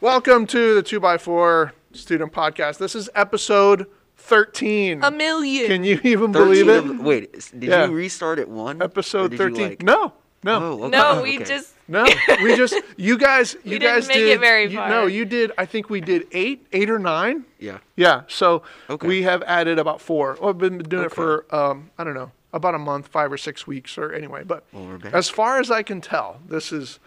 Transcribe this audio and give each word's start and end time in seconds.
Welcome 0.00 0.46
to 0.48 0.74
the 0.74 0.82
2x4 0.82 1.72
Student 1.92 2.32
Podcast. 2.32 2.78
This 2.78 2.94
is 2.94 3.10
episode 3.14 3.86
13. 4.16 5.04
A 5.04 5.10
million. 5.10 5.66
Can 5.66 5.84
you 5.84 6.00
even 6.02 6.32
believe 6.32 6.68
it? 6.68 6.84
of- 6.84 7.00
wait, 7.00 7.32
did 7.58 7.68
Yeah. 7.70 7.86
you 7.86 7.92
restart 7.92 8.38
at 8.38 8.48
one? 8.48 8.80
Or 8.80 8.84
Episode 8.84 9.32
did 9.32 9.40
you, 9.40 9.46
13. 9.50 9.68
like- 9.70 9.82
No, 9.82 10.12
no. 10.42 10.58
Oh, 10.62 10.82
okay. 10.84 10.88
no, 10.90 11.22
we 11.22 11.36
okay. 11.36 11.44
just 11.44 11.74
No, 11.90 12.04
we 12.42 12.54
just 12.56 12.74
you 12.96 13.18
guys 13.18 13.56
you 13.64 13.78
didn't 13.78 13.94
guys 13.94 14.08
make 14.08 14.16
did 14.18 14.28
it 14.28 14.40
very 14.40 14.70
you- 14.70 14.78
far. 14.78 14.88
no, 14.88 15.06
you 15.06 15.24
did 15.24 15.52
I 15.58 15.66
think 15.66 15.90
we 15.90 16.00
did 16.00 16.26
8, 16.32 16.66
8 16.72 16.88
or 16.88 16.98
9. 16.98 17.44
Yeah. 17.58 17.78
Yeah, 17.96 18.22
so 18.28 18.62
Okay. 18.88 19.06
we 19.06 19.22
have 19.22 19.42
added 19.42 19.78
about 19.78 20.00
4. 20.00 20.38
Well, 20.40 20.50
I've 20.50 20.58
been 20.58 20.78
doing 20.78 21.02
it 21.02 21.06
Okay. 21.06 21.14
for 21.14 21.54
um 21.54 21.90
I 21.98 22.04
don't 22.04 22.14
know, 22.14 22.30
about 22.52 22.74
a 22.74 22.78
month, 22.78 23.08
5 23.08 23.32
or 23.32 23.36
6 23.38 23.66
weeks 23.66 23.98
or 23.98 24.12
anyway, 24.12 24.44
but 24.44 24.64
Well, 24.72 24.84
we're 24.86 24.98
back. 24.98 25.12
as 25.14 25.28
far 25.28 25.58
as 25.60 25.70
I 25.70 25.82
can 25.82 26.00
tell, 26.00 26.40
this 26.48 26.72
is 26.72 27.00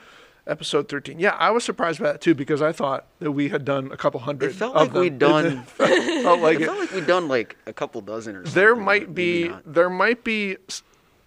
episode 0.47 0.89
13. 0.89 1.19
Yeah, 1.19 1.31
I 1.39 1.51
was 1.51 1.63
surprised 1.63 1.99
by 1.99 2.11
that 2.11 2.21
too 2.21 2.33
because 2.35 2.61
I 2.61 2.71
thought 2.71 3.05
that 3.19 3.31
we 3.31 3.49
had 3.49 3.63
done 3.65 3.91
a 3.91 3.97
couple 3.97 4.19
hundred 4.19 4.51
It 4.51 4.55
felt 4.55 4.75
of 4.75 4.81
like 4.81 4.93
them. 4.93 5.01
we'd 5.01 5.19
done. 5.19 5.63
felt 5.65 6.39
like 6.41 6.55
it 6.57 6.61
it. 6.63 6.65
felt 6.65 6.79
like 6.79 6.91
we'd 6.91 7.07
done 7.07 7.27
like 7.27 7.57
a 7.65 7.73
couple 7.73 8.01
dozen 8.01 8.35
or 8.35 8.45
something. 8.45 8.53
there 8.59 8.75
might 8.75 9.13
be 9.15 9.51
there 9.65 9.89
might 9.89 10.23
be 10.23 10.57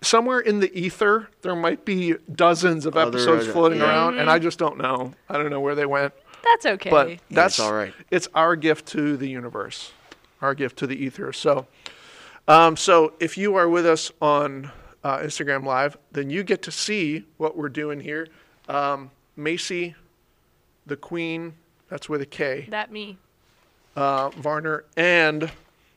somewhere 0.03 0.41
in 0.41 0.61
the 0.61 0.73
ether 0.79 1.29
there 1.43 1.57
might 1.57 1.85
be 1.87 2.15
dozens 2.35 2.85
of 2.87 2.97
Other, 2.97 3.09
episodes 3.19 3.49
uh, 3.49 3.53
floating 3.53 3.79
yeah. 3.79 3.87
around 3.87 4.19
and 4.19 4.29
i 4.31 4.39
just 4.39 4.59
don't 4.59 4.77
know 4.77 5.15
i 5.29 5.33
don't 5.39 5.49
know 5.51 5.59
where 5.61 5.75
they 5.75 5.87
went 5.87 6.13
That's 6.45 6.67
okay. 6.67 6.91
but 6.91 7.09
Yeah, 7.11 7.17
that's 7.31 7.55
it's 7.59 7.61
all 7.61 7.73
right. 7.73 7.95
it's 8.11 8.29
our 8.35 8.55
gift 8.57 8.87
to 8.89 9.17
the 9.17 9.27
universe 9.29 9.93
our 10.43 10.55
gift 10.55 10.77
to 10.81 10.87
the 10.87 10.95
ether 11.03 11.33
so 11.33 11.67
um, 12.47 12.77
so 12.77 13.15
if 13.19 13.37
you 13.39 13.57
are 13.57 13.69
with 13.69 13.87
us 13.87 14.13
on 14.21 14.71
uh, 15.03 15.19
instagram 15.21 15.65
live 15.65 15.97
then 16.13 16.29
you 16.29 16.45
get 16.45 16.61
to 16.63 16.71
see 16.71 17.25
what 17.39 17.57
we're 17.57 17.71
doing 17.71 17.99
here 18.01 18.29
um, 18.69 19.11
macy 19.37 19.95
the 20.87 20.97
queen 20.97 21.55
that's 21.89 22.09
with 22.09 22.21
a 22.21 22.27
k 22.27 22.67
that 22.71 22.91
me. 22.91 23.19
uh, 23.97 24.31
Varner, 24.31 24.85
and 24.97 25.51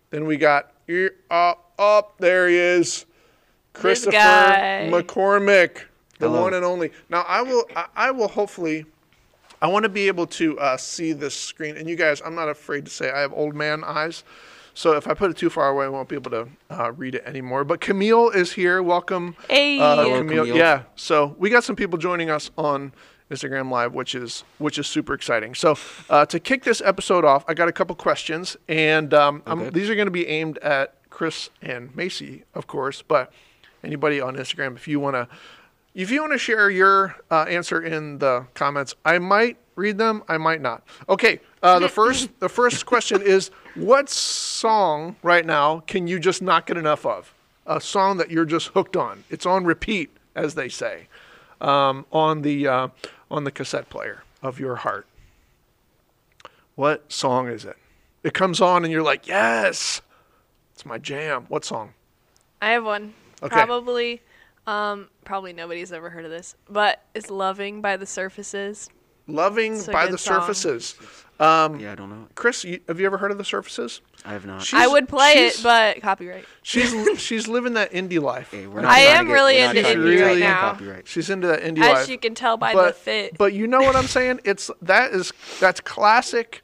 then 0.10 0.26
we 0.26 0.38
got 0.38 0.72
here, 0.88 1.16
up, 1.30 1.72
up. 1.78 2.18
There 2.18 2.48
he 2.48 2.56
is, 2.56 3.06
Christopher. 3.74 4.18
McCormick, 4.18 5.84
the 6.18 6.28
Hello. 6.28 6.42
one 6.42 6.54
and 6.54 6.66
only. 6.66 6.92
Now 7.10 7.24
I 7.28 7.42
will, 7.42 7.66
I, 7.76 7.86
I 7.96 8.12
will 8.12 8.28
hopefully, 8.28 8.86
I 9.62 9.68
want 9.68 9.84
to 9.84 9.90
be 9.90 10.08
able 10.08 10.26
to 10.28 10.60
uh, 10.60 10.78
see 10.78 11.14
this 11.14 11.36
screen. 11.36 11.78
And 11.78 11.88
you 11.88 11.96
guys, 11.96 12.22
I'm 12.26 12.36
not 12.36 12.50
afraid 12.50 12.86
to 12.86 12.92
say 12.92 13.12
I 13.12 13.20
have 13.20 13.34
old 13.34 13.56
man 13.56 13.84
eyes. 13.84 14.24
So 14.80 14.94
if 14.94 15.10
I 15.10 15.14
put 15.14 15.30
it 15.30 15.36
too 15.36 15.50
far 15.50 15.68
away, 15.68 15.84
I 15.84 15.90
won't 15.90 16.08
be 16.08 16.16
able 16.16 16.32
to 16.32 16.48
uh, 16.70 16.94
read 16.94 17.14
it 17.16 17.24
anymore. 17.26 17.66
But 17.66 17.82
Camille 17.82 18.30
is 18.30 18.54
here. 18.54 18.82
Welcome. 18.82 19.36
Hey. 19.50 19.78
Uh, 19.78 20.06
Camille. 20.06 20.46
Camille. 20.46 20.56
Yeah. 20.56 20.84
So 20.96 21.36
we 21.38 21.50
got 21.50 21.66
some 21.66 21.76
people 21.76 21.98
joining 21.98 22.30
us 22.30 22.50
on 22.58 22.94
Instagram 23.30 23.70
Live, 23.70 23.94
which 23.94 24.16
is 24.16 24.46
which 24.58 24.80
is 24.80 24.88
super 24.88 25.14
exciting. 25.14 25.54
So 25.54 25.76
uh, 26.10 26.26
to 26.28 26.40
kick 26.40 26.64
this 26.64 26.82
episode 26.86 27.26
off, 27.26 27.44
I 27.46 27.56
got 27.56 27.68
a 27.68 27.74
couple 27.74 27.94
questions, 27.98 28.56
and 28.70 29.14
um, 29.14 29.44
I'm- 29.46 29.60
Okay. 29.64 29.70
these 29.72 29.90
are 29.90 29.96
going 29.96 30.08
to 30.08 30.12
be 30.12 30.26
aimed 30.28 30.58
at 30.60 30.96
Chris 31.10 31.50
and 31.62 31.94
Macy, 31.94 32.46
of 32.54 32.66
course. 32.68 33.02
But 33.02 33.34
anybody 33.84 34.22
on 34.22 34.38
Instagram, 34.38 34.78
if 34.78 34.88
you 34.88 35.02
want 35.02 35.16
to, 35.16 35.28
if 35.94 36.10
you 36.10 36.22
want 36.22 36.32
to 36.32 36.40
share 36.40 36.70
your 36.70 37.18
uh, 37.30 37.44
answer 37.50 37.82
in 37.82 38.20
the 38.20 38.46
comments, 38.54 38.96
I 39.04 39.20
might 39.20 39.58
read 39.76 39.98
them. 39.98 40.24
I 40.30 40.38
might 40.38 40.62
not. 40.62 40.84
Okay. 41.10 41.42
Uh, 41.62 41.80
the 41.80 41.90
first 42.00 42.30
the 42.40 42.48
first 42.48 42.86
question 42.86 43.22
is, 43.22 43.52
what 43.80 44.10
song 44.10 45.16
right 45.24 45.46
now 45.46 45.80
can 45.82 46.08
you 46.08 46.20
just 46.20 46.42
not 46.42 46.66
get 46.66 46.78
enough 46.78 47.06
of? 47.06 47.34
A 47.66 47.80
song 47.80 48.18
that 48.18 48.32
you're 48.32 48.46
just 48.46 48.68
hooked 48.70 48.98
on. 48.98 49.24
It's 49.30 49.46
on 49.46 49.66
repeat, 49.66 50.10
as 50.36 50.56
they 50.56 50.70
say, 50.70 51.08
um, 51.62 52.06
on 52.12 52.42
the 52.42 52.68
uh, 52.68 52.88
on 53.30 53.44
the 53.44 53.52
cassette 53.52 53.90
player 53.90 54.24
of 54.42 54.60
your 54.60 54.78
heart. 54.78 55.06
What 56.76 57.12
song 57.12 57.48
is 57.48 57.66
it? 57.66 57.78
It 58.24 58.34
comes 58.34 58.62
on 58.62 58.84
and 58.84 58.92
you're 58.92 59.04
like, 59.04 59.28
yes, 59.28 60.02
it's 60.74 60.86
my 60.86 60.98
jam. 60.98 61.46
What 61.50 61.66
song? 61.66 61.94
I 62.62 62.72
have 62.72 62.86
one. 62.86 63.14
Okay. 63.42 63.54
Probably, 63.54 64.22
um, 64.68 65.10
probably 65.24 65.54
nobody's 65.54 65.94
ever 65.94 66.10
heard 66.10 66.26
of 66.26 66.32
this, 66.32 66.56
but 66.70 67.04
it's 67.14 67.30
"Loving" 67.30 67.82
by 67.82 67.98
the 67.98 68.06
Surfaces. 68.06 68.90
Loving 69.30 69.84
by 69.86 70.08
the 70.08 70.18
song. 70.18 70.42
Surfaces. 70.42 70.96
Um, 71.40 71.80
Yeah, 71.80 71.94
I 71.94 71.96
don't 71.96 72.10
know. 72.10 72.28
Chris, 72.36 72.66
you, 72.66 72.82
have 72.90 73.00
you 73.00 73.06
ever 73.06 73.18
heard 73.18 73.32
of 73.32 73.38
the 73.38 73.46
Surfaces? 73.46 74.02
I 74.26 74.34
have 74.34 74.46
not. 74.46 74.62
She's- 74.64 74.82
I 74.82 74.88
would 74.88 75.08
play 75.08 75.48
it, 75.48 75.60
but 75.64 76.02
copyright. 76.02 76.44
She's 76.64 76.94
she's 77.22 77.48
living 77.48 77.74
that 77.76 77.92
indie 77.94 78.22
life. 78.22 78.52
Hey, 78.52 78.68
we're 78.68 78.82
not 78.82 78.92
I 78.92 79.00
am 79.00 79.28
get- 79.28 79.34
really 79.34 79.56
we're 79.56 79.68
not 79.68 79.76
into 79.78 79.90
indie 79.90 80.18
get 80.18 80.26
right 80.26 80.40
now. 80.40 80.72
Copyright. 80.72 81.08
She's 81.08 81.30
into 81.30 81.48
that 81.48 81.62
indie 81.62 81.80
As 81.80 81.88
life. 81.88 81.98
As 82.00 82.10
you 82.10 82.18
can 82.18 82.36
tell 82.36 82.58
by 82.58 82.74
but, 82.74 82.88
the 82.88 82.94
fit. 83.00 83.38
But 83.38 83.54
you 83.54 83.68
know 83.68 83.80
what 83.80 83.96
I'm 83.96 84.08
saying? 84.08 84.42
It's 84.46 84.70
that 84.82 85.12
is 85.12 85.32
that's 85.62 85.80
classic. 85.80 86.62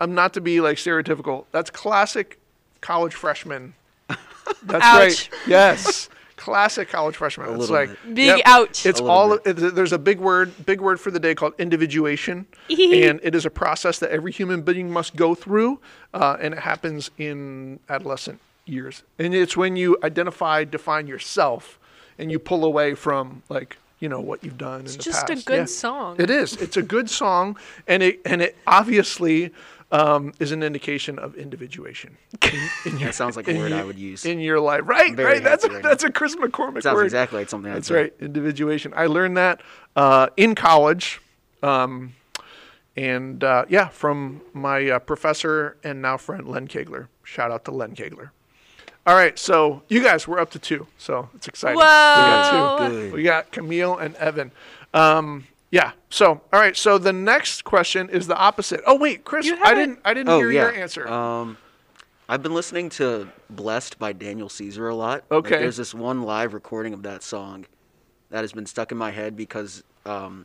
I'm 0.00 0.14
not 0.14 0.34
to 0.34 0.40
be 0.40 0.60
like 0.60 0.76
stereotypical. 0.76 1.46
That's 1.50 1.70
classic 1.70 2.38
college 2.80 3.14
freshman. 3.14 3.74
That's 4.62 4.84
Ouch. 4.84 5.00
right. 5.00 5.30
Yes. 5.48 6.08
Classic 6.36 6.88
college 6.88 7.16
freshman. 7.16 7.48
A 7.48 7.54
it's 7.54 7.70
like 7.70 7.88
bit. 8.04 8.14
Big 8.14 8.42
ouch. 8.44 8.84
It's 8.84 9.00
all 9.00 9.32
it, 9.34 9.54
there's 9.54 9.92
a 9.92 9.98
big 9.98 10.20
word 10.20 10.66
big 10.66 10.80
word 10.80 11.00
for 11.00 11.10
the 11.10 11.18
day 11.18 11.34
called 11.34 11.54
individuation, 11.58 12.46
and 12.68 13.20
it 13.22 13.34
is 13.34 13.46
a 13.46 13.50
process 13.50 13.98
that 14.00 14.10
every 14.10 14.32
human 14.32 14.60
being 14.62 14.90
must 14.90 15.16
go 15.16 15.34
through, 15.34 15.80
uh, 16.12 16.36
and 16.40 16.52
it 16.52 16.60
happens 16.60 17.10
in 17.16 17.80
adolescent 17.88 18.38
years. 18.66 19.02
And 19.18 19.34
it's 19.34 19.56
when 19.56 19.76
you 19.76 19.96
identify, 20.02 20.64
define 20.64 21.06
yourself, 21.06 21.78
and 22.18 22.30
you 22.30 22.38
pull 22.38 22.64
away 22.64 22.94
from 22.94 23.42
like 23.48 23.78
you 23.98 24.08
know 24.10 24.20
what 24.20 24.44
you've 24.44 24.58
done 24.58 24.80
in 24.80 24.86
the 24.86 24.98
just 24.98 25.30
a 25.30 25.36
good 25.36 25.54
Yeah. 25.56 25.64
song. 25.64 26.16
It 26.18 26.28
is. 26.28 26.52
It's 26.54 26.76
a 26.76 26.82
good 26.82 27.08
song, 27.08 27.56
and 27.88 28.02
it 28.02 28.20
and 28.26 28.42
it 28.42 28.56
obviously 28.66 29.52
um, 29.92 30.32
is 30.40 30.50
an 30.52 30.62
indication 30.62 31.18
of 31.18 31.36
individuation 31.36 32.16
in, 32.42 32.68
in 32.86 32.98
your, 32.98 33.08
That 33.08 33.14
sounds 33.14 33.36
like 33.36 33.46
a 33.46 33.52
in 33.52 33.58
word 33.58 33.72
I 33.72 33.84
would 33.84 33.98
use. 33.98 34.24
in 34.24 34.40
your 34.40 34.58
life. 34.60 34.82
Right, 34.84 35.16
right. 35.16 35.42
That's 35.42 35.64
a, 35.64 35.68
happy 35.68 35.74
right 35.76 35.82
now. 35.84 35.88
that's 35.90 36.04
a 36.04 36.10
Chris 36.10 36.34
McCormick 36.36 36.82
Sounds 36.82 36.96
word. 36.96 37.04
exactly 37.04 37.38
like 37.40 37.48
something 37.48 37.70
I'd 37.70 37.76
That's 37.76 37.88
say. 37.88 37.94
right, 37.94 38.14
individuation. 38.20 38.92
I 38.96 39.06
learned 39.06 39.36
that 39.36 39.60
uh, 39.94 40.28
in 40.36 40.54
college, 40.54 41.20
um, 41.62 42.14
and 42.96 43.44
uh, 43.44 43.64
yeah, 43.68 43.88
from 43.88 44.40
my 44.52 44.88
uh, 44.90 44.98
professor 44.98 45.76
and 45.84 46.02
now 46.02 46.16
friend 46.16 46.48
Len 46.48 46.66
Kegler. 46.66 47.08
Shout 47.22 47.50
out 47.50 47.64
to 47.66 47.70
Len 47.70 47.94
Kegler. 47.94 48.30
All 49.06 49.14
right, 49.14 49.38
so 49.38 49.82
you 49.88 50.02
guys, 50.02 50.26
we're 50.26 50.40
up 50.40 50.50
to 50.50 50.58
two, 50.58 50.88
so 50.98 51.28
it's 51.34 51.46
exciting. 51.46 51.76
We 51.76 51.82
got 51.82 52.50
two. 52.50 52.56
Whoa. 52.56 52.90
Good. 52.90 53.12
We 53.12 53.22
got 53.22 53.52
Camille 53.52 53.96
and 53.98 54.16
Evan. 54.16 54.50
Um, 54.92 55.46
yeah. 55.76 55.92
So, 56.10 56.40
all 56.52 56.60
right. 56.60 56.76
So 56.76 56.98
the 56.98 57.12
next 57.12 57.64
question 57.64 58.08
is 58.10 58.26
the 58.26 58.36
opposite. 58.36 58.80
Oh 58.86 58.96
wait, 58.98 59.24
Chris, 59.24 59.50
I 59.64 59.74
didn't. 59.74 59.98
I 60.04 60.14
didn't 60.14 60.30
Oh 60.30 60.38
hear 60.38 60.50
yeah. 60.50 60.62
your 60.62 60.74
answer. 60.74 61.06
Um, 61.08 61.56
I've 62.28 62.42
been 62.42 62.54
listening 62.54 62.88
to 62.90 63.28
"Blessed" 63.50 63.98
by 63.98 64.12
Daniel 64.12 64.48
Caesar 64.48 64.88
a 64.88 64.94
lot. 64.94 65.24
Like, 65.30 65.38
Okay. 65.46 65.58
there's 65.58 65.76
this 65.76 65.94
one 65.94 66.22
live 66.22 66.54
recording 66.54 66.92
of 66.94 67.02
that 67.04 67.22
song 67.22 67.66
that 68.30 68.40
has 68.40 68.52
been 68.52 68.66
stuck 68.66 68.90
in 68.90 68.98
my 68.98 69.10
head 69.10 69.36
because 69.36 69.84
um, 70.04 70.44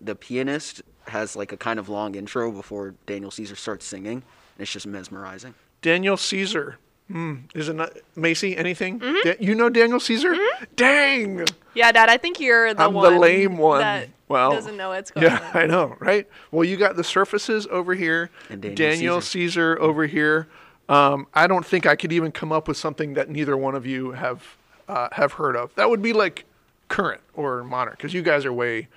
the 0.00 0.14
pianist 0.14 0.82
has 1.08 1.34
like 1.36 1.52
a 1.52 1.56
kind 1.56 1.78
of 1.78 1.88
long 1.88 2.14
intro 2.14 2.50
before 2.52 2.94
Daniel 3.06 3.30
Caesar 3.30 3.56
starts 3.56 3.86
singing. 3.86 4.16
And 4.56 4.60
it's 4.64 4.70
just 4.72 4.86
mesmerizing. 4.86 5.54
Daniel 5.80 6.16
Caesar. 6.18 6.76
Hmm. 7.12 7.34
Is 7.54 7.68
it 7.68 7.74
not 7.76 7.92
Macy? 8.16 8.56
Anything? 8.56 8.98
Mm-hmm. 8.98 9.16
Da- 9.28 9.36
you 9.38 9.54
know 9.54 9.68
Daniel 9.68 10.00
Caesar? 10.00 10.34
Dang. 10.76 11.44
Yeah, 11.74 11.92
Dad. 11.92 12.08
I 12.08 12.16
think 12.16 12.40
you're 12.40 12.72
the 12.74 12.82
I'm 12.84 12.92
the 12.92 12.98
one. 12.98 13.18
lame 13.18 13.58
one. 13.58 13.80
That 13.80 14.08
Well, 14.28 14.50
doesn't 14.52 14.76
know 14.76 14.88
what's 14.90 15.10
going 15.10 15.26
Yeah, 15.26 15.50
on. 15.54 15.56
I 15.62 15.66
know, 15.66 15.96
right? 16.00 16.26
Well, 16.50 16.64
you 16.64 16.76
got 16.76 16.96
the 16.96 17.04
surfaces 17.04 17.66
over 17.70 17.94
here, 17.94 18.30
And 18.48 18.62
Daniel 18.62 18.76
Daniel 18.76 19.20
Caesar, 19.20 19.78
over 19.80 20.06
here. 20.06 20.48
Um, 20.88 21.26
I 21.34 21.46
don't 21.46 21.64
think 21.64 21.86
I 21.86 21.96
could 21.96 22.12
even 22.12 22.32
come 22.32 22.50
up 22.52 22.66
with 22.66 22.76
something 22.76 23.14
that 23.14 23.28
neither 23.28 23.56
one 23.56 23.74
of 23.74 23.86
you 23.86 24.12
have 24.12 24.56
uh, 24.88 25.08
have 25.12 25.34
heard 25.34 25.54
of. 25.56 25.74
That 25.76 25.88
would 25.90 26.02
be 26.02 26.12
like 26.12 26.44
current 26.88 27.20
or 27.34 27.62
modern, 27.62 27.94
because 27.96 28.12
you 28.14 28.22
guys 28.22 28.44
are 28.44 28.52
way 28.52 28.88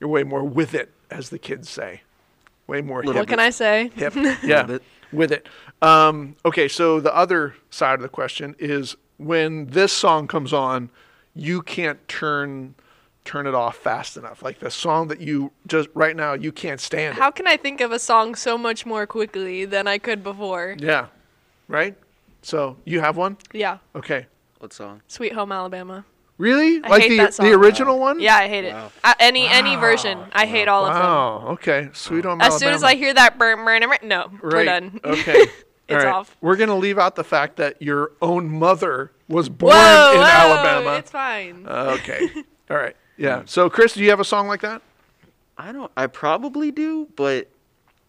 you're 0.00 0.08
way 0.08 0.22
more 0.22 0.44
with 0.44 0.74
it, 0.74 0.90
as 1.10 1.30
the 1.30 1.38
kids 1.38 1.68
say, 1.68 2.02
way 2.66 2.80
more 2.80 2.98
Little 2.98 3.12
hip. 3.14 3.20
What 3.22 3.28
can 3.28 3.40
I 3.40 3.50
say? 3.50 3.90
hip. 3.94 4.14
Yeah, 4.42 4.78
with 5.12 5.32
it. 5.32 5.46
Um, 5.82 6.36
okay, 6.44 6.68
so 6.68 7.00
the 7.00 7.14
other 7.14 7.54
side 7.70 7.94
of 7.94 8.00
the 8.02 8.08
question 8.08 8.54
is 8.58 8.96
when 9.18 9.66
this 9.66 9.92
song 9.92 10.26
comes 10.26 10.52
on, 10.52 10.90
you 11.34 11.62
can't 11.62 12.06
turn 12.08 12.74
turn 13.24 13.46
it 13.46 13.54
off 13.54 13.76
fast 13.76 14.16
enough. 14.18 14.42
Like 14.42 14.58
the 14.60 14.70
song 14.70 15.08
that 15.08 15.20
you 15.20 15.50
just 15.66 15.88
right 15.94 16.14
now 16.14 16.34
you 16.34 16.52
can't 16.52 16.80
stand 16.80 17.16
How 17.16 17.30
can 17.30 17.46
I 17.46 17.56
think 17.56 17.80
of 17.80 17.90
a 17.90 17.98
song 17.98 18.34
so 18.34 18.58
much 18.58 18.84
more 18.84 19.06
quickly 19.06 19.64
than 19.64 19.86
I 19.86 19.96
could 19.98 20.22
before? 20.22 20.76
Yeah. 20.78 21.06
Right? 21.68 21.96
So 22.42 22.76
you 22.84 23.00
have 23.00 23.16
one? 23.16 23.38
Yeah, 23.52 23.78
Okay. 23.94 24.26
What 24.58 24.72
song? 24.72 25.00
Sweet 25.08 25.32
Home 25.32 25.52
Alabama. 25.52 26.04
Really? 26.36 26.82
I 26.82 26.88
like 26.88 27.02
hate 27.02 27.08
the 27.10 27.16
that 27.18 27.34
song. 27.34 27.46
the 27.46 27.52
original 27.52 27.98
one? 27.98 28.18
Yeah, 28.18 28.34
I 28.36 28.48
hate 28.48 28.72
Wow. 28.72 28.86
it. 28.86 28.92
Uh, 29.04 29.14
any 29.20 29.46
any 29.46 29.76
version, 29.76 30.18
I 30.32 30.46
hate 30.46 30.66
all 30.66 30.84
of 30.84 30.94
them. 30.94 31.02
Wow. 31.02 31.46
Okay. 31.52 31.90
Sweet 31.92 32.24
Home 32.24 32.40
As 32.40 32.58
soon 32.58 32.74
as 32.74 32.82
I 32.82 32.96
hear 32.96 33.14
that 33.14 33.38
burn, 33.38 33.64
burn, 33.64 33.82
burn, 33.82 33.98
no, 34.02 34.30
we're 34.42 34.64
done. 34.64 35.00
Okay. 35.04 35.46
It's 35.86 36.02
All 36.02 36.10
right. 36.10 36.14
off. 36.14 36.34
We're 36.40 36.56
gonna 36.56 36.78
leave 36.78 36.98
out 36.98 37.14
the 37.14 37.24
fact 37.24 37.56
that 37.56 37.82
your 37.82 38.12
own 38.22 38.48
mother 38.48 39.12
was 39.28 39.50
born 39.50 39.74
Whoa, 39.74 40.12
in 40.14 40.18
whoa, 40.18 40.24
Alabama. 40.24 40.94
It's 40.96 41.10
fine. 41.10 41.66
Uh, 41.68 41.96
okay. 42.00 42.26
All 42.70 42.78
right. 42.78 42.96
Yeah. 43.18 43.42
So, 43.44 43.68
Chris, 43.68 43.92
do 43.92 44.02
you 44.02 44.08
have 44.08 44.18
a 44.18 44.24
song 44.24 44.48
like 44.48 44.62
that? 44.62 44.80
I 45.58 45.72
don't. 45.72 45.92
I 45.94 46.06
probably 46.06 46.70
do, 46.70 47.08
but 47.16 47.48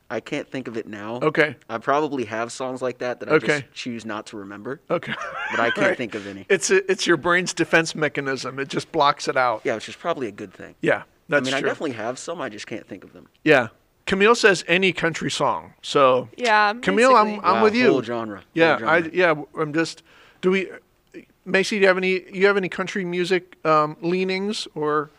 I 0.10 0.20
can't 0.20 0.48
think 0.50 0.68
of 0.68 0.78
it 0.78 0.88
now. 0.88 1.16
Okay. 1.22 1.56
I 1.68 1.80
probably 1.80 2.26
have 2.26 2.52
songs 2.52 2.82
like 2.82 3.00
that 3.00 3.20
that 3.22 3.30
I 3.30 3.34
Okay. 3.34 3.48
just 3.62 3.74
choose 3.74 4.06
not 4.06 4.28
to 4.28 4.38
remember. 4.38 4.80
Okay. 4.90 5.14
But 5.52 5.60
I 5.60 5.70
can't 5.72 5.78
Right. 5.88 5.98
think 5.98 6.14
of 6.14 6.28
any. 6.28 6.46
It's 6.48 6.70
a, 6.70 6.90
it's 6.92 7.08
your 7.08 7.18
brain's 7.18 7.54
defense 7.54 7.96
mechanism. 7.96 8.60
It 8.60 8.68
just 8.68 8.92
blocks 8.92 9.28
it 9.28 9.36
out. 9.36 9.62
Yeah, 9.64 9.76
which 9.76 9.90
is 9.90 9.96
probably 9.96 10.28
a 10.28 10.32
good 10.32 10.54
thing. 10.54 10.76
Yeah, 10.82 11.04
that's 11.28 11.48
I 11.48 11.52
mean, 11.52 11.60
true. 11.62 11.70
I 11.70 11.72
definitely 11.72 11.94
have 11.94 12.20
some. 12.20 12.40
I 12.40 12.50
just 12.50 12.68
can't 12.68 12.88
think 12.88 13.04
of 13.04 13.14
them. 13.14 13.28
Yeah. 13.44 13.70
Camille 14.06 14.36
says 14.36 14.64
any 14.68 14.94
country 14.94 15.32
song. 15.32 15.74
So 15.82 16.30
Yeah. 16.38 16.74
Camille, 16.82 17.16
I'm 17.16 17.26
basically. 17.26 17.48
I'm 17.50 17.56
Wow, 17.58 17.64
with 17.64 17.76
you. 17.76 17.90
Whole 17.92 18.04
genre. 18.04 18.38
whole 18.38 18.46
Yeah, 18.54 18.80
I 18.84 18.98
yeah, 19.12 19.34
I'm 19.60 19.74
just. 19.74 20.04
Do 20.42 20.52
we, 20.52 20.70
Macy? 21.46 21.78
Do 21.78 21.82
you 21.82 21.88
have 21.88 21.98
any? 21.98 22.32
You 22.32 22.46
have 22.46 22.58
any 22.58 22.70
country 22.70 23.04
music 23.06 23.56
um, 23.66 23.98
leanings 24.02 24.68
or? 24.76 25.10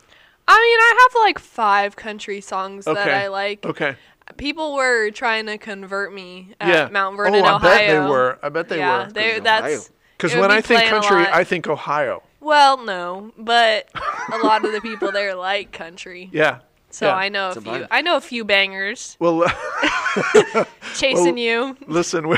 I 0.48 0.52
mean, 0.54 0.78
I 0.80 1.08
have 1.08 1.20
like 1.24 1.40
five 1.40 1.96
country 1.96 2.40
songs 2.40 2.84
that 2.84 2.96
I 3.08 3.26
like. 3.26 3.66
Okay. 3.66 3.96
People 4.36 4.74
were 4.74 5.10
trying 5.10 5.46
to 5.46 5.56
convert 5.58 6.12
me 6.12 6.54
at 6.60 6.68
yeah. 6.68 6.88
Mount 6.90 7.16
Vernon, 7.16 7.36
oh, 7.42 7.44
I 7.44 7.54
Ohio. 7.54 7.60
bet 7.70 7.88
they 7.88 7.98
were. 8.08 8.38
I 8.42 8.48
bet 8.48 8.68
they 8.68 8.78
yeah, 8.78 9.06
were. 9.06 9.12
they, 9.12 9.30
Ohio. 9.32 9.40
that's 9.42 9.90
Because 10.16 10.34
when 10.34 10.50
I 10.50 10.60
think 10.60 10.84
country. 10.84 11.24
I 11.26 11.44
think 11.44 11.66
Ohio. 11.68 12.22
well, 12.40 12.84
no, 12.84 13.32
but 13.38 13.88
a 14.32 14.38
lot 14.38 14.64
of 14.64 14.72
the 14.72 14.80
people 14.80 15.12
there 15.12 15.34
like 15.34 15.72
country. 15.72 16.28
Yeah. 16.32 16.58
So 16.90 17.06
yeah. 17.08 17.14
I 17.14 17.28
know 17.28 17.48
It's 17.48 17.56
a 17.56 17.60
a 17.60 17.62
few. 17.62 17.72
vibe. 17.72 17.88
I 17.90 18.00
know 18.00 18.16
a 18.16 18.20
few 18.22 18.44
bangers. 18.44 19.16
Well, 19.18 19.44
Chasing 20.94 21.36
you. 21.46 21.76
listen. 21.86 22.26
we- 22.28 22.36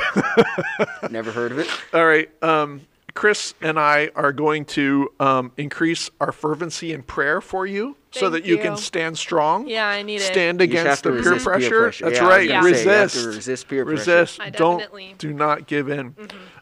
Never 1.10 1.30
heard 1.30 1.52
of 1.52 1.58
it. 1.58 1.68
All 1.94 2.04
right. 2.06 2.28
Um, 2.42 2.80
Chris 3.18 3.52
and 3.60 3.80
I 3.80 4.12
are 4.14 4.32
going 4.32 4.64
to 4.66 5.10
um, 5.18 5.50
increase 5.56 6.08
our 6.20 6.30
fervency 6.30 6.92
in 6.92 7.02
prayer 7.02 7.40
for 7.40 7.66
you 7.66 7.96
so 8.12 8.30
that 8.30 8.44
you, 8.44 8.58
can 8.58 8.76
stand 8.76 9.18
strong. 9.18 9.66
Yeah, 9.66 9.88
I 9.88 10.02
need 10.02 10.20
it. 10.20 10.32
Stand 10.32 10.60
You 10.60 10.64
against 10.66 11.02
the 11.02 11.10
have 11.10 11.16
to 11.16 11.22
peer 11.22 11.32
resist 11.32 11.44
peer 11.44 11.52
pressure. 11.52 11.80
pressure. 11.80 12.04
That's 12.04 12.18
Yeah, 12.20 12.28
right. 12.28 12.48
gonna 12.48 12.62
say, 12.62 12.70
resist. 12.70 13.14
to 13.24 13.26
resist 13.30 13.68
peer 13.68 13.84
pressure. 13.84 13.98
resist. 13.98 14.40
I 14.40 14.50
Don't 14.50 15.18
do 15.18 15.32
not 15.32 15.66
give 15.66 15.88
in. 15.88 16.14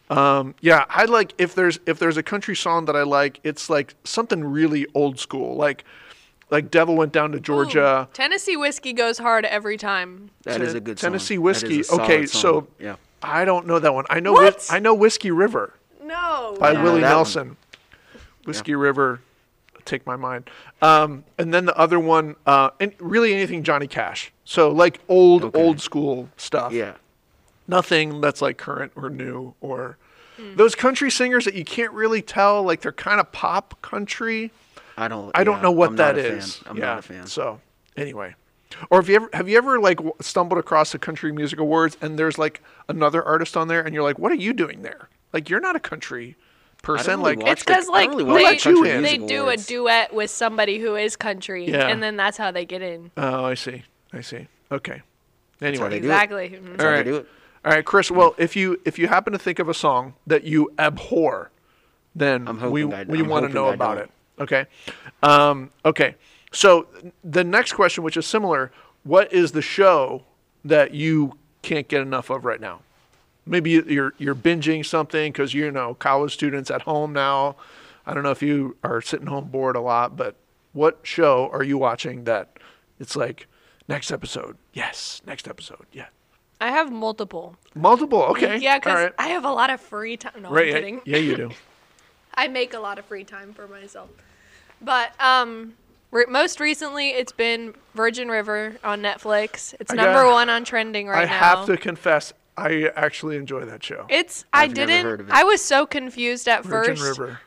Um, 0.08 0.54
yeah, 0.62 0.86
I 0.88 1.04
like 1.04 1.34
if 1.36 1.54
there's 1.54 1.78
if 1.84 1.98
there's 1.98 2.16
a 2.16 2.22
country 2.22 2.56
song 2.56 2.86
that 2.86 2.96
I 2.96 3.02
like, 3.02 3.38
it's 3.44 3.68
like 3.68 3.94
something 4.04 4.42
really 4.42 4.86
old 4.94 5.18
school, 5.20 5.56
like 5.56 5.84
like 6.48 6.70
Devil 6.70 6.96
Went 6.96 7.12
Down 7.12 7.32
to 7.32 7.38
Georgia. 7.40 8.08
Ooh, 8.10 8.14
Tennessee 8.14 8.56
whiskey 8.56 8.94
goes 8.94 9.18
hard 9.18 9.44
every 9.44 9.76
time. 9.76 10.30
That 10.44 10.62
is 10.62 10.72
a 10.72 10.80
good 10.80 10.98
song. 10.98 11.10
Tennessee 11.10 11.34
That 11.36 11.40
is 11.40 11.44
whiskey. 11.44 11.80
a 11.80 11.84
solid 11.84 12.02
Okay, 12.04 12.24
song. 12.26 12.40
so 12.40 12.66
yeah, 12.80 12.96
I 13.22 13.44
don't 13.44 13.66
know 13.66 13.78
that 13.78 13.92
one. 13.92 14.06
I 14.08 14.20
know 14.20 14.32
What? 14.32 14.54
Whis- 14.54 14.72
I 14.72 14.78
know 14.78 14.94
Whiskey 14.94 15.30
River 15.30 15.74
No. 16.06 16.56
by 16.58 16.72
Yeah. 16.72 16.82
Willie 16.82 17.00
that 17.00 17.08
one. 17.08 17.16
Nelson. 17.16 17.56
Whiskey 18.44 18.74
River, 18.74 19.20
take 19.84 20.06
my 20.06 20.14
mind. 20.16 20.48
Um, 20.80 21.24
and 21.36 21.52
then 21.52 21.64
the 21.66 21.76
other 21.76 21.98
one, 21.98 22.36
uh, 22.46 22.70
and 22.78 22.92
really 23.00 23.34
anything 23.34 23.62
Johnny 23.64 23.86
Cash. 23.88 24.32
So 24.44 24.70
like 24.70 25.00
old 25.08 25.44
Okay. 25.44 25.60
old 25.62 25.80
school 25.80 26.28
stuff. 26.36 26.72
yeah. 26.72 26.94
Nothing 27.68 28.20
that's 28.20 28.40
like 28.40 28.56
current 28.58 28.92
or 28.94 29.10
new 29.10 29.54
or 29.60 29.96
those 30.54 30.74
country 30.76 31.10
singers 31.10 31.44
that 31.46 31.54
you 31.54 31.64
can't 31.64 31.92
really 31.92 32.22
tell 32.22 32.62
like 32.62 32.82
they're 32.82 32.92
kind 32.92 33.18
of 33.20 33.32
pop 33.32 33.80
country. 33.82 34.52
I 34.96 35.08
don't. 35.08 35.32
I 35.34 35.42
don't 35.42 35.56
yeah, 35.56 35.62
know 35.62 35.72
what 35.72 35.90
I'm 35.90 35.96
that 35.96 36.14
not 36.16 36.24
a 36.24 36.28
fan. 36.28 36.38
is. 36.38 36.60
I'm 36.66 36.76
yeah. 36.76 36.84
not 36.84 36.98
a 37.00 37.02
fan. 37.02 37.26
So 37.26 37.60
anyway, 37.96 38.34
or 38.90 39.00
have 39.00 39.08
you 39.08 39.16
ever 39.16 39.30
have 39.32 39.48
you 39.48 39.58
ever 39.58 39.80
like 39.80 39.98
stumbled 40.20 40.58
across 40.60 40.92
the 40.92 40.98
country 41.00 41.32
music 41.32 41.58
awards 41.58 41.96
and 42.00 42.16
there's 42.18 42.38
like 42.38 42.62
another 42.88 43.24
artist 43.24 43.56
on 43.56 43.66
there 43.66 43.80
and 43.80 43.92
you're 43.94 44.04
like, 44.04 44.18
what 44.20 44.30
are 44.30 44.36
you 44.36 44.52
doing 44.52 44.82
there? 44.82 45.08
Like 45.36 45.50
you're 45.50 45.60
not 45.60 45.76
a 45.76 45.80
country 45.80 46.34
person. 46.82 47.20
really 47.20 47.36
like 47.36 47.44
watch 47.44 47.52
It's 47.52 47.62
because 47.62 47.88
I 47.90 47.92
like 47.92 48.08
don't 48.10 48.16
really 48.18 48.28
Who 48.30 48.32
watch 48.34 48.64
they, 48.64 48.70
let 48.70 48.78
you 48.78 48.84
country 48.84 49.02
they 49.20 49.26
do 49.26 49.48
a 49.48 49.56
duet 49.58 50.14
with 50.14 50.30
somebody 50.30 50.78
who 50.78 50.96
is 50.96 51.14
country, 51.14 51.68
Yeah. 51.70 51.88
and 51.88 52.02
then 52.02 52.16
that's 52.16 52.38
how 52.38 52.50
they 52.50 52.64
get 52.64 52.80
in. 52.80 53.10
oh, 53.18 53.44
I 53.44 53.52
see. 53.52 53.82
I 54.14 54.22
see. 54.22 54.46
Okay. 54.72 55.02
how 55.60 55.66
Anyway, 55.66 55.90
they 55.90 56.00
do 56.00 56.06
it. 56.08 56.10
Exactly. 56.10 56.48
Mhm. 56.48 56.64
That's 56.70 56.82
how 56.82 56.88
All 56.88 56.92
they 56.92 56.96
right. 56.96 57.04
do 57.04 57.16
it. 57.16 57.28
All 57.66 57.72
right, 57.72 57.84
Chris. 57.84 58.10
Well, 58.10 58.34
if 58.38 58.56
you 58.56 58.80
if 58.86 58.98
you 58.98 59.08
happen 59.08 59.34
to 59.34 59.38
think 59.38 59.58
of 59.58 59.68
a 59.68 59.74
song 59.74 60.14
that 60.26 60.44
you 60.44 60.72
abhor, 60.78 61.50
then 62.14 62.46
we 62.70 62.84
I- 62.90 63.02
we 63.04 63.20
I'm 63.20 63.28
want 63.28 63.46
to 63.46 63.52
know 63.52 63.68
I 63.68 63.74
about 63.74 63.96
don't. 63.98 64.04
it. 64.04 64.10
Okay. 64.40 64.66
Um, 65.22 65.70
okay. 65.84 66.14
So 66.52 66.86
the 67.22 67.44
next 67.44 67.74
question, 67.74 68.04
which 68.04 68.16
is 68.16 68.26
similar, 68.26 68.72
what 69.02 69.30
is 69.34 69.52
the 69.52 69.60
show 69.62 70.22
that 70.64 70.94
you 70.94 71.36
can't 71.60 71.88
get 71.88 72.00
enough 72.00 72.30
of 72.30 72.46
right 72.46 72.60
now? 72.60 72.80
Maybe 73.46 73.70
you're 73.70 74.12
you're 74.18 74.34
binging 74.34 74.84
something 74.84 75.32
because 75.32 75.54
you 75.54 75.70
know 75.70 75.94
college 75.94 76.32
students 76.34 76.70
at 76.70 76.82
home 76.82 77.12
now. 77.12 77.56
I 78.04 78.14
don't 78.14 78.22
know 78.22 78.30
if 78.30 78.42
you 78.42 78.76
are 78.82 79.00
sitting 79.00 79.26
home 79.26 79.46
bored 79.48 79.76
a 79.76 79.80
lot, 79.80 80.16
but 80.16 80.34
what 80.72 81.00
show 81.04 81.48
are 81.52 81.62
you 81.62 81.78
watching 81.78 82.24
that 82.24 82.58
it's 83.00 83.16
like 83.16 83.46
next 83.88 84.10
episode? 84.10 84.56
Yes, 84.72 85.22
next 85.26 85.48
episode. 85.48 85.86
Yeah. 85.92 86.06
I 86.60 86.70
have 86.70 86.90
multiple. 86.90 87.56
Multiple. 87.74 88.22
Okay. 88.22 88.58
Yeah, 88.58 88.78
because 88.78 88.94
right. 88.94 89.12
I 89.18 89.28
have 89.28 89.44
a 89.44 89.52
lot 89.52 89.70
of 89.70 89.80
free 89.80 90.16
time. 90.16 90.42
No, 90.42 90.50
Right. 90.50 90.62
I'm 90.62 90.68
yeah- 90.68 90.74
kidding. 90.74 91.00
Yeah, 91.04 91.18
you 91.18 91.36
do. 91.36 91.50
I 92.34 92.48
make 92.48 92.74
a 92.74 92.78
lot 92.80 92.98
of 92.98 93.04
free 93.06 93.24
time 93.24 93.52
for 93.52 93.66
myself. 93.68 94.08
But 94.80 95.12
um, 95.20 95.74
re- 96.10 96.26
most 96.28 96.60
recently, 96.60 97.10
it's 97.10 97.32
been 97.32 97.74
Virgin 97.94 98.28
River 98.28 98.76
on 98.84 99.02
Netflix. 99.02 99.74
It's 99.80 99.92
I 99.92 99.96
number 99.96 100.22
got- 100.24 100.32
one 100.32 100.50
on 100.50 100.64
trending 100.64 101.08
right 101.08 101.22
I 101.22 101.24
now. 101.24 101.32
I 101.32 101.36
have 101.56 101.66
to 101.66 101.76
confess, 101.76 102.32
I 102.56 102.90
actually 102.96 103.36
enjoy 103.36 103.64
that 103.66 103.82
show. 103.82 104.06
It's 104.08 104.44
I 104.52 104.64
I've 104.64 104.76
never 104.76 104.86
didn't. 104.86 105.04
heard 105.06 105.20
of 105.20 105.28
it. 105.28 105.34
I 105.34 105.44
was 105.44 105.62
so 105.62 105.86
confused 105.86 106.48
at 106.48 106.64
Virgin 106.64 106.96
first 106.96 107.18
River. 107.18 107.40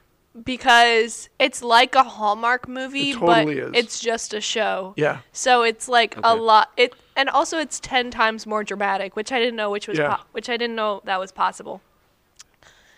because 0.43 1.29
it's 1.39 1.63
like 1.63 1.95
a 1.95 2.03
Hallmark 2.03 2.67
movie, 2.67 3.11
It 3.11 3.17
totally 3.17 3.55
but 3.59 3.75
is. 3.75 3.83
it's 3.85 3.99
just 3.99 4.33
a 4.33 4.41
show. 4.41 4.93
Yeah. 4.97 5.19
So 5.31 5.63
it's 5.63 5.87
like 5.87 6.15
a 6.23 6.35
lot. 6.35 6.69
It 6.77 6.93
and 7.15 7.27
also 7.29 7.57
it's 7.57 7.79
ten 7.79 8.11
times 8.11 8.45
more 8.45 8.63
dramatic, 8.63 9.15
which 9.15 9.31
I 9.31 9.39
didn't 9.39 9.55
know 9.55 9.71
which 9.71 9.87
was 9.87 9.97
Yeah. 9.97 10.15
po- 10.17 10.23
which 10.31 10.47
I 10.49 10.57
didn't 10.57 10.75
know 10.75 11.01
that 11.05 11.19
was 11.19 11.31
possible. 11.31 11.81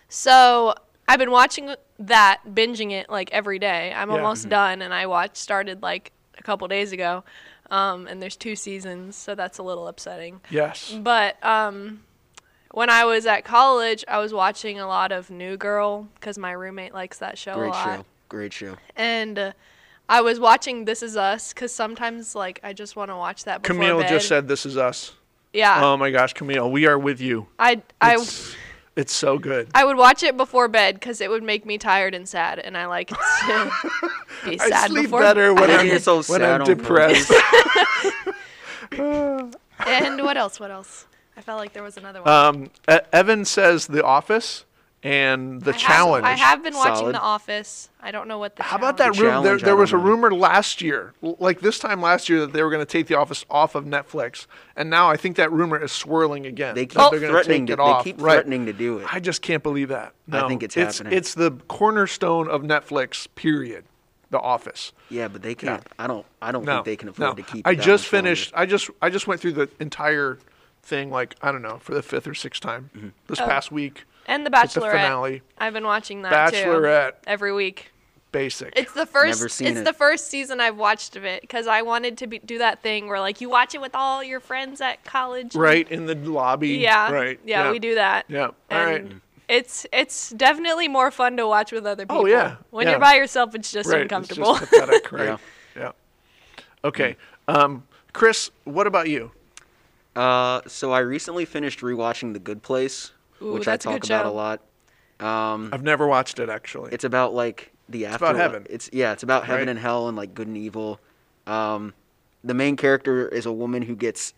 So 0.09 0.75
I've 1.07 1.19
been 1.19 1.31
watching 1.31 1.73
that, 1.99 2.41
binging 2.47 2.91
it 2.91 3.09
like 3.09 3.29
every 3.31 3.59
day. 3.59 3.93
I'm 3.95 4.09
Yeah. 4.09 4.17
almost 4.17 4.41
mm-hmm. 4.43 4.49
done, 4.49 4.81
and 4.81 4.93
I 4.93 5.05
watched 5.05 5.37
started 5.37 5.81
like 5.81 6.11
a 6.37 6.43
couple 6.43 6.67
days 6.67 6.91
ago. 6.91 7.23
Um, 7.71 8.05
and 8.05 8.21
there's 8.21 8.35
two 8.35 8.55
seasons, 8.55 9.15
so 9.15 9.33
that's 9.33 9.57
a 9.57 9.63
little 9.63 9.87
upsetting. 9.87 10.41
Yes. 10.51 10.93
But 11.01 11.43
um, 11.43 12.01
when 12.71 12.89
I 12.89 13.05
was 13.05 13.25
at 13.25 13.45
college, 13.45 14.03
I 14.07 14.19
was 14.19 14.33
watching 14.33 14.79
a 14.79 14.85
lot 14.87 15.11
of 15.11 15.29
New 15.31 15.55
Girl 15.57 16.07
because 16.15 16.37
my 16.37 16.51
roommate 16.51 16.93
likes 16.93 17.17
that 17.19 17.37
show 17.37 17.53
a 17.53 17.55
Great 17.55 17.69
lot 17.69 17.97
show. 17.97 18.05
Great 18.29 18.53
show. 18.53 18.75
and 18.95 19.39
uh, 19.39 19.51
I 20.09 20.19
was 20.21 20.39
watching 20.39 20.83
This 20.85 21.01
Is 21.01 21.15
Us 21.15 21.53
because 21.53 21.73
sometimes 21.73 22.35
like 22.35 22.59
I 22.61 22.73
just 22.73 22.95
want 22.97 23.09
to 23.09 23.15
watch 23.15 23.45
that 23.45 23.61
before 23.61 23.75
Camille 23.75 23.99
bed. 23.99 24.09
just 24.09 24.27
said, 24.27 24.47
"This 24.49 24.65
is 24.65 24.77
us." 24.77 25.13
yeah. 25.53 25.81
Oh 25.83 25.95
my 25.97 26.11
gosh, 26.11 26.33
Camille, 26.33 26.69
we 26.69 26.85
are 26.87 26.99
with 26.99 27.19
you. 27.21 27.47
I 27.57 27.81
I 28.01 28.15
It's, 28.15 28.53
it's 29.01 29.13
so 29.13 29.37
good. 29.37 29.67
I 29.73 29.83
would 29.83 29.97
watch 29.97 30.23
it 30.23 30.37
before 30.37 30.67
bed 30.67 30.95
because 30.95 31.19
it 31.21 31.29
would 31.29 31.43
make 31.43 31.65
me 31.65 31.77
tired 31.77 32.13
and 32.13 32.29
sad, 32.29 32.59
and 32.59 32.77
I 32.77 32.85
like 32.85 33.07
to 33.09 33.15
be 34.45 34.57
sad 34.57 34.71
I 34.73 34.87
sleep 34.87 35.03
before. 35.05 35.21
better 35.21 35.53
when 35.53 35.69
I 35.69 35.77
I'm, 35.77 35.85
get 35.87 36.03
so 36.03 36.15
when 36.17 36.23
sad 36.23 36.61
I'm 36.61 36.65
depressed. 36.67 37.31
and 38.91 40.21
what 40.23 40.37
else? 40.37 40.59
What 40.59 40.71
else? 40.71 41.05
I 41.35 41.41
felt 41.41 41.59
like 41.59 41.73
there 41.73 41.83
was 41.83 41.97
another 41.97 42.21
one. 42.21 42.31
um, 42.31 42.71
Evan 43.11 43.45
says 43.45 43.87
The 43.87 44.03
Office 44.03 44.65
and 45.03 45.61
The 45.61 45.71
I 45.71 45.73
have- 45.73 45.81
Challenge. 45.81 46.25
I 46.25 46.31
have 46.33 46.63
been 46.63 46.75
watching 46.75 46.95
Solid. 46.95 47.15
The 47.15 47.19
Office. 47.21 47.89
I 48.01 48.11
don't 48.11 48.27
know 48.27 48.37
what 48.37 48.55
the. 48.55 48.63
How 48.63 48.77
about 48.77 48.97
that 48.97 49.13
challenge- 49.13 49.17
The 49.19 49.25
rumor? 49.25 49.43
There, 49.43 49.57
there 49.57 49.75
was 49.75 49.91
a 49.93 49.97
rumor 49.97 50.31
last 50.31 50.81
year, 50.81 51.13
like 51.21 51.61
this 51.61 51.79
time 51.79 52.01
last 52.01 52.29
year, 52.29 52.41
that 52.41 52.53
they 52.53 52.61
were 52.63 52.69
going 52.69 52.85
to 52.85 52.91
take 52.91 53.07
The 53.07 53.15
Office 53.15 53.43
off 53.49 53.73
of 53.75 53.85
Netflix, 53.85 54.45
and 54.75 54.89
now 54.89 55.09
I 55.09 55.17
think 55.17 55.37
that 55.37 55.51
rumor 55.51 55.81
is 55.83 55.91
swirling 55.91 56.45
again. 56.45 56.75
They 56.75 56.85
keep 56.85 56.99
they're 57.11 57.19
threatening 57.19 57.65
take 57.67 57.77
to. 57.77 57.81
off. 57.81 58.03
They 58.03 58.11
keep 58.11 58.21
Right. 58.21 58.33
threatening 58.33 58.65
to 58.67 58.73
do 58.73 58.99
it. 58.99 59.13
I 59.13 59.19
just 59.19 59.41
can't 59.41 59.63
believe 59.63 59.89
that. 59.89 60.13
No, 60.27 60.45
I 60.45 60.47
think 60.47 60.61
it's 60.63 60.77
it's 60.77 60.99
happening. 60.99 61.17
It's 61.17 61.33
the 61.33 61.51
cornerstone 61.67 62.47
of 62.47 62.61
Netflix. 62.61 63.27
Period. 63.35 63.85
The 64.29 64.39
Office. 64.39 64.93
yeah, 65.09 65.27
but 65.27 65.41
they 65.41 65.55
can't. 65.55 65.85
I 65.99 66.07
don't. 66.07 66.25
I 66.41 66.53
don't 66.53 66.63
No, 66.63 66.75
think 66.75 66.85
they 66.85 66.95
can 66.95 67.09
afford 67.09 67.29
no. 67.37 67.43
to 67.43 67.43
keep. 67.43 67.67
I 67.67 67.71
it 67.71 67.75
that 67.77 67.83
just 67.83 68.05
much 68.05 68.13
longer. 68.13 68.27
finished. 68.29 68.53
I 68.55 68.65
just 68.65 68.89
I 69.01 69.09
just 69.09 69.27
went 69.27 69.41
through 69.41 69.51
the 69.53 69.69
entire 69.81 70.37
thing 70.83 71.11
like 71.11 71.35
I 71.41 71.51
don't 71.51 71.61
know 71.61 71.79
for 71.81 71.93
the 71.93 72.01
fifth 72.01 72.27
or 72.27 72.33
sixth 72.33 72.61
time 72.61 72.89
Mm-hmm. 72.95 73.07
this 73.27 73.41
Oh. 73.41 73.45
past 73.45 73.73
week. 73.73 74.05
And 74.27 74.45
The 74.45 74.49
Like 74.49 74.71
the 74.71 74.79
Bachelorette. 74.81 74.91
finale. 74.91 75.41
I've 75.57 75.73
been 75.73 75.85
watching 75.85 76.21
that 76.23 76.53
Bachelorette. 76.53 77.09
too. 77.11 77.15
Every 77.27 77.53
week. 77.53 77.91
Basic. 78.31 78.71
It's 78.77 78.93
the 78.93 79.05
first. 79.05 79.39
Never 79.41 79.49
seen 79.49 79.67
it's 79.67 79.79
it. 79.79 79.83
the 79.83 79.91
first 79.93 80.27
season 80.27 80.61
I've 80.61 80.77
watched 80.77 81.17
of 81.17 81.25
it 81.25 81.41
because 81.41 81.67
I 81.67 81.81
wanted 81.81 82.17
to 82.19 82.27
be, 82.27 82.39
do 82.39 82.59
that 82.59 82.81
thing 82.81 83.07
where 83.09 83.19
like 83.19 83.41
you 83.41 83.49
watch 83.49 83.75
it 83.75 83.81
with 83.81 83.93
all 83.93 84.23
your 84.23 84.39
friends 84.39 84.79
at 84.79 85.03
college. 85.03 85.53
and- 85.53 85.61
right 85.61 85.91
in 85.91 86.05
the 86.05 86.15
lobby. 86.15 86.69
Yeah. 86.77 87.11
Right. 87.11 87.39
Yeah, 87.43 87.71
we 87.71 87.79
do 87.79 87.95
that. 87.95 88.25
Yeah. 88.29 88.45
All 88.47 88.53
And 88.69 89.03
right. 89.09 89.21
It's 89.49 89.85
it's 89.91 90.29
definitely 90.29 90.87
more 90.87 91.11
fun 91.11 91.35
to 91.35 91.45
watch 91.45 91.73
with 91.73 91.85
other 91.85 92.03
people. 92.05 92.19
Oh, 92.19 92.25
yeah. 92.25 92.55
When 92.69 92.85
Yeah. 92.87 92.91
you're 92.91 92.99
by 93.01 93.15
yourself, 93.15 93.53
it's 93.53 93.69
just 93.69 93.89
Right. 93.89 94.03
uncomfortable. 94.03 94.51
It's 94.51 94.59
just 94.61 94.71
pathetic. 94.71 95.11
Right. 95.11 95.37
Yeah. 95.75 95.81
yeah. 95.83 95.91
Okay. 96.85 97.17
Um, 97.49 97.83
Chris, 98.13 98.49
what 98.63 98.87
about 98.87 99.09
you? 99.09 99.31
Uh, 100.15 100.61
so 100.67 100.91
I 100.93 100.99
recently 100.99 101.43
finished 101.43 101.81
rewatching 101.81 102.31
The 102.31 102.39
Good 102.39 102.63
Place, 102.63 103.11
Ooh, 103.41 103.53
which 103.53 103.67
I 103.67 103.71
that's 103.71 103.85
a 103.85 103.89
talk 103.89 104.01
good 104.01 104.11
about 104.11 104.25
a 104.25 104.31
lot. 104.31 104.61
Um, 105.19 105.69
I've 105.71 105.83
never 105.83 106.07
watched 106.07 106.39
it 106.39 106.49
actually. 106.49 106.91
it's 106.93 107.03
about 107.03 107.33
like 107.33 107.71
the 107.89 108.05
after. 108.05 108.15
It's 108.15 108.21
about 108.21 108.35
afterlife. 108.35 108.51
heaven. 108.53 108.67
It's 108.69 108.89
yeah, 108.93 109.11
it's 109.13 109.23
about 109.23 109.45
heaven 109.45 109.61
Right. 109.67 109.69
and 109.69 109.79
hell 109.79 110.07
and 110.07 110.17
like 110.17 110.33
good 110.33 110.47
and 110.47 110.57
evil. 110.57 110.99
Um, 111.47 111.93
the 112.43 112.53
main 112.53 112.75
character 112.75 113.27
is 113.27 113.45
a 113.45 113.51
woman 113.51 113.81
who 113.83 113.95
gets 113.95 114.33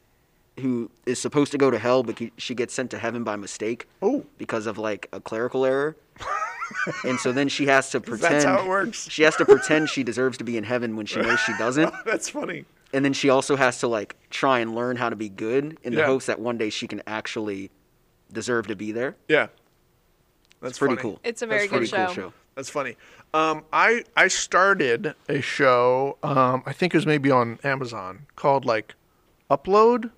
who 0.60 0.92
is 1.06 1.20
supposed 1.20 1.52
to 1.54 1.58
go 1.58 1.72
to 1.72 1.80
hell, 1.80 2.04
but 2.04 2.20
she 2.38 2.54
gets 2.54 2.74
sent 2.74 2.92
to 2.92 3.00
heaven 3.00 3.24
by 3.24 3.36
mistake 3.36 3.88
Oh. 4.04 4.26
because 4.38 4.68
of 4.68 4.78
like 4.78 5.08
a 5.12 5.20
clerical 5.20 5.66
error. 5.66 5.96
and 7.06 7.20
so 7.20 7.32
then 7.32 7.48
she 7.50 7.66
has 7.68 7.90
to 7.92 8.00
pretend. 8.00 8.34
That's 8.36 8.46
how 8.46 8.60
it 8.64 8.68
works. 8.68 9.10
She 9.10 9.24
has 9.24 9.36
to 9.38 9.46
pretend 9.46 9.90
she 9.90 10.04
deserves 10.04 10.38
to 10.40 10.44
be 10.44 10.58
in 10.58 10.64
heaven 10.64 10.96
when 10.96 11.06
she 11.08 11.22
knows 11.22 11.40
she 11.40 11.54
doesn't. 11.58 11.92
That's 12.06 12.30
funny. 12.30 12.66
And 12.94 13.04
then 13.04 13.14
she 13.14 13.30
also 13.30 13.56
has 13.56 13.80
to 13.80 13.88
like 13.88 14.16
try 14.30 14.60
and 14.60 14.76
learn 14.76 14.96
how 14.98 15.10
to 15.10 15.16
be 15.16 15.28
good 15.30 15.78
in 15.84 15.96
the 15.96 16.06
hopes 16.06 16.28
that 16.28 16.40
one 16.40 16.58
day 16.60 16.70
she 16.70 16.88
can 16.88 17.02
actually 17.08 17.72
deserve 18.34 18.68
to 18.68 18.76
be 18.76 18.92
there. 18.92 19.16
Yeah. 19.28 19.48
That's 20.62 20.72
It's 20.72 20.80
pretty 20.80 20.96
funny. 20.96 21.02
cool. 21.02 21.20
It's 21.24 21.42
a 21.42 21.48
very 21.48 21.68
Pretty 21.68 21.86
good 21.86 21.90
show. 21.90 22.06
cool 22.06 22.14
show. 22.16 22.34
That's 22.56 22.70
funny. 22.70 22.96
Um, 23.34 23.64
I 23.74 24.04
I 24.16 24.28
started 24.28 25.16
a 25.28 25.42
show. 25.42 26.18
Um, 26.24 26.62
I 26.66 26.74
think 26.74 26.94
it 26.94 26.98
was 26.98 27.06
maybe 27.06 27.32
on 27.32 27.60
Amazon 27.64 28.28
called 28.36 28.64
like 28.66 28.94
Upload. 29.50 30.12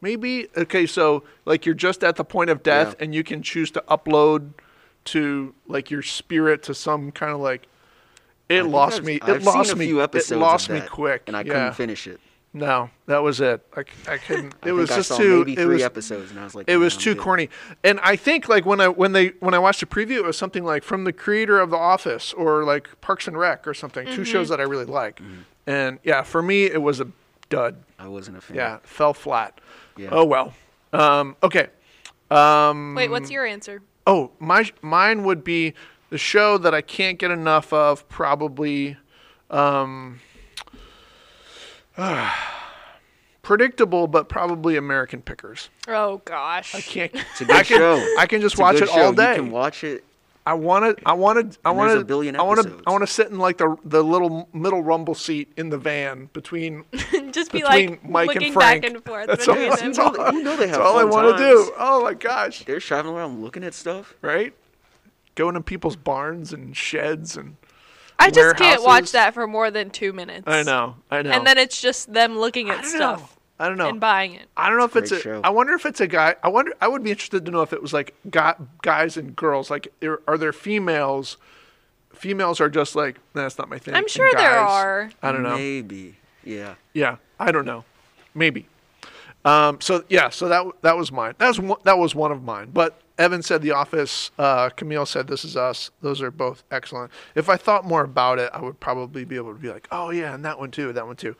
Maybe 0.00 0.48
okay. 0.56 0.84
So 0.86 1.24
like 1.46 1.64
you're 1.64 1.74
just 1.74 2.04
at 2.04 2.16
the 2.16 2.24
point 2.24 2.50
of 2.50 2.62
death, 2.62 2.94
Yeah. 2.98 3.04
and 3.04 3.14
you 3.14 3.24
can 3.24 3.42
choose 3.42 3.70
to 3.72 3.82
upload 3.88 4.52
to 5.06 5.54
like 5.66 5.90
your 5.90 6.02
spirit 6.02 6.62
to 6.64 6.74
some 6.74 7.10
kind 7.12 7.32
of 7.32 7.40
like. 7.40 7.66
It 8.50 8.58
I 8.58 8.60
lost 8.60 9.02
me. 9.02 9.14
It 9.16 9.22
I've 9.24 9.42
lost 9.44 9.70
seen 9.70 9.76
a 9.76 9.78
me. 9.78 9.86
few 9.86 10.02
episodes 10.02 10.32
it 10.32 10.34
of 10.34 10.40
lost 10.42 10.68
me 10.68 10.82
quick, 10.82 11.22
and 11.28 11.36
I 11.36 11.40
yeah. 11.40 11.52
couldn't 11.52 11.72
finish 11.74 12.06
it. 12.06 12.20
No, 12.56 12.88
that 13.06 13.18
was 13.18 13.40
it. 13.40 13.66
I 13.76 13.82
couldn't. 14.16 14.54
I 14.62 14.68
It 14.68 14.72
was 14.72 14.88
think 14.88 14.92
I 14.92 14.96
just 15.00 15.08
saw 15.08 15.16
too. 15.16 15.38
maybe 15.40 15.52
it 15.54 15.56
three 15.64 15.74
was 15.74 15.82
episodes, 15.82 16.30
and 16.30 16.38
I 16.38 16.44
was 16.44 16.54
like, 16.54 16.68
it 16.68 16.76
was 16.76 16.96
too 16.96 17.14
good." 17.14 17.20
corny 17.22 17.48
and 17.82 17.98
i 18.04 18.14
think 18.14 18.48
like 18.48 18.64
when 18.64 18.80
i 18.80 18.86
when 18.88 19.10
they 19.12 19.28
when 19.40 19.54
i 19.54 19.58
watched 19.58 19.80
the 19.80 19.86
preview 19.86 20.18
it 20.18 20.24
was 20.24 20.36
something 20.38 20.62
like 20.64 20.84
from 20.84 21.02
the 21.04 21.12
creator 21.12 21.58
of 21.58 21.70
the 21.70 21.76
office 21.76 22.32
or 22.32 22.62
like 22.64 22.88
parks 23.00 23.26
and 23.26 23.36
rec 23.36 23.66
or 23.66 23.74
something 23.74 24.06
two 24.14 24.24
shows 24.24 24.48
that 24.50 24.60
i 24.60 24.62
really 24.62 24.84
like 24.84 25.16
Mm-hmm. 25.20 25.40
and 25.66 25.98
yeah 26.04 26.22
for 26.22 26.42
me 26.42 26.64
it 26.66 26.80
was 26.80 27.00
a 27.00 27.08
dud 27.50 27.76
I 27.98 28.06
wasn't 28.08 28.36
a 28.36 28.40
fan. 28.40 28.56
yeah 28.56 28.78
fell 28.84 29.14
flat 29.14 29.60
Yeah. 29.96 30.10
oh 30.12 30.24
well 30.24 30.54
um, 30.92 31.36
okay 31.42 31.68
um, 32.30 32.94
Wait, 32.94 33.10
what's 33.10 33.30
your 33.30 33.44
answer? 33.46 33.82
oh 34.06 34.30
my 34.38 34.70
mine 34.80 35.24
would 35.24 35.42
be 35.44 35.74
the 36.10 36.18
show 36.18 36.56
that 36.58 36.72
i 36.74 36.80
can't 36.82 37.18
get 37.18 37.30
enough 37.32 37.72
of 37.72 38.08
probably 38.08 38.96
um, 39.50 40.20
predictable 43.42 44.06
but 44.06 44.28
probably 44.28 44.76
american 44.76 45.20
pickers 45.22 45.68
Oh 45.86 46.22
gosh. 46.24 46.74
i 46.74 46.80
can't 46.80 47.12
It's 47.14 47.40
a 47.40 47.44
good 47.46 47.56
I 47.56 47.62
can, 47.62 47.76
show. 47.78 48.14
I 48.18 48.26
can 48.26 48.40
just 48.40 48.54
It's 48.54 48.60
a 48.60 48.62
watch 48.62 48.74
good 48.76 48.82
it 48.84 48.90
all 48.90 49.12
day. 49.12 49.36
You 49.36 49.42
can 49.42 49.50
watch 49.50 49.84
it. 49.84 50.04
I 50.46 50.52
want 50.54 50.98
to. 50.98 51.08
I 51.08 51.14
want 51.14 51.52
to. 51.52 51.58
I 51.64 51.70
And 51.70 51.78
want 51.78 51.88
there's 51.88 51.98
to. 52.00 52.02
a 52.02 52.04
billion 52.04 52.36
I 52.36 52.42
want 52.42 52.60
to. 52.60 52.66
episodes. 52.68 52.82
I 52.86 52.90
want 52.90 53.02
to 53.02 53.06
sit 53.06 53.28
in 53.30 53.38
like 53.38 53.56
the 53.58 53.76
the 53.84 54.02
little 54.04 54.46
middle 54.52 54.82
rumble 54.82 55.14
seat 55.14 55.50
in 55.56 55.70
the 55.70 55.78
van 55.78 56.28
between 56.34 56.84
Just 57.32 57.50
be 57.52 57.60
between 57.62 57.90
like 57.92 58.04
Mike 58.08 58.26
looking 58.28 58.44
and 58.44 58.52
Frank. 58.54 58.82
back 58.82 58.90
and 58.92 59.04
forth 59.04 59.26
That's 59.26 59.46
between 59.46 59.70
all, 59.70 59.76
them. 59.76 59.86
that's 59.92 59.98
all, 59.98 60.32
You 60.34 60.42
know 60.42 60.56
they 60.56 60.68
have 60.68 60.76
that's 60.78 60.86
all 60.90 60.98
I 60.98 61.02
fun 61.02 61.10
want 61.10 61.38
to 61.38 61.42
times. 61.44 61.66
do. 61.68 61.72
Oh 61.78 62.02
my 62.02 62.12
gosh! 62.14 62.64
They're 62.64 62.80
traveling 62.80 63.16
around 63.16 63.42
looking 63.42 63.64
at 63.64 63.72
stuff. 63.74 64.14
Right? 64.20 64.52
Going 65.34 65.56
in 65.56 65.62
people's 65.62 65.96
barns 65.96 66.52
and 66.52 66.76
sheds 66.76 67.36
and. 67.38 67.56
I 68.18 68.30
just 68.30 68.56
can't 68.56 68.82
watch 68.82 69.12
that 69.12 69.34
for 69.34 69.46
more 69.46 69.70
than 69.70 69.90
two 69.90 70.12
minutes. 70.12 70.44
I 70.46 70.62
know. 70.62 70.96
I 71.10 71.22
know. 71.22 71.30
And 71.30 71.46
then 71.46 71.58
it's 71.58 71.80
just 71.80 72.12
them 72.12 72.38
looking 72.38 72.70
at 72.70 72.82
don't 72.82 72.90
stuff 72.90 73.20
know. 73.20 73.28
I 73.58 73.68
don't 73.68 73.78
know. 73.78 73.88
and 73.88 74.00
buying 74.00 74.34
it. 74.34 74.46
I 74.56 74.68
don't 74.68 74.78
know 74.78 74.84
if 74.84 74.96
It's 74.96 75.12
it's 75.12 75.24
a 75.24 75.30
a. 75.30 75.34
show. 75.34 75.40
I 75.44 75.50
wonder 75.50 75.74
if 75.74 75.86
it's 75.86 76.00
a 76.00 76.06
guy. 76.06 76.34
I 76.42 76.48
wonder. 76.48 76.72
I 76.80 76.88
would 76.88 77.02
be 77.04 77.10
interested 77.10 77.44
to 77.44 77.50
know 77.50 77.62
if 77.62 77.72
it 77.72 77.80
was 77.82 77.92
like 77.92 78.14
guy, 78.30 78.54
guys 78.82 79.16
and 79.16 79.34
girls. 79.36 79.70
Like, 79.70 79.92
are, 80.02 80.20
are 80.26 80.36
there 80.38 80.52
females? 80.52 81.36
Females 82.12 82.60
are 82.60 82.68
just 82.70 82.96
like 82.96 83.18
that's 83.32 83.58
not 83.58 83.68
my 83.68 83.78
thing. 83.78 83.94
I'm 83.94 84.04
and 84.04 84.10
sure 84.10 84.30
there 84.34 84.58
are. 84.58 85.10
I 85.22 85.32
don't 85.32 85.42
know. 85.42 85.56
Maybe. 85.56 86.16
Yeah. 86.44 86.74
Yeah, 86.92 87.16
I 87.38 87.52
don't 87.52 87.64
know. 87.66 87.84
Maybe. 88.34 88.66
Um, 89.44 89.80
so 89.80 90.04
yeah, 90.08 90.30
so 90.30 90.48
that 90.48 90.66
that 90.82 90.96
was 90.96 91.12
mine. 91.12 91.34
That 91.38 91.48
was 91.48 91.60
one, 91.60 91.78
that 91.84 91.98
was 91.98 92.14
one 92.14 92.32
of 92.32 92.42
mine. 92.42 92.70
But 92.72 92.98
Evan 93.18 93.42
said 93.42 93.62
The 93.62 93.70
Office. 93.70 94.30
Uh, 94.38 94.70
Camille 94.70 95.06
said 95.06 95.28
This 95.28 95.44
Is 95.44 95.56
Us. 95.56 95.90
Those 96.00 96.20
are 96.20 96.30
both 96.30 96.64
excellent. 96.70 97.12
If 97.34 97.48
I 97.48 97.56
thought 97.56 97.84
more 97.84 98.02
about 98.02 98.38
it, 98.38 98.50
I 98.52 98.60
would 98.60 98.80
probably 98.80 99.24
be 99.24 99.36
able 99.36 99.52
to 99.52 99.58
be 99.58 99.70
like, 99.70 99.86
oh 99.92 100.10
yeah, 100.10 100.34
and 100.34 100.44
that 100.44 100.58
one 100.58 100.70
too, 100.70 100.92
that 100.92 101.06
one 101.06 101.16
too. 101.16 101.36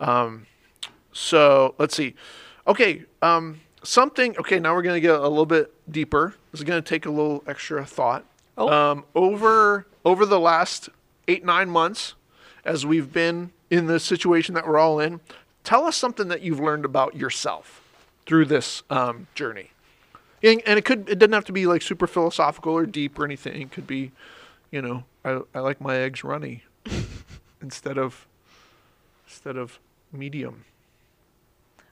Um, 0.00 0.46
so 1.12 1.74
let's 1.78 1.94
see. 1.94 2.14
Okay, 2.66 3.04
um, 3.22 3.60
something. 3.82 4.36
Okay, 4.38 4.58
now 4.58 4.74
we're 4.74 4.82
gonna 4.82 5.00
get 5.00 5.14
a 5.14 5.28
little 5.28 5.46
bit 5.46 5.72
deeper. 5.90 6.34
This 6.52 6.60
is 6.60 6.64
gonna 6.64 6.82
take 6.82 7.06
a 7.06 7.10
little 7.10 7.44
extra 7.46 7.84
thought. 7.84 8.24
Oh. 8.56 8.68
Um, 8.68 9.04
over 9.14 9.86
over 10.04 10.24
the 10.24 10.40
last 10.40 10.88
eight 11.28 11.44
nine 11.44 11.68
months, 11.68 12.14
as 12.64 12.86
we've 12.86 13.12
been 13.12 13.52
in 13.70 13.86
the 13.86 14.00
situation 14.00 14.54
that 14.54 14.66
we're 14.66 14.78
all 14.78 15.00
in, 15.00 15.20
tell 15.64 15.84
us 15.84 15.96
something 15.96 16.28
that 16.28 16.42
you've 16.42 16.60
learned 16.60 16.84
about 16.84 17.14
yourself 17.16 17.82
through 18.26 18.46
this 18.46 18.82
um, 18.90 19.26
journey. 19.34 19.70
And, 20.42 20.62
and 20.66 20.78
it 20.78 20.84
could 20.84 21.08
it 21.08 21.18
doesn't 21.18 21.32
have 21.32 21.44
to 21.46 21.52
be 21.52 21.66
like 21.66 21.82
super 21.82 22.06
philosophical 22.06 22.72
or 22.72 22.86
deep 22.86 23.18
or 23.18 23.24
anything. 23.24 23.62
It 23.62 23.70
could 23.70 23.86
be, 23.86 24.12
you 24.70 24.82
know, 24.82 25.04
I, 25.24 25.40
I 25.54 25.60
like 25.60 25.80
my 25.80 25.96
eggs 25.96 26.24
runny 26.24 26.64
instead 27.62 27.98
of 27.98 28.26
instead 29.26 29.56
of 29.56 29.78
medium. 30.12 30.64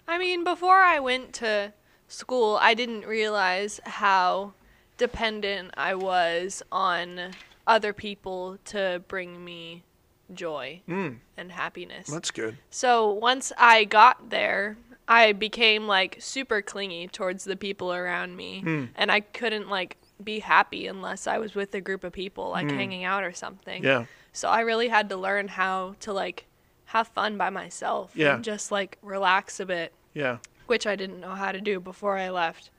I 0.06 0.18
mean, 0.18 0.42
before 0.44 0.80
I 0.80 0.98
went 0.98 1.34
to 1.34 1.74
school, 2.08 2.58
I 2.60 2.74
didn't 2.74 3.04
realize 3.04 3.80
how 3.84 4.54
dependent 4.96 5.72
I 5.76 5.94
was 5.94 6.62
on 6.72 7.32
other 7.66 7.92
people 7.92 8.58
to 8.64 9.02
bring 9.08 9.44
me 9.44 9.84
joy 10.32 10.80
hmm. 10.86 11.10
and 11.36 11.52
happiness. 11.52 12.08
That's 12.08 12.30
good. 12.30 12.56
So 12.70 13.10
once 13.10 13.52
I 13.58 13.84
got 13.84 14.30
there, 14.30 14.76
I 15.08 15.32
became 15.32 15.86
like 15.86 16.16
super 16.20 16.60
clingy 16.62 17.08
towards 17.08 17.44
the 17.44 17.56
people 17.56 17.92
around 17.92 18.36
me, 18.36 18.60
Hmm. 18.60 18.84
and 18.94 19.10
I 19.10 19.20
couldn't 19.20 19.68
like 19.68 19.96
be 20.22 20.40
happy 20.40 20.86
unless 20.86 21.26
I 21.26 21.38
was 21.38 21.54
with 21.54 21.74
a 21.74 21.80
group 21.80 22.04
of 22.04 22.12
people, 22.12 22.50
like 22.50 22.70
hanging 22.70 23.04
out 23.04 23.24
or 23.24 23.32
something. 23.32 23.82
Yeah. 23.84 24.04
So 24.32 24.48
I 24.48 24.60
really 24.60 24.88
had 24.88 25.08
to 25.10 25.16
learn 25.16 25.48
how 25.48 25.94
to 26.00 26.12
like 26.12 26.44
have 26.86 27.08
fun 27.08 27.36
by 27.38 27.50
myself 27.50 28.12
Yeah. 28.14 28.34
and 28.34 28.44
just 28.44 28.70
like 28.72 28.98
relax 29.02 29.60
a 29.60 29.66
bit, 29.66 29.92
Yeah. 30.14 30.38
which 30.66 30.86
I 30.86 30.96
didn't 30.96 31.20
know 31.20 31.34
how 31.34 31.52
to 31.52 31.60
do 31.60 31.80
before 31.80 32.16
I 32.18 32.28
left. 32.30 32.70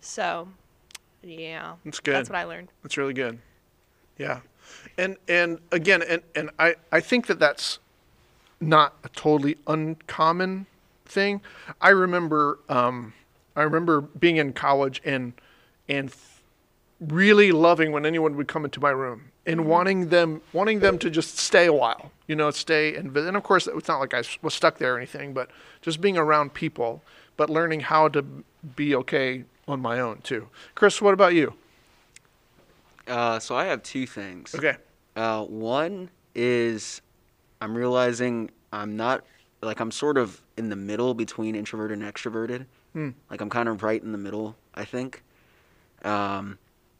So, 0.00 0.48
yeah, 1.22 1.74
That's 1.84 2.00
good. 2.00 2.14
That's 2.14 2.30
what 2.30 2.38
I 2.38 2.44
learned. 2.44 2.68
That's 2.82 2.96
really 2.96 3.14
good. 3.14 3.38
Yeah, 4.18 4.40
and 4.96 5.16
and 5.28 5.58
again, 5.72 6.00
and 6.02 6.22
and 6.36 6.50
I 6.58 6.76
I 6.92 7.00
think 7.00 7.26
that 7.26 7.40
that's 7.40 7.80
not 8.60 8.94
a 9.02 9.08
totally 9.08 9.56
uncommon 9.66 10.66
thing. 11.14 11.40
I 11.80 11.90
remember 11.90 12.58
um, 12.68 13.14
I 13.56 13.62
remember 13.62 14.02
being 14.02 14.36
in 14.36 14.52
college 14.52 15.00
and 15.04 15.32
and 15.88 16.14
really 17.00 17.52
loving 17.52 17.92
when 17.92 18.04
anyone 18.04 18.36
would 18.36 18.48
come 18.48 18.64
into 18.64 18.80
my 18.80 18.90
room 18.90 19.30
and 19.46 19.66
wanting 19.66 20.08
them 20.08 20.42
wanting 20.52 20.80
them 20.80 20.98
to 20.98 21.10
just 21.10 21.38
stay 21.38 21.66
a 21.66 21.72
while, 21.72 22.10
you 22.26 22.36
know, 22.36 22.50
stay 22.50 22.94
and 22.96 23.12
vi- 23.12 23.26
and 23.26 23.36
of 23.36 23.42
course 23.42 23.66
it's 23.66 23.88
not 23.88 24.00
like 24.00 24.12
I 24.12 24.22
was 24.42 24.54
stuck 24.54 24.78
there 24.78 24.94
or 24.94 24.98
anything, 24.98 25.32
but 25.32 25.50
just 25.80 26.00
being 26.00 26.18
around 26.18 26.52
people, 26.54 27.02
but 27.36 27.48
learning 27.48 27.80
how 27.80 28.08
to 28.08 28.22
be 28.76 28.94
okay 28.96 29.44
on 29.68 29.80
my 29.80 30.00
own 30.00 30.18
too. 30.22 30.48
Chris, 30.74 31.00
what 31.00 31.14
about 31.14 31.34
you? 31.34 31.54
Uh, 33.06 33.38
so 33.38 33.54
I 33.54 33.66
have 33.66 33.82
two 33.82 34.06
things. 34.06 34.54
Okay. 34.54 34.76
Uh, 35.14 35.44
one 35.44 36.10
is 36.34 37.02
I'm 37.60 37.76
realizing 37.76 38.50
I'm 38.72 38.96
not 38.96 39.24
like 39.64 39.80
I'm 39.80 39.90
sort 39.90 40.18
of 40.18 40.40
in 40.56 40.68
the 40.68 40.76
middle 40.76 41.14
between 41.14 41.54
introverted 41.54 41.98
and 41.98 42.14
extroverted. 42.14 42.66
Hmm. 42.92 43.10
Like 43.30 43.40
I'm 43.40 43.50
kind 43.50 43.68
of 43.68 43.82
right 43.82 44.02
in 44.02 44.12
the 44.12 44.18
middle, 44.18 44.56
I 44.74 44.84
think. 44.84 45.22
Um, 46.04 46.58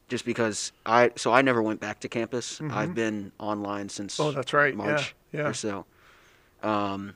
just 0.08 0.24
because 0.24 0.72
I 0.84 1.10
so 1.16 1.32
I 1.32 1.42
never 1.42 1.62
went 1.62 1.80
back 1.80 2.00
to 2.00 2.08
campus. 2.08 2.60
I've 2.70 2.94
been 2.94 3.32
online 3.38 3.88
since 3.88 4.18
Mm-hmm. 4.18 4.28
Oh, 4.28 4.32
that's 4.32 4.52
right. 4.52 4.72
Yeah, 4.72 4.76
March 4.76 5.14
yeah. 5.32 5.48
or 5.48 5.54
so. 5.54 5.86
Um, 6.62 7.14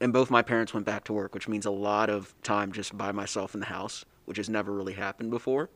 and 0.00 0.12
both 0.12 0.30
my 0.30 0.42
parents 0.42 0.74
went 0.74 0.86
back 0.86 1.04
to 1.04 1.12
work, 1.12 1.34
which 1.34 1.48
means 1.48 1.66
a 1.66 1.70
lot 1.70 2.10
of 2.10 2.34
time 2.42 2.72
just 2.72 2.96
by 2.96 3.12
myself 3.12 3.54
in 3.54 3.60
the 3.60 3.66
house, 3.66 4.04
which 4.24 4.36
has 4.36 4.48
never 4.48 4.72
really 4.72 4.92
happened 4.92 5.30
before. 5.30 5.70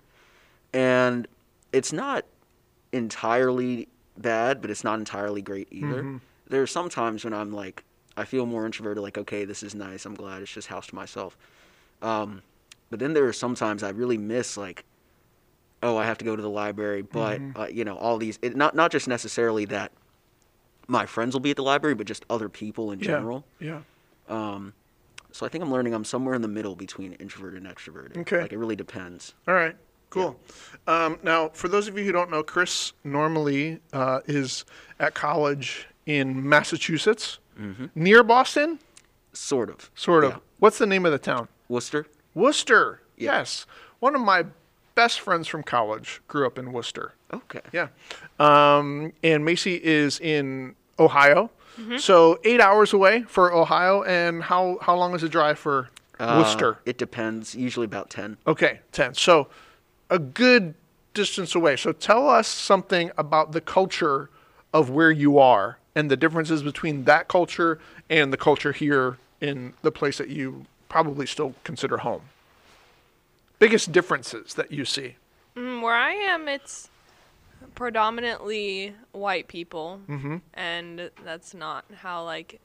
And 0.72 1.26
it's 1.72 1.92
not 1.92 2.24
entirely 2.92 3.88
bad, 4.16 4.60
but 4.60 4.70
it's 4.70 4.84
not 4.84 4.98
entirely 4.98 5.42
great 5.42 5.68
either. 5.70 6.02
Mm-hmm. 6.02 6.16
There 6.48 6.62
are 6.62 6.66
some 6.66 6.88
times 6.88 7.24
when 7.24 7.32
I'm 7.32 7.52
like, 7.52 7.84
I 8.18 8.24
feel 8.24 8.46
more 8.46 8.66
introverted, 8.66 9.02
like, 9.02 9.16
okay, 9.16 9.44
this 9.44 9.62
is 9.62 9.74
nice. 9.74 10.04
I'm 10.04 10.14
glad 10.14 10.42
it's 10.42 10.52
just 10.52 10.66
house 10.68 10.88
to 10.88 10.94
myself. 10.94 11.36
Um, 12.02 12.42
but 12.90 12.98
then 12.98 13.12
there 13.12 13.26
are 13.26 13.32
sometimes 13.32 13.82
I 13.82 13.90
really 13.90 14.18
miss, 14.18 14.56
like, 14.56 14.84
oh, 15.82 15.96
I 15.96 16.04
have 16.04 16.18
to 16.18 16.24
go 16.24 16.34
to 16.34 16.42
the 16.42 16.50
library, 16.50 17.02
but, 17.02 17.40
Mm-hmm. 17.40 17.60
uh, 17.60 17.66
you 17.68 17.84
know, 17.84 17.96
all 17.96 18.18
these, 18.18 18.38
it, 18.42 18.56
not, 18.56 18.74
not 18.74 18.90
just 18.90 19.06
necessarily 19.06 19.64
that 19.66 19.92
my 20.88 21.06
friends 21.06 21.34
will 21.34 21.40
be 21.40 21.50
at 21.50 21.56
the 21.56 21.62
library, 21.62 21.94
but 21.94 22.06
just 22.08 22.24
other 22.28 22.48
people 22.48 22.90
in 22.90 22.98
Yeah. 22.98 23.04
general. 23.06 23.44
Yeah. 23.60 23.80
Um, 24.28 24.72
so 25.30 25.46
I 25.46 25.48
think 25.48 25.62
I'm 25.62 25.70
learning 25.70 25.94
I'm 25.94 26.04
somewhere 26.04 26.34
in 26.34 26.42
the 26.42 26.48
middle 26.48 26.74
between 26.74 27.12
introverted 27.14 27.62
and 27.64 27.72
extroverted. 27.72 28.16
Okay. 28.18 28.40
Like, 28.40 28.52
it 28.52 28.58
really 28.58 28.74
depends. 28.76 29.34
All 29.46 29.54
right. 29.54 29.76
Cool. 30.10 30.40
Um, 30.86 31.18
now, 31.22 31.50
for 31.50 31.68
those 31.68 31.86
of 31.86 31.96
you 31.98 32.04
who 32.04 32.12
don't 32.12 32.30
know, 32.30 32.42
Chris 32.42 32.94
normally 33.04 33.78
uh, 33.92 34.20
is 34.26 34.64
at 34.98 35.14
college 35.14 35.86
in 36.08 36.48
Massachusetts, 36.48 37.38
near 37.94 38.22
Boston, 38.24 38.78
Sort 39.34 39.68
of. 39.70 39.90
sort 39.94 40.24
of. 40.24 40.30
Yeah. 40.32 40.38
What's 40.58 40.78
the 40.78 40.86
name 40.86 41.04
of 41.06 41.12
the 41.12 41.18
town? 41.18 41.46
Worcester. 41.68 42.06
Worcester. 42.34 43.02
Yeah. 43.16 43.38
Yes. 43.38 43.66
One 44.00 44.14
of 44.16 44.22
my 44.22 44.46
best 44.94 45.20
friends 45.20 45.46
from 45.46 45.62
college 45.62 46.20
grew 46.26 46.46
up 46.46 46.58
in 46.58 46.72
Worcester. 46.72 47.12
Okay. 47.32 47.60
Yeah. 47.72 47.88
Um, 48.40 49.12
and 49.22 49.44
Macy 49.44 49.74
is 49.84 50.18
in 50.18 50.74
Ohio. 50.98 51.50
Mm-hmm. 51.78 51.98
So 51.98 52.38
eight 52.44 52.60
hours 52.60 52.92
away 52.94 53.22
for 53.28 53.52
Ohio. 53.52 54.02
And 54.04 54.42
how, 54.42 54.78
how 54.80 54.96
long 54.96 55.14
is 55.14 55.20
the 55.20 55.28
drive 55.28 55.58
for 55.58 55.90
Uh, 56.18 56.42
Worcester? 56.42 56.78
It 56.86 56.96
depends. 56.98 57.54
Usually 57.54 57.84
about 57.84 58.08
ten. 58.10 58.38
Okay, 58.46 58.80
10. 58.92 59.14
So 59.14 59.48
a 60.10 60.18
good 60.18 60.74
distance 61.14 61.54
away. 61.54 61.76
So 61.76 61.92
tell 61.92 62.28
us 62.28 62.48
something 62.48 63.10
about 63.18 63.52
the 63.52 63.60
culture 63.60 64.30
of 64.72 64.90
where 64.90 65.10
you 65.12 65.38
are 65.38 65.77
and 65.94 66.10
the 66.10 66.16
differences 66.16 66.62
between 66.62 67.04
that 67.04 67.28
culture 67.28 67.78
and 68.08 68.32
the 68.32 68.36
culture 68.36 68.72
here 68.72 69.18
in 69.40 69.74
the 69.82 69.92
place 69.92 70.18
that 70.18 70.28
you 70.28 70.66
probably 70.88 71.26
still 71.26 71.54
consider 71.64 71.98
home. 71.98 72.22
Biggest 73.58 73.92
differences 73.92 74.54
that 74.54 74.70
you 74.72 74.84
see. 74.84 75.16
Mm, 75.56 75.82
where 75.82 75.94
I 75.94 76.12
am, 76.12 76.48
it's 76.48 76.90
predominantly 77.74 78.94
white 79.12 79.48
people, 79.48 80.00
mm-hmm. 80.08 80.36
and 80.54 81.10
that's 81.24 81.54
not 81.54 81.84
how 82.02 82.24
like 82.24 82.60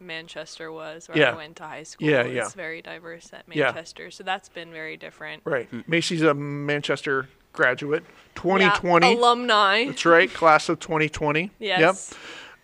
Manchester 0.00 0.70
was, 0.72 1.08
where 1.08 1.18
Yeah. 1.18 1.32
I 1.32 1.36
went 1.36 1.56
to 1.56 1.64
high 1.64 1.82
school. 1.84 2.08
Yeah, 2.08 2.22
it's 2.22 2.34
yeah. 2.34 2.48
very 2.56 2.82
diverse 2.82 3.32
at 3.32 3.44
Yeah. 3.50 3.66
Manchester, 3.66 4.10
so 4.10 4.24
that's 4.24 4.48
been 4.48 4.72
very 4.72 4.96
different. 4.96 5.42
Right. 5.44 5.68
Macy's 5.88 6.22
a 6.22 6.34
Manchester 6.34 7.28
graduate, 7.52 8.04
2020. 8.34 9.06
Yeah, 9.06 9.14
alumni. 9.14 9.86
That's 9.86 10.04
right, 10.04 10.32
class 10.32 10.68
of 10.68 10.80
2020. 10.80 11.50
Yes. 11.58 12.14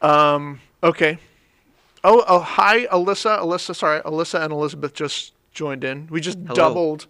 Yep. 0.02 0.10
Um, 0.10 0.60
okay. 0.82 1.18
Oh, 2.02 2.22
oh, 2.28 2.40
hi, 2.40 2.86
Alyssa. 2.86 3.38
Alyssa, 3.38 3.74
sorry, 3.74 4.00
Alyssa 4.00 4.42
and 4.42 4.52
Elizabeth 4.52 4.92
just 4.92 5.32
joined 5.52 5.84
in. 5.84 6.06
We 6.08 6.20
just 6.20 6.38
Hello. 6.38 6.54
doubled 6.54 7.06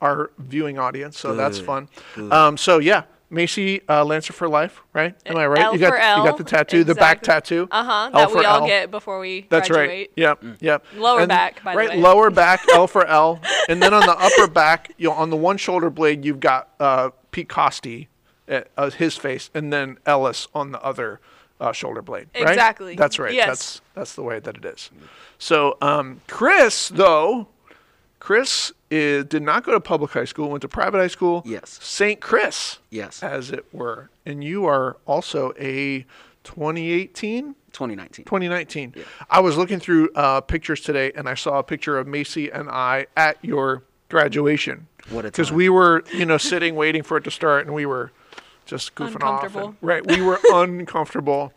our 0.00 0.30
viewing 0.38 0.78
audience, 0.78 1.18
so 1.18 1.34
that's 1.34 1.58
fun. 1.58 1.88
Um, 2.30 2.56
so 2.56 2.78
yeah, 2.78 3.02
Macy 3.30 3.82
uh, 3.88 4.04
Lancer 4.04 4.32
for 4.32 4.48
life, 4.48 4.82
right? 4.92 5.14
Am 5.26 5.36
I 5.36 5.46
right? 5.46 5.62
L 5.62 5.74
you 5.74 5.78
got 5.78 5.90
for 5.90 5.96
you 5.96 6.28
got 6.28 6.38
the 6.38 6.44
tattoo, 6.44 6.82
the 6.84 6.94
back 6.94 7.22
tattoo. 7.22 7.68
Uh 7.70 7.84
huh. 7.84 8.10
L 8.14 8.28
That 8.28 8.38
we 8.38 8.44
all 8.44 8.60
L. 8.62 8.66
get 8.66 8.90
before 8.90 9.18
we 9.20 9.46
That's 9.50 9.68
graduate. 9.68 9.90
right. 9.90 10.10
Yep. 10.16 10.44
Yep. 10.60 10.84
Lower 10.96 11.26
back, 11.26 11.62
by 11.62 11.72
the 11.72 11.78
right, 11.78 11.90
way. 11.90 11.96
lower 12.00 12.30
back, 12.42 12.60
L 12.72 12.86
for 12.86 13.04
L, 13.06 13.40
and 13.68 13.82
then 13.82 13.92
on 13.92 14.06
the 14.06 14.16
upper 14.18 14.50
back, 14.50 14.92
you 14.96 15.08
know, 15.08 15.14
on 15.14 15.30
the 15.30 15.36
one 15.36 15.58
shoulder 15.58 15.90
blade, 15.90 16.24
you've 16.24 16.40
got 16.40 16.70
uh, 16.80 17.10
Pete 17.30 17.48
Costi, 17.48 18.08
uh, 18.48 18.62
uh, 18.76 18.90
his 18.90 19.16
face, 19.16 19.50
and 19.54 19.72
then 19.72 19.98
Ellis 20.06 20.48
on 20.54 20.72
the 20.72 20.82
other 20.82 21.20
uh, 21.60 21.72
shoulder 21.72 22.00
blade. 22.02 22.28
Right? 22.34 22.48
Exactly. 22.48 22.94
That's 22.96 23.18
right. 23.18 23.34
Yes. 23.34 23.46
That's 23.46 23.80
that's 23.94 24.14
the 24.14 24.22
way 24.22 24.38
that 24.40 24.56
it 24.56 24.64
is. 24.64 24.90
So 25.38 25.76
um, 25.82 26.22
Chris, 26.28 26.88
though, 26.88 27.48
Chris 28.20 28.72
is, 28.90 29.24
did 29.26 29.42
not 29.42 29.64
go 29.64 29.72
to 29.72 29.80
public 29.80 30.10
high 30.12 30.24
school. 30.24 30.50
Went 30.50 30.62
to 30.62 30.68
private 30.68 30.98
high 30.98 31.06
school. 31.08 31.42
Yes. 31.46 31.78
St. 31.82 32.20
Chris, 32.20 32.78
Yes. 32.90 33.22
as 33.22 33.50
it 33.50 33.66
were, 33.72 34.10
and 34.26 34.42
you 34.42 34.64
are 34.66 34.96
also 35.06 35.52
a 35.58 36.04
2018. 36.44 37.54
2019. 37.72 38.24
2019. 38.24 38.94
I 39.30 39.40
was 39.40 39.56
looking 39.56 39.78
through 39.78 40.10
uh, 40.14 40.40
pictures 40.40 40.80
today, 40.80 41.12
and 41.14 41.28
I 41.28 41.34
saw 41.34 41.58
a 41.58 41.62
picture 41.62 41.98
of 41.98 42.06
Macy 42.06 42.50
and 42.50 42.68
I 42.68 43.06
at 43.16 43.36
your 43.44 43.82
graduation. 44.08 44.86
What 45.10 45.24
a 45.24 45.28
Because 45.28 45.52
we 45.52 45.68
were, 45.68 46.02
you 46.12 46.24
know, 46.26 46.38
sitting 46.38 46.74
waiting 46.74 47.02
for 47.02 47.16
it 47.18 47.24
to 47.24 47.30
start, 47.30 47.66
and 47.66 47.74
we 47.74 47.86
were 47.86 48.10
just 48.68 48.94
goofing 48.94 49.22
off. 49.22 49.56
and- 49.56 49.76
right, 49.80 50.06
we 50.06 50.20
were 50.22 50.38
uncomfortable. 50.52 51.52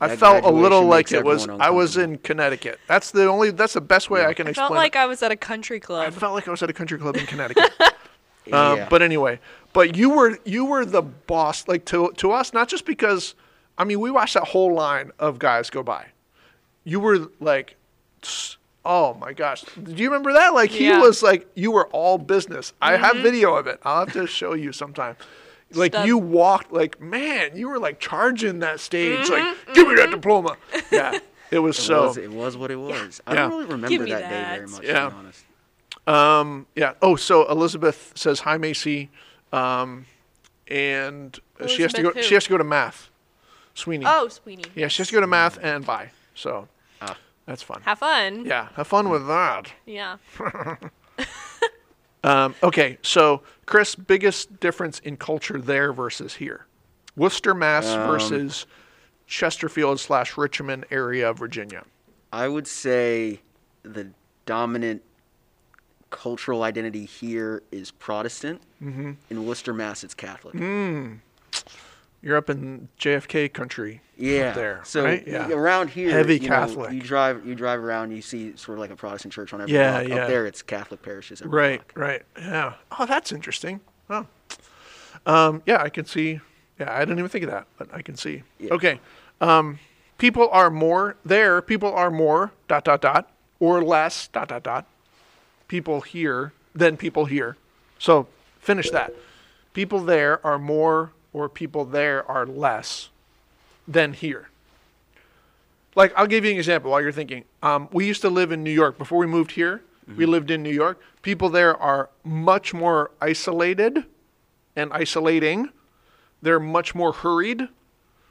I 0.00 0.16
felt 0.16 0.44
a 0.44 0.50
little 0.50 0.84
like 0.84 1.12
it 1.12 1.24
was. 1.24 1.48
I 1.48 1.70
was 1.70 1.96
in 1.96 2.18
Connecticut. 2.18 2.80
That's 2.86 3.10
the 3.10 3.26
only. 3.26 3.50
That's 3.50 3.74
the 3.74 3.80
best 3.80 4.10
way 4.10 4.24
I 4.24 4.34
can 4.34 4.46
I 4.46 4.50
explain. 4.50 4.68
felt 4.68 4.76
like 4.76 4.94
it. 4.96 4.98
I 4.98 5.06
was 5.06 5.22
at 5.22 5.30
a 5.30 5.36
country 5.36 5.78
club. 5.80 6.06
I 6.06 6.10
felt 6.10 6.34
like 6.34 6.48
I 6.48 6.50
was 6.50 6.62
at 6.62 6.68
a 6.70 6.72
country 6.74 6.98
club 6.98 7.16
in 7.16 7.26
Connecticut. 7.26 7.70
Yeah. 8.46 8.70
Um, 8.70 8.86
but 8.88 9.02
anyway, 9.02 9.38
but 9.74 9.94
you 9.96 10.08
were 10.10 10.38
you 10.46 10.64
were 10.64 10.84
the 10.86 11.02
boss, 11.02 11.68
like 11.68 11.84
to 11.84 12.10
to 12.16 12.32
us, 12.32 12.52
not 12.54 12.68
just 12.68 12.86
because, 12.86 13.34
I 13.76 13.84
mean, 13.84 14.00
we 14.00 14.10
watched 14.10 14.32
that 14.34 14.44
whole 14.48 14.72
line 14.74 15.12
of 15.18 15.38
guys 15.38 15.68
go 15.68 15.82
by. 15.82 16.06
You 16.82 16.98
were 17.00 17.28
like, 17.38 17.76
oh 18.84 19.14
my 19.14 19.34
gosh, 19.34 19.62
do 19.82 19.92
you 19.92 20.08
remember 20.08 20.32
that? 20.32 20.54
Like 20.54 20.70
he 20.70 20.86
Yeah. 20.86 21.00
was 21.00 21.22
like, 21.22 21.46
you 21.54 21.70
were 21.70 21.86
all 21.88 22.16
business. 22.18 22.72
I 22.80 22.96
have 22.96 23.16
video 23.18 23.54
of 23.54 23.66
it. 23.66 23.78
I'll 23.84 24.00
have 24.06 24.12
to 24.14 24.26
show 24.26 24.54
you 24.54 24.72
sometime. 24.72 25.16
Like 25.72 25.92
Stud. 25.92 26.06
you 26.06 26.18
walked, 26.18 26.72
like 26.72 27.00
man, 27.00 27.56
you 27.56 27.68
were 27.68 27.78
like 27.78 28.00
charging 28.00 28.58
that 28.60 28.80
stage, 28.80 29.28
like 29.28 29.56
give 29.74 29.86
me 29.86 29.94
that 29.96 30.10
diploma. 30.10 30.56
Yeah, 30.90 31.18
it 31.50 31.60
was 31.60 31.78
It 31.78 31.82
so. 31.82 32.06
was, 32.08 32.16
it 32.16 32.30
was 32.32 32.56
what 32.56 32.70
it 32.72 32.76
was. 32.76 33.20
I 33.26 33.34
Yeah. 33.34 33.40
don't 33.42 33.50
really 33.52 33.64
remember 33.66 33.88
Give 33.88 34.02
me 34.02 34.10
that, 34.10 34.28
day 34.28 34.56
very 34.56 34.66
much, 34.68 34.82
Yeah. 34.84 35.04
to 35.04 35.10
be 35.10 35.16
honest. 35.16 35.44
Um, 36.08 36.66
yeah. 36.74 36.94
Oh, 37.02 37.14
so 37.14 37.48
Elizabeth 37.48 38.12
says 38.16 38.40
hi, 38.40 38.56
Macy, 38.56 39.10
um, 39.52 40.06
and 40.66 41.38
she 41.68 41.82
has 41.82 41.92
to 41.92 42.02
go. 42.02 42.10
Who? 42.12 42.22
She 42.22 42.34
has 42.34 42.44
to 42.44 42.50
go 42.50 42.58
to 42.58 42.64
math. 42.64 43.10
Sweeney. 43.74 44.04
Oh, 44.08 44.26
Sweeney. 44.28 44.64
Yeah, 44.74 44.88
she 44.88 44.98
has 45.02 45.08
to 45.08 45.14
go 45.14 45.20
to 45.20 45.26
math 45.28 45.56
and 45.62 45.86
bye. 45.86 46.10
So 46.34 46.66
Ah. 47.00 47.16
that's 47.46 47.62
fun. 47.62 47.80
Have 47.82 48.00
fun. 48.00 48.44
Yeah, 48.44 48.68
have 48.74 48.88
fun 48.88 49.08
with 49.08 49.26
that. 49.28 49.72
Yeah. 49.86 50.16
Um, 52.22 52.54
okay, 52.62 52.98
so 53.02 53.42
Chris, 53.66 53.94
biggest 53.94 54.60
difference 54.60 54.98
in 55.00 55.16
culture 55.16 55.60
there 55.60 55.92
versus 55.92 56.34
here, 56.34 56.66
Worcester, 57.16 57.54
Mass 57.54 57.86
Um, 57.86 58.06
versus 58.06 58.66
Chesterfield 59.26 60.00
slash 60.00 60.36
Richmond 60.36 60.86
area 60.90 61.30
of 61.30 61.38
Virginia. 61.38 61.84
I 62.32 62.48
would 62.48 62.66
say 62.66 63.40
the 63.82 64.10
dominant 64.44 65.02
cultural 66.10 66.62
identity 66.62 67.04
here 67.04 67.62
is 67.70 67.90
Protestant. 67.92 68.60
Mm-hmm. 68.82 69.12
In 69.30 69.46
Worcester, 69.46 69.72
Mass, 69.72 70.04
it's 70.04 70.14
Catholic. 70.14 70.54
You're 72.22 72.36
up 72.36 72.50
in 72.50 72.88
JFK 72.98 73.52
country. 73.52 74.02
Yeah. 74.20 74.48
up 74.50 74.54
there. 74.54 74.80
So 74.84 75.04
right? 75.04 75.26
yeah. 75.26 75.48
around 75.50 75.88
here, 75.88 76.10
Heavy 76.10 76.34
you 76.34 76.42
know, 76.42 76.48
Catholic. 76.48 76.92
you 76.92 77.00
drive 77.00 77.46
you 77.46 77.54
drive 77.54 77.80
around, 77.80 78.10
you 78.12 78.22
see 78.22 78.54
sort 78.56 78.78
of 78.78 78.80
like 78.80 78.90
a 78.90 78.96
Protestant 78.96 79.32
church 79.32 79.52
on 79.52 79.60
every 79.62 79.72
Yeah, 79.74 80.00
block. 80.00 80.08
yeah. 80.08 80.22
Up 80.22 80.28
there, 80.28 80.46
it's 80.46 80.62
Catholic 80.62 81.02
parishes. 81.02 81.40
Every 81.40 81.50
Right, 81.52 81.94
block. 81.94 82.06
right. 82.06 82.22
Yeah. 82.38 82.74
Oh, 82.98 83.06
that's 83.06 83.32
interesting. 83.32 83.80
Oh. 84.08 84.26
Um, 85.26 85.62
yeah, 85.66 85.82
I 85.82 85.88
can 85.88 86.04
see. 86.04 86.40
Yeah, 86.78 86.92
I 86.94 87.00
didn't 87.00 87.18
even 87.18 87.28
think 87.28 87.44
of 87.44 87.50
that, 87.50 87.66
but 87.78 87.88
I 87.92 88.02
can 88.02 88.16
see. 88.16 88.42
Yeah. 88.58 88.72
Okay. 88.74 89.00
Um, 89.40 89.78
people 90.18 90.48
are 90.50 90.70
more 90.70 91.16
there. 91.24 91.60
People 91.62 91.92
are 91.92 92.10
more 92.10 92.52
dot 92.68 92.84
dot 92.84 93.00
dot 93.02 93.30
or 93.58 93.82
less 93.82 94.28
dot 94.28 94.48
dot 94.48 94.62
dot. 94.62 94.86
People 95.68 96.00
here 96.00 96.52
than 96.74 96.96
people 96.96 97.26
here. 97.26 97.56
So 97.98 98.26
finish 98.58 98.90
that. 98.90 99.12
People 99.72 100.00
there 100.00 100.44
are 100.44 100.58
more 100.58 101.12
or 101.32 101.48
people 101.48 101.84
there 101.84 102.28
are 102.30 102.46
less 102.46 103.10
than 103.86 104.12
here. 104.12 104.48
Like 105.96 106.12
I'll 106.16 106.26
give 106.26 106.44
you 106.44 106.52
an 106.52 106.56
example 106.56 106.90
while 106.90 107.00
you're 107.00 107.12
thinking. 107.12 107.44
Um, 107.62 107.88
we 107.92 108.06
used 108.06 108.22
to 108.22 108.30
live 108.30 108.52
in 108.52 108.62
New 108.62 108.70
York 108.70 108.98
before 108.98 109.18
we 109.18 109.26
moved 109.26 109.52
here. 109.52 109.82
We 110.16 110.26
lived 110.26 110.50
in 110.50 110.62
New 110.62 110.72
York. 110.72 111.00
People 111.22 111.50
there 111.50 111.76
are 111.76 112.10
much 112.24 112.74
more 112.74 113.12
isolated 113.20 114.04
and 114.74 114.92
isolating. 114.92 115.70
They're 116.42 116.58
much 116.58 116.94
more 116.94 117.12
hurried, 117.12 117.68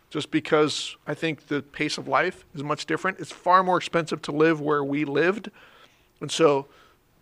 just 0.10 0.32
because 0.32 0.98
I 1.08 1.14
think 1.14 1.48
the 1.48 1.62
pace 1.62 1.98
of 1.98 2.08
life 2.08 2.44
is 2.54 2.64
much 2.64 2.86
different. 2.86 3.20
It's 3.20 3.32
far 3.32 3.64
more 3.64 3.78
expensive 3.78 4.22
to 4.24 4.32
live 4.32 4.60
where 4.60 4.84
we 4.84 5.06
lived, 5.06 5.52
and 6.20 6.32
so 6.32 6.66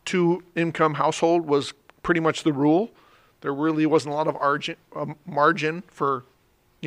two 0.06 0.44
income 0.56 0.96
household 0.96 1.46
was 1.46 1.74
pretty 2.02 2.22
much 2.22 2.44
the 2.44 2.54
rule. 2.54 2.90
There 3.42 3.54
really 3.54 3.86
wasn't 3.86 4.14
a 4.14 4.16
lot 4.16 4.28
of 4.28 4.36
argin, 4.36 4.78
um, 4.96 5.18
margin 5.26 5.84
for, 5.88 6.24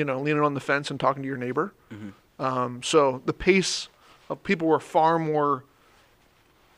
you 0.01 0.05
know, 0.07 0.19
leaning 0.19 0.43
on 0.43 0.55
the 0.55 0.61
fence 0.61 0.91
and 0.91 0.99
talking 0.99 1.23
to 1.23 1.27
your 1.27 1.37
neighbor. 1.37 1.75
Um, 2.39 2.83
so 2.83 3.21
the 3.27 3.35
pace 3.35 3.91
of 4.31 4.43
people 4.43 4.67
were 4.67 4.81
far 4.81 5.19
more 5.19 5.65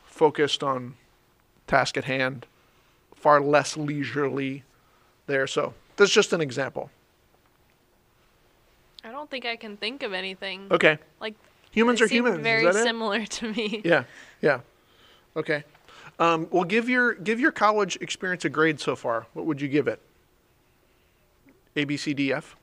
focused 0.05 0.61
on 0.61 0.95
task 1.65 1.95
at 1.95 2.03
hand, 2.03 2.45
far 3.15 3.39
less 3.39 3.77
leisurely 3.77 4.63
there. 5.25 5.47
So 5.47 5.73
that's 5.95 6.11
just 6.11 6.33
an 6.33 6.41
example. 6.41 6.89
I 9.05 9.11
don't 9.11 9.29
think 9.29 9.45
I 9.45 9.55
can 9.55 9.77
think 9.77 10.03
of 10.03 10.11
anything. 10.11 10.67
Okay. 10.69 10.99
Like 11.21 11.35
Humans 11.71 12.01
are 12.01 12.09
seem 12.09 12.17
humans. 12.17 12.39
Is 12.39 12.43
Very 12.43 12.65
that 12.65 12.75
it? 12.75 12.83
similar 12.83 13.25
to 13.25 13.53
me. 13.53 13.81
Yeah. 13.85 14.03
Yeah. 14.41 14.59
Okay. 15.37 15.63
Um, 16.19 16.47
well, 16.51 16.65
give 16.65 16.89
your 16.89 17.13
give 17.13 17.39
your 17.39 17.53
college 17.53 17.97
experience 18.01 18.43
a 18.43 18.49
grade 18.49 18.81
so 18.81 18.97
far. 18.97 19.27
What 19.33 19.45
would 19.45 19.61
you 19.61 19.69
give 19.69 19.87
it? 19.87 20.01
A, 21.77 21.85
B, 21.85 21.95
C, 21.95 22.13
D, 22.13 22.33
F. 22.33 22.57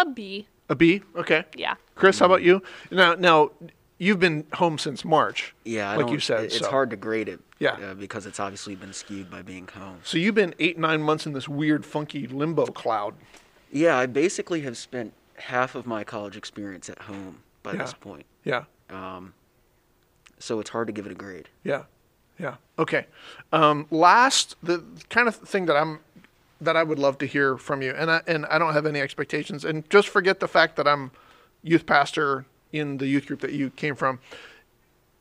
A 0.00 0.06
B. 0.06 0.46
A 0.70 0.74
B. 0.74 1.02
Okay. 1.14 1.44
Yeah. 1.54 1.74
Chris, 1.94 2.18
how 2.18 2.26
about 2.26 2.42
you? 2.42 2.62
Now, 2.90 3.14
now, 3.14 3.50
you've 3.98 4.18
been 4.18 4.46
home 4.54 4.78
since 4.78 5.04
March. 5.04 5.54
Yeah, 5.64 5.90
I 5.90 5.96
like 5.96 6.10
you 6.10 6.18
said. 6.20 6.44
it's 6.44 6.58
so. 6.58 6.70
hard 6.70 6.88
to 6.90 6.96
grade 6.96 7.28
it. 7.28 7.40
Yeah. 7.58 7.72
uh, 7.72 7.94
because 7.94 8.24
it's 8.24 8.40
obviously 8.40 8.74
been 8.74 8.94
skewed 8.94 9.30
by 9.30 9.42
being 9.42 9.68
home. 9.68 9.98
So 10.02 10.16
you've 10.16 10.34
been 10.34 10.54
eight 10.58 10.78
nine 10.78 11.02
months 11.02 11.26
in 11.26 11.34
this 11.34 11.46
weird, 11.46 11.84
funky 11.84 12.26
limbo 12.26 12.64
cloud. 12.66 13.14
Yeah, 13.70 13.98
I 13.98 14.06
basically 14.06 14.62
have 14.62 14.78
spent 14.78 15.12
half 15.36 15.74
of 15.74 15.86
my 15.86 16.02
college 16.02 16.36
experience 16.38 16.88
at 16.88 17.00
home 17.00 17.40
by 17.62 17.72
Yeah. 17.72 17.78
this 17.82 17.92
point. 17.92 18.24
Yeah. 18.44 18.64
Um, 18.88 19.34
so 20.38 20.58
it's 20.60 20.70
hard 20.70 20.86
to 20.86 20.92
give 20.94 21.04
it 21.04 21.12
a 21.12 21.14
grade. 21.14 21.50
Yeah. 21.62 21.82
Yeah. 22.38 22.56
Okay. 22.78 23.04
Um, 23.52 23.86
last, 23.90 24.56
the 24.62 24.82
kind 25.10 25.28
of 25.28 25.36
thing 25.36 25.66
that 25.66 25.76
I'm 25.76 26.00
that 26.60 26.76
I 26.76 26.82
would 26.82 26.98
love 26.98 27.18
to 27.18 27.26
hear 27.26 27.56
from 27.56 27.82
you, 27.82 27.92
and 27.92 28.10
I 28.10 28.22
and 28.26 28.46
I 28.46 28.58
don't 28.58 28.72
have 28.72 28.86
any 28.86 29.00
expectations, 29.00 29.64
and 29.64 29.88
just 29.90 30.08
forget 30.08 30.40
the 30.40 30.48
fact 30.48 30.76
that 30.76 30.86
I'm 30.86 31.10
youth 31.62 31.86
pastor 31.86 32.44
in 32.72 32.98
the 32.98 33.06
youth 33.06 33.26
group 33.26 33.40
that 33.40 33.52
you 33.52 33.70
came 33.70 33.94
from. 33.94 34.20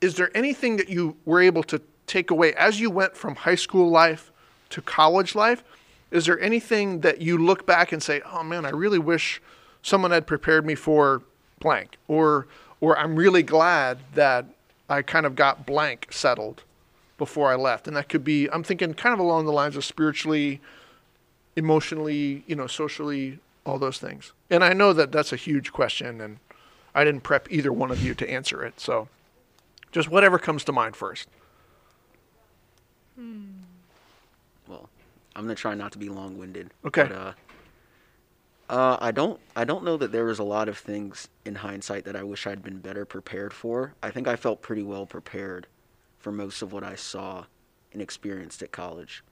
Is 0.02 0.16
there 0.16 0.36
anything 0.36 0.78
that 0.78 0.90
you 0.90 1.18
were 1.26 1.42
able 1.42 1.64
to 1.64 1.82
take 2.08 2.32
away 2.32 2.54
as 2.54 2.80
you 2.80 2.90
went 2.90 3.16
from 3.16 3.36
high 3.36 3.56
school 3.56 3.90
life 3.90 4.32
to 4.70 4.82
college 4.82 5.36
life? 5.36 5.64
Is 6.12 6.26
there 6.26 6.40
anything 6.40 7.02
that 7.02 7.22
you 7.22 7.38
look 7.38 7.66
back 7.66 7.92
and 7.92 8.02
say, 8.02 8.22
"Oh 8.26 8.44
man, 8.44 8.66
I 8.66 8.70
really 8.70 9.00
wish 9.00 9.42
someone 9.82 10.12
had 10.12 10.28
prepared 10.28 10.66
me 10.66 10.76
for 10.76 11.22
blank," 11.60 11.98
or 12.08 12.48
or 12.82 12.98
I'm 12.98 13.16
really 13.16 13.44
glad 13.44 14.00
that 14.16 14.46
I 14.90 15.02
kind 15.02 15.26
of 15.26 15.36
got 15.36 15.66
blank 15.66 16.08
settled 16.10 16.64
before 17.18 17.52
I 17.52 17.56
left. 17.56 17.88
And 17.88 17.96
that 17.96 18.10
could 18.10 18.24
be, 18.24 18.50
I'm 18.50 18.64
thinking 18.64 18.94
kind 18.96 19.14
of 19.14 19.20
along 19.20 19.46
the 19.46 19.52
lines 19.52 19.76
of 19.76 19.86
spiritually, 19.86 20.62
emotionally, 21.60 22.44
you 22.48 22.56
know, 22.56 22.66
socially, 22.66 23.40
all 23.66 23.78
those 23.78 24.00
things. 24.00 24.34
And 24.50 24.64
I 24.64 24.74
know 24.74 24.94
that 24.94 25.12
that's 25.12 25.32
a 25.32 25.36
huge 25.36 25.72
question, 25.72 26.20
and 26.20 26.40
I 26.96 27.04
didn't 27.04 27.22
prep 27.22 27.52
either 27.52 27.72
one 27.72 27.92
of 27.92 28.02
you 28.04 28.16
to 28.16 28.30
answer 28.30 28.64
it. 28.64 28.80
So 28.80 29.08
just 29.92 30.10
whatever 30.10 30.40
comes 30.40 30.64
to 30.64 30.72
mind 30.72 30.96
first. 30.96 31.28
Well, 34.68 34.90
I'm 35.36 35.44
gonna 35.44 35.56
try 35.56 35.76
not 35.76 35.92
to 35.92 35.98
be 36.00 36.10
long-winded. 36.10 36.72
Okay. 36.86 37.04
But, 37.04 37.12
uh, 37.12 37.34
uh, 38.70 38.98
I 39.02 39.12
don't. 39.12 39.40
I 39.56 39.64
don't 39.64 39.84
know 39.84 39.98
that 39.98 40.12
there 40.12 40.26
was 40.26 40.38
a 40.40 40.44
lot 40.44 40.70
of 40.70 40.78
things 40.78 41.28
in 41.44 41.56
hindsight 41.56 42.06
that 42.06 42.16
I 42.16 42.22
wish 42.22 42.46
I'd 42.46 42.62
been 42.62 42.80
better 42.80 43.04
prepared 43.04 43.52
for. 43.52 43.94
I 44.04 44.12
think 44.12 44.28
I 44.28 44.36
felt 44.36 44.62
pretty 44.62 44.84
well 44.84 45.08
prepared 45.08 45.66
for 46.20 46.32
most 46.32 46.62
of 46.62 46.72
what 46.72 46.84
I 46.84 46.96
saw 46.96 47.46
and 47.92 48.02
experienced 48.02 48.62
at 48.62 48.72
college. 48.72 49.24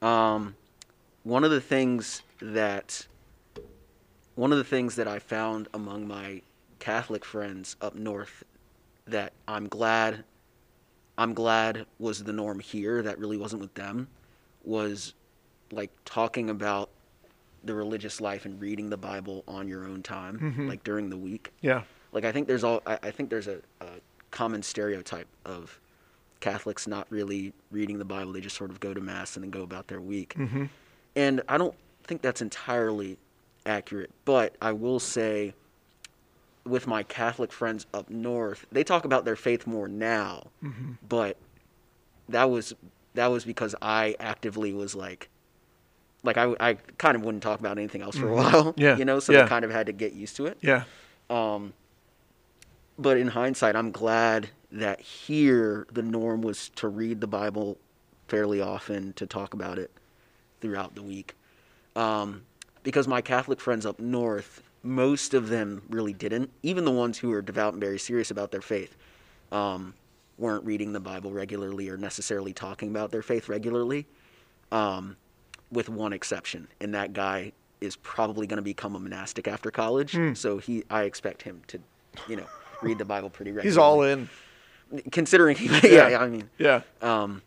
Um, 0.00 0.54
one 1.22 1.44
of 1.44 1.50
the 1.50 1.60
things 1.60 2.22
that 2.40 3.06
one 4.34 4.52
of 4.52 4.58
the 4.58 4.64
things 4.64 4.96
that 4.96 5.06
I 5.06 5.18
found 5.18 5.68
among 5.74 6.08
my 6.08 6.42
Catholic 6.78 7.24
friends 7.24 7.76
up 7.80 7.94
north 7.94 8.42
that 9.06 9.32
I'm 9.46 9.68
glad 9.68 10.24
I'm 11.18 11.34
glad 11.34 11.84
was 11.98 12.24
the 12.24 12.32
norm 12.32 12.60
here 12.60 13.02
that 13.02 13.18
really 13.18 13.36
wasn't 13.36 13.60
with 13.60 13.74
them 13.74 14.08
was 14.64 15.12
like 15.70 15.90
talking 16.06 16.48
about 16.48 16.88
the 17.62 17.74
religious 17.74 18.22
life 18.22 18.46
and 18.46 18.58
reading 18.58 18.88
the 18.88 18.96
Bible 18.96 19.44
on 19.46 19.68
your 19.68 19.84
own 19.84 20.02
time, 20.02 20.38
mm-hmm. 20.38 20.66
like 20.66 20.82
during 20.82 21.10
the 21.10 21.16
week. 21.18 21.52
Yeah. 21.60 21.82
Like 22.12 22.24
I 22.24 22.32
think 22.32 22.48
there's 22.48 22.64
all 22.64 22.82
I, 22.86 22.98
I 23.02 23.10
think 23.10 23.28
there's 23.28 23.48
a, 23.48 23.58
a 23.82 23.86
common 24.30 24.62
stereotype 24.62 25.28
of 25.44 25.78
Catholics 26.40 26.86
not 26.86 27.06
really 27.10 27.52
reading 27.70 27.98
the 27.98 28.04
Bible. 28.04 28.32
They 28.32 28.40
just 28.40 28.56
sort 28.56 28.70
of 28.70 28.80
go 28.80 28.94
to 28.94 29.00
mass 29.00 29.36
and 29.36 29.44
then 29.44 29.50
go 29.50 29.62
about 29.62 29.88
their 29.88 30.00
week. 30.00 30.34
Mm-hmm. 30.38 30.64
And 31.16 31.42
I 31.48 31.58
don't 31.58 31.74
think 32.04 32.22
that's 32.22 32.40
entirely 32.42 33.18
accurate. 33.66 34.10
But 34.24 34.56
I 34.60 34.72
will 34.72 35.00
say, 35.00 35.54
with 36.64 36.86
my 36.86 37.02
Catholic 37.02 37.52
friends 37.52 37.86
up 37.94 38.10
north, 38.10 38.66
they 38.70 38.84
talk 38.84 39.04
about 39.04 39.24
their 39.24 39.36
faith 39.36 39.66
more 39.66 39.88
now. 39.88 40.48
But 41.08 41.36
that 42.28 42.50
was 42.50 42.74
that 43.14 43.26
was 43.26 43.44
because 43.44 43.74
I 43.82 44.14
actively 44.20 44.72
was 44.72 44.94
like, 44.94 45.28
like 46.22 46.36
I, 46.36 46.54
I 46.60 46.74
kind 46.98 47.16
of 47.16 47.22
wouldn't 47.24 47.42
talk 47.42 47.58
about 47.58 47.76
anything 47.76 48.02
else 48.02 48.16
for 48.16 48.28
a 48.28 48.34
while. 48.34 48.74
Yeah, 48.76 48.96
You 48.96 49.04
know, 49.04 49.18
so 49.18 49.32
yeah. 49.32 49.42
they 49.42 49.48
kind 49.48 49.64
of 49.64 49.70
had 49.70 49.86
to 49.86 49.92
get 49.92 50.12
used 50.12 50.36
to 50.36 50.46
it. 50.46 50.58
Yeah. 50.60 50.84
Um, 51.28 51.72
but 52.98 53.16
in 53.16 53.28
hindsight, 53.28 53.74
I'm 53.74 53.90
glad 53.90 54.50
that 54.70 55.00
here 55.00 55.86
the 55.92 56.02
norm 56.02 56.42
was 56.42 56.68
to 56.76 56.86
read 56.86 57.20
the 57.20 57.26
Bible 57.26 57.78
fairly 58.28 58.60
often, 58.60 59.12
to 59.14 59.26
talk 59.26 59.54
about 59.54 59.78
it 59.78 59.90
throughout 60.60 60.94
the 60.94 61.02
week. 61.02 61.34
Um, 61.96 62.42
because 62.82 63.06
my 63.08 63.20
Catholic 63.20 63.60
friends 63.60 63.84
up 63.84 64.00
north, 64.00 64.62
most 64.82 65.34
of 65.34 65.48
them 65.48 65.82
really 65.90 66.12
didn't. 66.14 66.50
Even 66.62 66.84
the 66.84 66.90
ones 66.90 67.18
who 67.18 67.28
were 67.28 67.42
devout 67.42 67.74
and 67.74 67.80
very 67.82 67.98
serious 67.98 68.30
about 68.30 68.50
their 68.50 68.62
faith 68.62 68.96
um, 69.52 69.92
weren't 70.38 70.64
reading 70.64 70.92
the 70.92 71.00
Bible 71.00 71.32
regularly 71.32 71.88
or 71.90 71.96
necessarily 71.96 72.52
talking 72.52 72.88
about 72.90 73.10
their 73.10 73.22
faith 73.22 73.48
regularly, 73.48 74.06
um, 74.72 75.16
with 75.70 75.88
one 75.88 76.12
exception. 76.12 76.68
And 76.80 76.94
that 76.94 77.12
guy 77.12 77.52
is 77.80 77.96
probably 77.96 78.46
going 78.46 78.56
to 78.58 78.62
become 78.62 78.94
a 78.94 78.98
monastic 78.98 79.48
after 79.48 79.70
college. 79.70 80.16
So 80.34 80.58
he, 80.58 80.84
I 80.90 81.02
expect 81.02 81.42
him 81.42 81.62
to, 81.68 81.78
you 82.28 82.36
know, 82.36 82.46
read 82.82 82.98
the 82.98 83.04
Bible 83.04 83.28
pretty 83.30 83.50
regularly. 83.52 83.68
He's 83.70 83.78
all 83.78 84.02
in. 84.02 84.28
Considering 85.12 85.56
he, 85.56 85.66
yeah, 85.94 86.08
yeah, 86.08 86.20
I 86.20 86.28
mean, 86.28 86.48
Yeah. 86.58 86.82
um, 87.02 87.42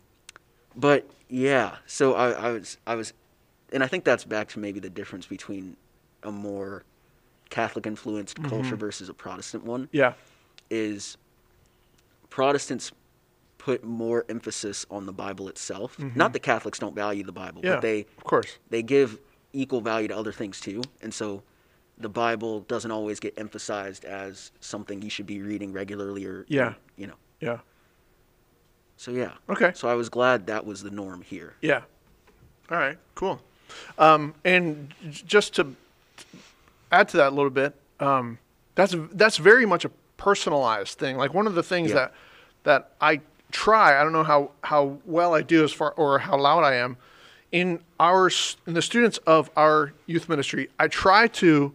but 0.76 1.08
yeah, 1.28 1.76
so 1.86 2.14
I, 2.14 2.30
I 2.30 2.50
was, 2.52 2.78
I 2.86 2.94
was, 2.94 3.12
and 3.72 3.82
I 3.82 3.86
think 3.86 4.04
that's 4.04 4.24
back 4.24 4.48
to 4.50 4.58
maybe 4.58 4.80
the 4.80 4.90
difference 4.90 5.26
between 5.26 5.76
a 6.22 6.30
more 6.32 6.84
Catholic 7.50 7.86
influenced 7.86 8.36
mm-hmm. 8.36 8.48
culture 8.48 8.76
versus 8.76 9.08
a 9.08 9.14
Protestant 9.14 9.64
one 9.64 9.88
Yeah. 9.92 10.14
is 10.70 11.16
Protestants 12.30 12.92
put 13.58 13.84
more 13.84 14.24
emphasis 14.28 14.84
on 14.90 15.06
the 15.06 15.12
Bible 15.12 15.48
itself. 15.48 15.96
Mm-hmm. 15.96 16.18
Not 16.18 16.32
that 16.32 16.40
Catholics 16.40 16.78
don't 16.78 16.94
value 16.94 17.24
the 17.24 17.32
Bible, 17.32 17.62
Yeah. 17.64 17.74
but 17.74 17.82
they 17.82 18.00
of 18.18 18.24
course. 18.24 18.58
they 18.70 18.82
give 18.82 19.18
equal 19.52 19.80
value 19.80 20.08
to 20.08 20.16
other 20.16 20.32
things 20.32 20.60
too, 20.60 20.82
and 21.00 21.14
so 21.14 21.42
the 21.96 22.08
Bible 22.08 22.60
doesn't 22.60 22.90
always 22.90 23.20
get 23.20 23.34
emphasized 23.38 24.04
as 24.04 24.50
something 24.60 25.00
you 25.00 25.08
should 25.10 25.26
be 25.26 25.40
reading 25.40 25.72
regularly 25.72 26.26
or 26.26 26.44
Yeah. 26.48 26.68
or, 26.70 26.76
you 26.96 27.06
know. 27.06 27.14
Yeah. 27.40 27.58
So 28.96 29.10
yeah. 29.10 29.32
Okay. 29.48 29.72
So 29.74 29.88
I 29.88 29.94
was 29.94 30.08
glad 30.08 30.46
that 30.46 30.64
was 30.64 30.82
the 30.82 30.90
norm 30.90 31.22
here. 31.22 31.54
Yeah. 31.60 31.82
All 32.70 32.78
right. 32.78 32.98
Cool. 33.14 33.40
Um, 33.98 34.34
and 34.44 34.92
just 35.10 35.54
to 35.56 35.74
add 36.92 37.08
to 37.10 37.16
that 37.18 37.28
a 37.28 37.34
little 37.34 37.50
bit, 37.50 37.74
um, 38.00 38.38
that's 38.74 38.94
that's 39.12 39.36
very 39.36 39.66
much 39.66 39.84
a 39.84 39.90
personalized 40.16 40.98
thing. 40.98 41.16
Like 41.16 41.34
one 41.34 41.46
of 41.46 41.54
the 41.54 41.62
things 41.62 41.90
Yeah. 41.90 41.94
that 41.96 42.14
that 42.64 42.90
I 43.00 43.20
try. 43.52 43.98
I 44.00 44.02
don't 44.02 44.12
know 44.12 44.24
how 44.24 44.50
how 44.62 44.98
well 45.04 45.34
I 45.34 45.42
do 45.42 45.64
as 45.64 45.72
far 45.72 45.92
or 45.92 46.18
how 46.18 46.38
loud 46.38 46.64
I 46.64 46.74
am 46.74 46.96
in 47.52 47.80
our 48.00 48.30
in 48.66 48.74
the 48.74 48.82
students 48.82 49.18
of 49.26 49.50
our 49.56 49.92
youth 50.06 50.28
ministry. 50.28 50.68
I 50.78 50.88
try 50.88 51.26
to 51.28 51.74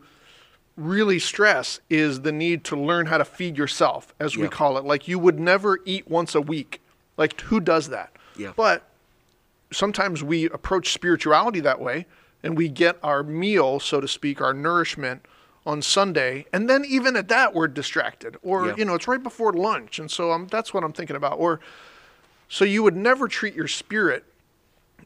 really 0.77 1.19
stress 1.19 1.81
is 1.89 2.21
the 2.21 2.31
need 2.31 2.63
to 2.63 2.75
learn 2.75 3.05
how 3.07 3.17
to 3.17 3.25
feed 3.25 3.57
yourself, 3.57 4.13
as 4.19 4.37
we 4.37 4.47
call 4.47 4.77
it. 4.77 4.85
Like 4.85 5.07
you 5.07 5.19
would 5.19 5.37
never 5.39 5.79
eat 5.85 6.07
once 6.09 6.33
a 6.35 6.41
week. 6.41 6.81
Like 7.19 7.39
who 7.41 7.59
does 7.59 7.89
that? 7.89 8.11
Yeah. 8.37 8.53
But 8.55 8.83
sometimes 9.71 10.23
we 10.23 10.45
approach 10.45 10.93
spirituality 10.93 11.59
that 11.59 11.79
way 11.79 12.05
and 12.41 12.57
we 12.57 12.69
get 12.69 12.97
our 13.03 13.21
meal, 13.21 13.79
so 13.79 13.99
to 14.01 14.07
speak, 14.07 14.41
our 14.41 14.53
nourishment 14.53 15.25
on 15.65 15.81
Sunday. 15.81 16.45
And 16.53 16.69
then 16.69 16.85
even 16.85 17.15
at 17.17 17.27
that, 17.27 17.53
we're 17.53 17.67
distracted 17.67 18.37
or, 18.41 18.67
Yeah. 18.67 18.75
you 18.77 18.85
know, 18.85 18.95
it's 18.95 19.07
right 19.07 19.21
before 19.21 19.51
lunch. 19.53 19.99
And 19.99 20.09
so 20.09 20.31
um, 20.31 20.47
that's 20.49 20.73
what 20.73 20.83
I'm 20.83 20.93
thinking 20.93 21.17
about. 21.17 21.37
Or 21.37 21.59
so 22.47 22.63
you 22.63 22.81
would 22.83 22.95
never 22.95 23.27
treat 23.27 23.53
your 23.53 23.67
spirit 23.67 24.23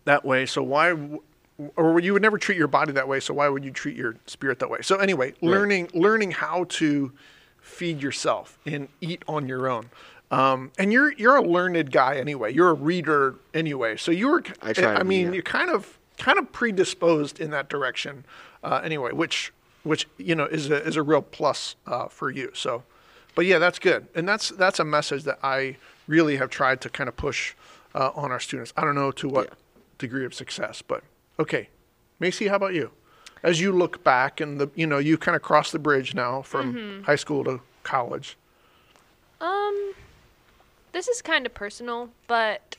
that 0.06 0.24
way. 0.24 0.46
So 0.46 0.62
why, 0.62 0.96
or 1.76 2.00
you 2.00 2.14
would 2.14 2.22
never 2.22 2.38
treat 2.38 2.58
your 2.58 2.68
body 2.68 2.92
that 2.94 3.08
way. 3.08 3.20
So 3.20 3.34
why 3.34 3.50
would 3.50 3.66
you 3.66 3.72
treat 3.72 3.98
your 3.98 4.16
spirit 4.28 4.60
that 4.60 4.70
way? 4.70 4.80
So 4.84 4.98
anyway, 4.98 5.34
learning, 5.42 5.90
learning 5.94 6.32
how 6.32 6.66
to 6.66 7.12
feed 7.60 8.02
yourself 8.04 8.60
and 8.66 8.88
eat 9.02 9.24
on 9.28 9.48
your 9.48 9.68
own. 9.68 9.90
Um, 10.34 10.72
and 10.80 10.92
you're 10.92 11.12
you're 11.14 11.36
a 11.36 11.42
learned 11.44 11.92
guy 11.92 12.16
anyway. 12.18 12.54
You're 12.54 12.70
a 12.70 12.74
reader 12.74 13.36
anyway. 13.54 13.98
So 13.98 14.12
you're. 14.12 14.42
I 14.62 14.74
try 14.74 14.94
to 14.94 15.00
I 15.00 15.04
be, 15.04 15.10
mean, 15.10 15.26
yeah. 15.28 15.34
you're 15.34 15.44
kind 15.44 15.70
of 15.70 15.98
kind 16.18 16.40
of 16.40 16.52
predisposed 16.52 17.40
in 17.40 17.52
that 17.52 17.70
direction 17.70 18.26
uh, 18.64 18.82
anyway, 18.84 19.12
which 19.12 19.54
which 19.84 20.08
you 20.18 20.34
know 20.36 20.46
is 20.46 20.70
a 20.72 20.84
is 20.88 20.96
a 20.96 21.04
real 21.04 21.22
plus 21.22 21.76
uh, 21.86 22.08
for 22.08 22.32
you. 22.32 22.50
So, 22.54 22.84
but 23.36 23.46
yeah, 23.46 23.60
that's 23.60 23.80
good, 23.80 24.08
and 24.16 24.28
that's 24.28 24.50
that's 24.50 24.80
a 24.80 24.86
message 24.86 25.24
that 25.24 25.40
I 25.44 25.78
really 26.08 26.38
have 26.38 26.50
tried 26.50 26.82
to 26.82 26.90
kind 26.90 27.08
of 27.08 27.16
push 27.16 27.54
uh, 27.94 28.12
on 28.16 28.32
our 28.32 28.40
students. 28.40 28.74
I 28.76 28.82
don't 28.86 28.96
know 28.96 29.12
to 29.12 29.30
what 29.30 29.48
Yeah. 29.50 29.56
degree 30.00 30.26
of 30.26 30.34
success, 30.34 30.82
but 30.82 31.04
okay, 31.38 31.70
Macy, 32.20 32.48
how 32.48 32.56
about 32.56 32.74
you? 32.74 32.92
As 33.44 33.60
you 33.62 33.72
look 33.72 34.04
back 34.04 34.42
and 34.42 34.60
the 34.60 34.70
you 34.74 34.88
know 34.88 34.98
you 34.98 35.18
kind 35.18 35.36
of 35.36 35.42
cross 35.44 35.72
the 35.72 35.80
bridge 35.80 36.16
now 36.16 36.42
from 36.42 37.04
high 37.06 37.18
school 37.18 37.44
to 37.44 37.60
college. 37.84 38.38
Um, 39.42 39.94
this 40.94 41.08
is 41.10 41.22
kind 41.22 41.46
of 41.46 41.54
personal, 41.54 42.10
but 42.28 42.78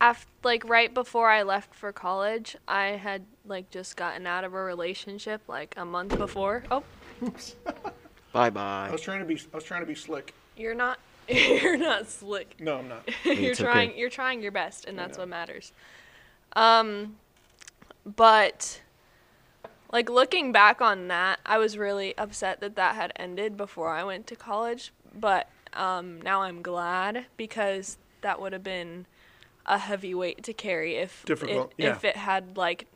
af- 0.00 0.26
like 0.44 0.66
right 0.68 0.92
before 0.94 1.28
I 1.30 1.42
left 1.42 1.74
for 1.74 1.92
college, 1.92 2.56
I 2.68 2.88
had 2.90 3.24
like 3.44 3.70
just 3.70 3.96
gotten 3.96 4.26
out 4.26 4.44
of 4.44 4.54
a 4.54 4.62
relationship 4.62 5.42
like 5.48 5.74
a 5.76 5.84
month 5.84 6.16
before. 6.16 6.62
Oh, 6.70 6.84
Bye 8.32 8.50
bye. 8.50 8.84
I 8.84 8.86
bye. 8.86 8.88
was 8.92 9.00
trying 9.00 9.20
to 9.20 9.24
be 9.26 9.40
I 9.52 9.56
was 9.56 9.64
trying 9.64 9.80
to 9.80 9.86
be 9.86 9.94
slick. 9.94 10.34
you're 10.56 10.74
not 10.74 10.98
you're 11.28 11.76
not 11.78 12.06
slick. 12.08 12.54
No, 12.60 12.76
I'm 12.78 12.88
not. 12.88 13.08
you're 13.24 13.50
It's 13.52 13.60
okay. 13.60 13.70
trying 13.72 13.98
you're 13.98 14.10
trying 14.10 14.42
your 14.42 14.52
best 14.52 14.84
and 14.84 14.98
that's 14.98 15.16
what 15.18 15.28
matters. 15.28 15.72
Um 16.54 17.16
but 18.04 18.82
like 19.92 20.10
looking 20.10 20.52
back 20.52 20.80
on 20.80 21.08
that, 21.08 21.40
I 21.46 21.58
was 21.58 21.78
really 21.78 22.16
upset 22.18 22.60
that 22.60 22.76
that 22.76 22.94
had 22.96 23.12
ended 23.16 23.56
before 23.56 23.88
I 23.90 24.04
went 24.04 24.26
to 24.28 24.36
college, 24.36 24.92
but 25.18 25.48
um 25.72 26.20
now 26.22 26.42
I'm 26.42 26.62
glad 26.62 27.26
because 27.36 27.98
that 28.22 28.40
would 28.40 28.52
have 28.52 28.62
been 28.64 29.06
a 29.66 29.78
heavy 29.78 30.14
weight 30.14 30.42
to 30.44 30.52
carry 30.52 30.96
if 30.96 31.24
Difficult, 31.24 31.72
it, 31.76 31.84
yeah. 31.84 31.90
if 31.90 32.04
it 32.04 32.16
had 32.16 32.56
like 32.56 32.86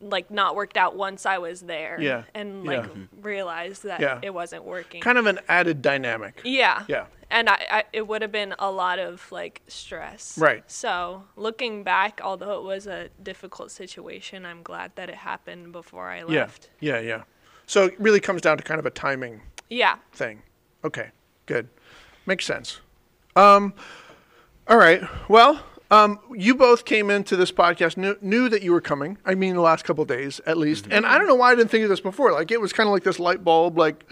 like 0.00 0.30
not 0.32 0.56
worked 0.56 0.76
out 0.76 0.96
once 0.96 1.24
I 1.26 1.38
was 1.38 1.60
there. 1.60 1.96
Yeah, 2.00 2.24
And 2.34 2.64
yeah. 2.64 2.80
like 2.80 2.90
realized 3.20 3.84
that 3.84 4.00
Yeah. 4.00 4.18
it 4.20 4.34
wasn't 4.34 4.64
working. 4.64 5.00
Kind 5.00 5.16
of 5.16 5.26
an 5.26 5.38
added 5.48 5.80
dynamic. 5.80 6.40
Yeah. 6.42 6.82
Yeah. 6.88 7.06
And 7.30 7.48
I, 7.48 7.64
I 7.70 7.84
it 7.92 8.08
would 8.08 8.20
have 8.20 8.32
been 8.32 8.52
a 8.58 8.70
lot 8.70 8.98
of 8.98 9.30
like 9.30 9.62
stress. 9.68 10.36
Right. 10.36 10.68
So 10.68 11.22
looking 11.36 11.84
back, 11.84 12.20
although 12.22 12.58
it 12.58 12.64
was 12.64 12.86
a 12.88 13.10
difficult 13.22 13.70
situation, 13.70 14.44
I'm 14.44 14.62
glad 14.64 14.90
that 14.96 15.08
it 15.08 15.14
happened 15.14 15.70
before 15.72 16.08
I 16.08 16.22
left. 16.22 16.32
Yeah. 16.32 16.40
left. 16.40 16.70
Yeah, 16.80 16.98
yeah. 17.00 17.22
So 17.66 17.84
it 17.84 17.94
really 18.00 18.20
comes 18.20 18.42
down 18.42 18.56
to 18.58 18.64
kind 18.64 18.80
of 18.80 18.86
a 18.86 18.90
timing 18.90 19.40
Yeah. 19.70 19.96
thing. 20.12 20.42
Okay, 20.84 21.10
good. 21.46 21.68
Makes 22.26 22.44
sense. 22.46 22.80
Um, 23.36 23.74
all 24.68 24.76
right. 24.76 25.02
Well, 25.28 25.62
um, 25.90 26.18
you 26.34 26.54
both 26.54 26.84
came 26.84 27.10
into 27.10 27.36
this 27.36 27.50
podcast, 27.52 27.96
knew, 27.96 28.16
knew 28.22 28.48
that 28.48 28.62
you 28.62 28.72
were 28.72 28.80
coming. 28.80 29.18
I 29.24 29.34
mean, 29.34 29.54
the 29.54 29.60
last 29.60 29.84
couple 29.84 30.04
days 30.04 30.40
at 30.46 30.56
least. 30.56 30.86
And 30.90 31.04
I 31.04 31.18
don't 31.18 31.26
know 31.26 31.34
why 31.34 31.52
I 31.52 31.54
didn't 31.54 31.70
think 31.70 31.82
of 31.84 31.90
this 31.90 32.00
before. 32.00 32.32
Like, 32.32 32.50
it 32.50 32.60
was 32.60 32.72
kind 32.72 32.86
of 32.88 32.92
like 32.92 33.02
this 33.04 33.18
light 33.18 33.44
bulb, 33.44 33.76
like, 33.76 34.04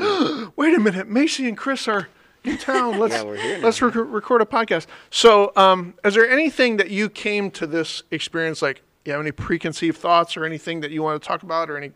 wait 0.57 0.75
a 0.75 0.79
minute, 0.81 1.09
Macy 1.09 1.49
and 1.49 1.57
Chris 1.57 1.87
are 1.89 2.09
in 2.45 2.59
town. 2.59 2.99
Let's, 2.99 3.15
Yeah, 3.15 3.23
we're 3.23 3.37
here 3.37 3.59
now. 3.59 3.65
let's 3.65 3.81
rec- 3.81 3.95
record 3.95 4.43
a 4.43 4.47
podcast. 4.47 4.87
So, 5.11 5.53
um, 5.57 5.95
is 6.05 6.15
there 6.15 6.29
anything 6.29 6.77
that 6.79 6.91
you 6.91 7.09
came 7.09 7.51
to 7.53 7.67
this 7.67 8.03
experience, 8.11 8.61
like, 8.63 8.83
you 9.05 9.13
have 9.13 9.21
any 9.21 9.33
preconceived 9.33 9.97
thoughts 9.97 10.37
or 10.37 10.45
anything 10.45 10.81
that 10.81 10.91
you 10.91 11.03
want 11.03 11.23
to 11.23 11.27
talk 11.27 11.43
about 11.43 11.71
or 11.71 11.77
any, 11.79 11.93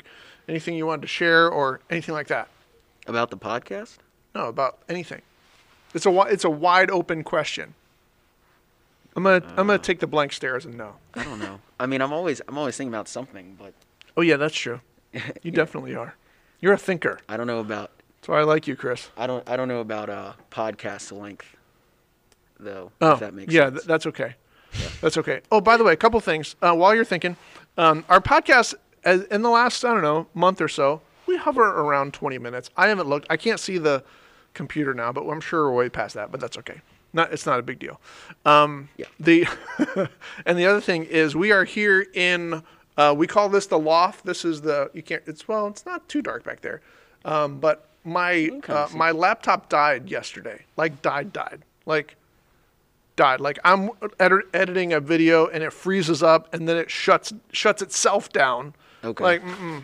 anything 0.48 0.74
you 0.76 0.86
wanted 0.86 1.02
to 1.02 1.08
share 1.08 1.50
or 1.50 1.80
anything 1.90 2.14
like 2.14 2.28
that? 2.28 2.48
About 3.06 3.30
the 3.30 3.36
podcast? 3.36 3.98
No, 4.34 4.46
about 4.48 4.78
anything. 4.88 5.20
It's 5.94 6.06
a 6.06 6.20
it's 6.22 6.44
a 6.44 6.50
wide 6.50 6.90
open 6.90 7.22
question. 7.22 7.74
I'm 9.16 9.22
gonna 9.22 9.44
I'm 9.56 9.66
gonna 9.66 9.78
take 9.78 10.00
the 10.00 10.06
blank 10.06 10.32
stare 10.32 10.56
as 10.56 10.64
a 10.66 10.70
no. 10.70 10.96
I 11.14 11.24
don't 11.24 11.38
know. 11.38 11.60
I 11.78 11.86
mean, 11.86 12.02
I'm 12.02 12.12
always 12.12 12.40
I'm 12.48 12.58
always 12.58 12.76
thinking 12.76 12.92
about 12.92 13.08
something, 13.08 13.56
but 13.58 13.72
Oh 14.16 14.22
yeah, 14.22 14.36
that's 14.36 14.54
true. 14.54 14.80
You 15.42 15.50
definitely 15.52 15.94
are. 15.94 16.14
You're 16.60 16.72
a 16.72 16.78
thinker. 16.78 17.20
I 17.28 17.36
don't 17.36 17.46
know 17.46 17.60
about 17.60 17.90
That's 18.20 18.28
why 18.28 18.40
I 18.40 18.42
like 18.42 18.66
you, 18.66 18.74
Chris. 18.76 19.10
I 19.16 19.26
don't 19.26 19.48
I 19.48 19.56
don't 19.56 19.68
know 19.68 19.80
about 19.80 20.10
uh 20.10 20.32
podcast 20.50 21.12
length 21.18 21.56
though. 22.58 22.90
Oh, 23.00 23.12
if 23.12 23.20
that 23.20 23.34
makes 23.34 23.52
yeah, 23.52 23.66
sense. 23.66 23.74
th- 23.74 23.86
that's 23.86 24.06
okay. 24.06 24.34
That's 25.00 25.16
okay. 25.18 25.40
Oh, 25.52 25.60
by 25.60 25.76
the 25.76 25.84
way, 25.84 25.92
a 25.92 25.96
couple 25.96 26.18
things. 26.20 26.56
Uh, 26.60 26.74
while 26.74 26.92
you're 26.94 27.04
thinking, 27.04 27.36
um, 27.78 28.04
our 28.08 28.20
podcast 28.20 28.74
as, 29.04 29.22
in 29.24 29.42
the 29.42 29.50
last 29.50 29.84
I 29.84 29.92
don't 29.92 30.02
know 30.02 30.26
month 30.34 30.60
or 30.60 30.66
so, 30.68 31.00
we 31.26 31.36
hover 31.36 31.62
around 31.62 32.12
20 32.14 32.38
minutes. 32.38 32.70
I 32.76 32.88
haven't 32.88 33.08
looked. 33.08 33.26
I 33.30 33.36
can't 33.36 33.60
see 33.60 33.78
the 33.78 34.02
computer 34.54 34.94
now, 34.94 35.12
but 35.12 35.28
I'm 35.28 35.40
sure 35.40 35.64
we're 35.70 35.76
way 35.76 35.88
past 35.88 36.14
that. 36.14 36.30
But 36.30 36.40
that's 36.40 36.56
okay. 36.58 36.80
Not 37.12 37.32
it's 37.32 37.46
not 37.46 37.58
a 37.58 37.62
big 37.62 37.78
deal. 37.78 38.00
Um, 38.44 38.88
Yeah. 38.96 39.06
The 39.20 39.46
and 40.46 40.58
the 40.58 40.66
other 40.66 40.80
thing 40.80 41.04
is 41.04 41.36
we 41.36 41.52
are 41.52 41.64
here 41.64 42.06
in. 42.14 42.62
Uh, 42.96 43.12
we 43.16 43.26
call 43.26 43.48
this 43.48 43.66
the 43.66 43.78
loft. 43.78 44.24
This 44.24 44.44
is 44.44 44.62
the 44.62 44.90
you 44.94 45.02
can't. 45.02 45.22
It's 45.26 45.46
well, 45.48 45.66
it's 45.66 45.84
not 45.84 46.08
too 46.08 46.22
dark 46.22 46.44
back 46.44 46.60
there, 46.60 46.80
um, 47.24 47.58
but 47.58 47.88
my 48.04 48.50
uh, 48.68 48.88
my 48.94 49.10
laptop 49.10 49.68
died 49.68 50.08
yesterday. 50.08 50.64
Like 50.76 51.02
died, 51.02 51.32
died. 51.32 51.62
Like 51.86 52.16
died. 53.16 53.40
Like 53.40 53.58
I'm 53.64 53.90
edit- 54.20 54.46
editing 54.54 54.92
a 54.92 55.00
video 55.00 55.46
and 55.46 55.62
it 55.64 55.72
freezes 55.72 56.22
up 56.22 56.52
and 56.54 56.68
then 56.68 56.76
it 56.76 56.90
shuts 56.90 57.32
shuts 57.52 57.82
itself 57.82 58.32
down. 58.32 58.74
Okay. 59.04 59.22
Like 59.24 59.42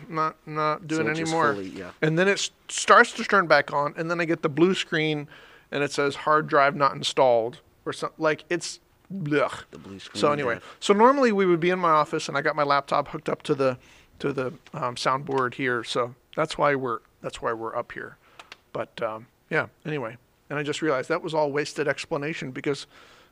not 0.09 0.35
not 0.47 0.87
doing 0.87 1.07
just 1.07 1.21
anymore. 1.21 1.53
fully- 1.53 1.69
yeah. 1.69 1.91
And 2.01 2.17
then 2.17 2.27
it 2.27 2.49
starts 2.69 3.11
to 3.13 3.23
turn 3.23 3.47
back 3.47 3.71
on 3.73 3.93
and 3.97 4.09
then 4.09 4.19
I 4.19 4.25
get 4.25 4.41
the 4.41 4.49
blue 4.49 4.73
screen 4.75 5.27
and 5.71 5.83
it 5.83 5.91
says 5.91 6.15
hard 6.15 6.47
drive 6.47 6.75
not 6.75 6.93
installed 6.93 7.59
or 7.85 7.93
something. 7.93 8.21
Like 8.21 8.43
it's 8.49 8.79
blech. 9.13 9.63
The 9.71 9.77
blue 9.77 9.99
screen 9.99 10.19
So 10.19 10.31
anyway, 10.31 10.55
death. 10.55 10.63
so 10.79 10.93
normally 10.93 11.31
we 11.31 11.45
would 11.45 11.59
be 11.59 11.69
in 11.69 11.79
my 11.79 11.89
office 11.91 12.27
and 12.29 12.37
I 12.37 12.41
got 12.41 12.55
my 12.55 12.63
laptop 12.63 13.09
hooked 13.09 13.29
up 13.29 13.43
to 13.43 13.55
the 13.55 13.77
to 14.19 14.31
the 14.33 14.47
um, 14.73 14.95
soundboard 14.95 15.55
here. 15.55 15.83
So 15.83 16.15
that's 16.35 16.57
why 16.57 16.75
we're 16.75 16.99
that's 17.21 17.41
why 17.41 17.53
we're 17.53 17.75
up 17.75 17.91
here. 17.91 18.17
But 18.73 19.01
um, 19.01 19.27
yeah, 19.49 19.67
anyway, 19.85 20.17
and 20.49 20.57
I 20.57 20.63
just 20.63 20.81
realized 20.81 21.09
that 21.09 21.21
was 21.21 21.33
all 21.33 21.51
wasted 21.51 21.87
explanation 21.87 22.51
because 22.51 22.87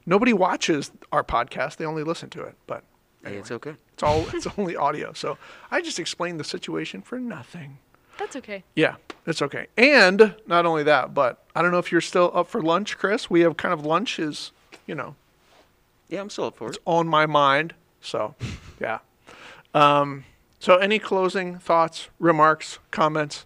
nobody 0.05 0.33
watches 0.33 0.91
our 1.11 1.23
podcast; 1.23 1.77
they 1.77 1.85
only 1.85 2.03
listen 2.03 2.29
to 2.31 2.43
it. 2.43 2.55
But 2.67 2.83
Hey, 3.23 3.35
it's 3.35 3.51
okay. 3.51 3.75
it's 3.93 4.03
all 4.03 4.25
it's 4.33 4.47
only 4.57 4.75
audio. 4.75 5.13
So 5.13 5.37
I 5.71 5.81
just 5.81 5.99
explained 5.99 6.39
the 6.39 6.43
situation 6.43 7.01
for 7.01 7.19
nothing. 7.19 7.77
That's 8.17 8.35
okay. 8.35 8.63
Yeah, 8.75 8.95
it's 9.25 9.41
okay. 9.41 9.67
And 9.77 10.35
not 10.45 10.65
only 10.65 10.83
that, 10.83 11.13
but 11.13 11.43
I 11.55 11.61
don't 11.61 11.71
know 11.71 11.77
if 11.79 11.91
you're 11.91 12.01
still 12.01 12.31
up 12.33 12.47
for 12.47 12.61
lunch, 12.61 12.97
Chris. 12.97 13.29
We 13.29 13.41
have 13.41 13.55
kind 13.57 13.73
of 13.73 13.85
lunch 13.85 14.19
is, 14.19 14.51
you 14.85 14.93
know, 14.95 15.15
Yeah, 16.09 16.19
I'm 16.21 16.29
still 16.29 16.45
up 16.45 16.57
for 16.57 16.67
it. 16.67 16.69
it's 16.71 16.79
on 16.85 17.07
my 17.07 17.25
mind. 17.25 17.75
So, 18.01 18.35
yeah. 18.81 18.99
Um, 19.73 20.25
so, 20.59 20.75
any 20.77 20.99
closing 20.99 21.59
thoughts, 21.59 22.09
remarks, 22.19 22.79
comments, 22.91 23.45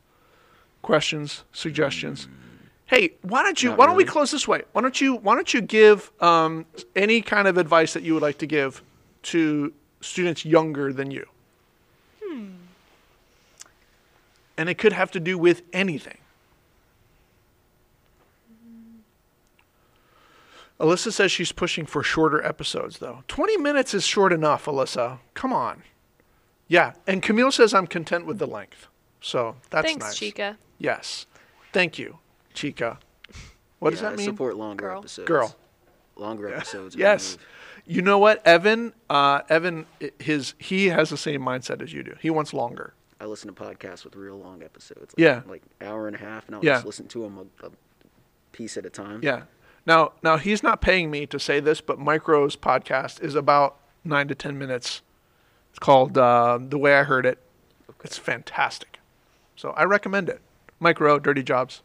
questions, 0.82 1.44
suggestions? 1.52 2.28
Hey, 2.86 3.14
why 3.22 3.44
don't 3.44 3.62
you? 3.62 3.70
Not 3.70 3.78
why 3.78 3.86
don't 3.88 3.96
we 3.96 4.06
close 4.06 4.32
this 4.32 4.48
way? 4.48 4.64
Why 4.74 4.82
don't 4.82 5.00
you? 5.00 5.16
Why 5.16 5.36
don't 5.36 5.54
you 5.54 5.62
give 5.62 6.12
um, 6.22 6.66
any 6.96 7.22
kind 7.22 7.48
of 7.48 7.58
advice 7.58 7.94
that 7.94 8.04
you 8.04 8.14
would 8.16 8.24
like 8.24 8.38
to 8.40 8.48
give 8.48 8.82
to 9.24 9.74
students 10.02 10.46
younger 10.46 10.92
than 10.94 11.12
you? 11.12 11.26
Hmm. 12.24 12.48
And 14.58 14.70
it 14.70 14.78
could 14.78 14.94
have 14.94 15.12
to 15.12 15.20
do 15.20 15.38
with 15.38 15.64
anything. 15.74 16.18
Alyssa 20.80 21.12
says 21.14 21.32
she's 21.32 21.52
pushing 21.52 21.86
for 21.86 22.04
shorter 22.04 22.44
episodes, 22.44 22.98
though. 23.00 23.24
20 23.28 23.58
minutes 23.58 23.94
is 23.94 24.06
short 24.06 24.34
enough, 24.34 24.66
Alyssa. 24.66 25.20
Come 25.34 25.54
on. 25.54 25.84
Yeah, 26.68 26.94
and 27.08 27.22
Camille 27.22 27.52
says 27.52 27.74
I'm 27.74 27.88
content 27.88 28.26
with 28.26 28.40
the 28.40 28.48
length. 28.48 28.88
So 29.22 29.56
that's 29.70 29.86
Thanks, 29.86 30.06
nice. 30.06 30.16
Chica. 30.18 30.58
Yes. 30.80 31.26
Thank 31.72 32.00
you, 32.00 32.20
Chica. 32.54 33.00
What 33.80 33.92
does 33.92 34.02
Yeah, 34.02 34.10
that 34.10 34.14
I 34.14 34.18
mean? 34.18 34.26
support 34.26 34.56
longer 34.58 34.88
Girl. 34.88 35.00
episodes. 35.00 35.28
Girl. 35.28 35.56
Longer 36.16 36.54
episodes. 36.54 36.96
are 36.96 36.98
the 36.98 37.02
Yes. 37.04 37.38
Move. 37.88 37.96
You 37.96 38.02
know 38.02 38.18
what, 38.20 38.46
Evan? 38.46 38.94
Uh, 39.10 39.42
Evan, 39.50 39.86
his 40.20 40.54
he 40.60 40.88
has 40.88 41.10
the 41.10 41.18
same 41.18 41.42
mindset 41.42 41.82
as 41.82 41.94
you 41.94 42.04
do. 42.04 42.16
He 42.22 42.30
wants 42.30 42.54
longer. 42.54 42.94
I 43.20 43.26
listen 43.26 43.54
to 43.54 43.62
podcasts 43.62 44.04
with 44.04 44.16
real 44.16 44.38
long 44.38 44.64
episodes. 44.64 45.14
Like, 45.14 45.14
Yeah. 45.18 45.42
Like 45.48 45.62
hour 45.82 46.08
and 46.08 46.16
a 46.16 46.20
half, 46.20 46.46
and 46.48 46.56
I'll 46.56 46.64
Yeah. 46.66 46.74
just 46.76 46.86
listen 46.86 47.08
to 47.08 47.22
them 47.24 47.50
a, 47.62 47.68
a 47.68 47.72
piece 48.52 48.76
at 48.78 48.86
a 48.86 48.90
time. 48.90 49.22
Yeah. 49.24 49.44
Now, 49.86 50.14
now 50.22 50.38
he's 50.38 50.64
not 50.64 50.82
paying 50.82 51.10
me 51.12 51.26
to 51.28 51.40
say 51.40 51.60
this, 51.60 51.82
but 51.82 52.00
Mike 52.00 52.28
Rowe's 52.28 52.56
podcast 52.56 53.22
is 53.22 53.36
about 53.36 53.78
nine 54.04 54.28
to 54.30 54.36
ten 54.36 54.58
minutes. 54.58 55.02
It's 55.72 55.80
called 55.80 56.18
uh, 56.18 56.60
"The 56.62 56.78
Way 56.78 56.96
I 56.96 57.04
Heard 57.04 57.26
It." 57.26 57.40
It's 58.04 58.18
fantastic. 58.18 59.00
So 59.56 59.72
I 59.72 59.84
recommend 59.84 60.30
it. 60.30 60.42
Mike 60.80 61.00
Rowe 61.00 61.20
Dirty 61.20 61.44
Jobs. 61.44 61.82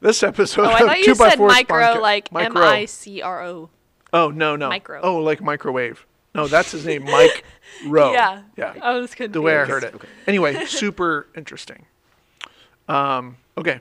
This 0.00 0.22
episode. 0.22 0.62
Oh, 0.62 0.70
I 0.70 0.72
of 0.72 0.86
thought 0.86 0.98
you 1.00 1.14
said 1.14 1.38
micro 1.38 1.76
Sponca- 1.78 2.00
like 2.00 2.32
Micro. 2.32 2.62
I 2.62 2.84
C 2.86 3.20
R 3.22 3.42
O. 3.44 3.70
Oh 4.12 4.30
no 4.30 4.56
no. 4.56 4.68
Micro. 4.68 5.00
Oh, 5.02 5.18
like 5.18 5.40
microwave. 5.42 6.06
No, 6.34 6.46
that's 6.46 6.70
his 6.70 6.86
name, 6.86 7.04
Mike 7.04 7.44
Rowe. 7.86 8.12
Yeah. 8.12 8.42
Yeah. 8.56 8.74
I 8.80 8.94
was 8.94 9.10
confused. 9.14 9.32
the 9.32 9.40
way 9.42 9.56
I 9.58 9.64
heard 9.64 9.82
it. 9.84 9.94
Okay. 9.94 10.08
Anyway, 10.28 10.64
super 10.66 11.26
interesting. 11.36 11.86
Um, 12.88 13.36
okay, 13.58 13.80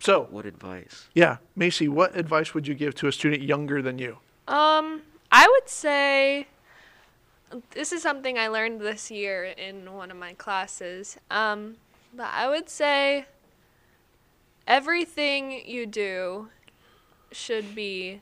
so 0.00 0.26
What 0.30 0.44
advice? 0.46 1.08
yeah, 1.14 1.36
Macy, 1.56 1.88
what 1.88 2.16
advice 2.16 2.52
would 2.54 2.66
you 2.66 2.74
give 2.74 2.94
to 2.96 3.06
a 3.08 3.12
student 3.12 3.42
younger 3.42 3.80
than 3.82 3.98
you? 3.98 4.18
Um, 4.48 5.02
I 5.32 5.46
would 5.48 5.68
say 5.68 6.46
this 7.72 7.92
is 7.92 8.02
something 8.02 8.38
I 8.38 8.48
learned 8.48 8.80
this 8.80 9.10
year 9.10 9.44
in 9.44 9.92
one 9.92 10.10
of 10.10 10.16
my 10.16 10.32
classes. 10.34 11.16
Um, 11.30 11.76
but 12.14 12.28
I 12.32 12.48
would 12.48 12.68
say 12.68 13.26
everything 14.66 15.62
you 15.66 15.86
do 15.86 16.48
should 17.32 17.74
be 17.74 18.20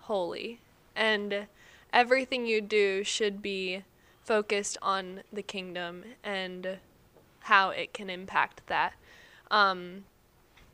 holy, 0.00 0.60
and 0.96 1.46
everything 1.92 2.46
you 2.46 2.60
do 2.60 3.04
should 3.04 3.42
be 3.42 3.84
focused 4.22 4.76
on 4.82 5.20
the 5.32 5.42
kingdom 5.42 6.02
and 6.24 6.78
how 7.40 7.70
it 7.70 7.92
can 7.92 8.10
impact 8.10 8.62
that. 8.66 8.94
Um, 9.50 10.04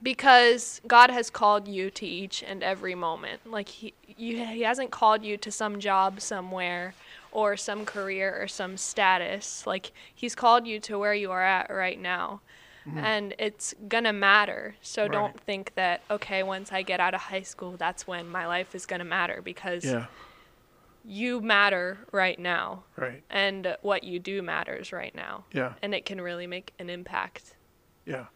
because 0.02 0.80
God 0.86 1.10
has 1.10 1.30
called 1.30 1.68
you 1.68 1.90
to 1.90 2.06
each 2.06 2.42
and 2.42 2.62
every 2.62 2.94
moment. 2.94 3.48
Like 3.48 3.68
he 3.68 3.94
you, 4.16 4.44
he 4.44 4.62
hasn't 4.62 4.90
called 4.90 5.24
you 5.24 5.36
to 5.38 5.50
some 5.50 5.78
job 5.78 6.20
somewhere 6.20 6.94
or 7.30 7.56
some 7.56 7.84
career 7.84 8.36
or 8.40 8.48
some 8.48 8.76
status. 8.76 9.66
Like 9.66 9.92
he's 10.12 10.34
called 10.34 10.66
you 10.66 10.80
to 10.80 10.98
where 10.98 11.14
you 11.14 11.30
are 11.30 11.42
at 11.42 11.70
right 11.70 12.00
now. 12.00 12.40
Mm-hmm. 12.86 12.98
And 12.98 13.34
it's 13.38 13.74
going 13.88 14.04
to 14.04 14.12
matter. 14.12 14.74
So 14.82 15.02
Right. 15.02 15.12
don't 15.12 15.38
think 15.40 15.74
that 15.76 16.02
okay, 16.10 16.42
once 16.42 16.72
I 16.72 16.82
get 16.82 16.98
out 17.00 17.14
of 17.14 17.20
high 17.20 17.42
school, 17.42 17.76
that's 17.76 18.06
when 18.06 18.28
my 18.28 18.46
life 18.46 18.74
is 18.74 18.86
going 18.86 18.98
to 19.00 19.04
matter 19.04 19.40
because 19.42 19.84
Yeah, 19.84 20.06
you 21.04 21.40
matter 21.40 21.98
right 22.12 22.38
now 22.38 22.84
right. 22.96 23.22
and 23.30 23.76
what 23.82 24.04
you 24.04 24.18
do 24.18 24.42
matters 24.42 24.92
right 24.92 25.14
now. 25.14 25.44
Yeah, 25.52 25.74
And 25.82 25.94
it 25.94 26.04
can 26.06 26.20
really 26.20 26.46
make 26.46 26.72
an 26.78 26.90
impact. 26.90 27.54
yeah. 28.04 28.26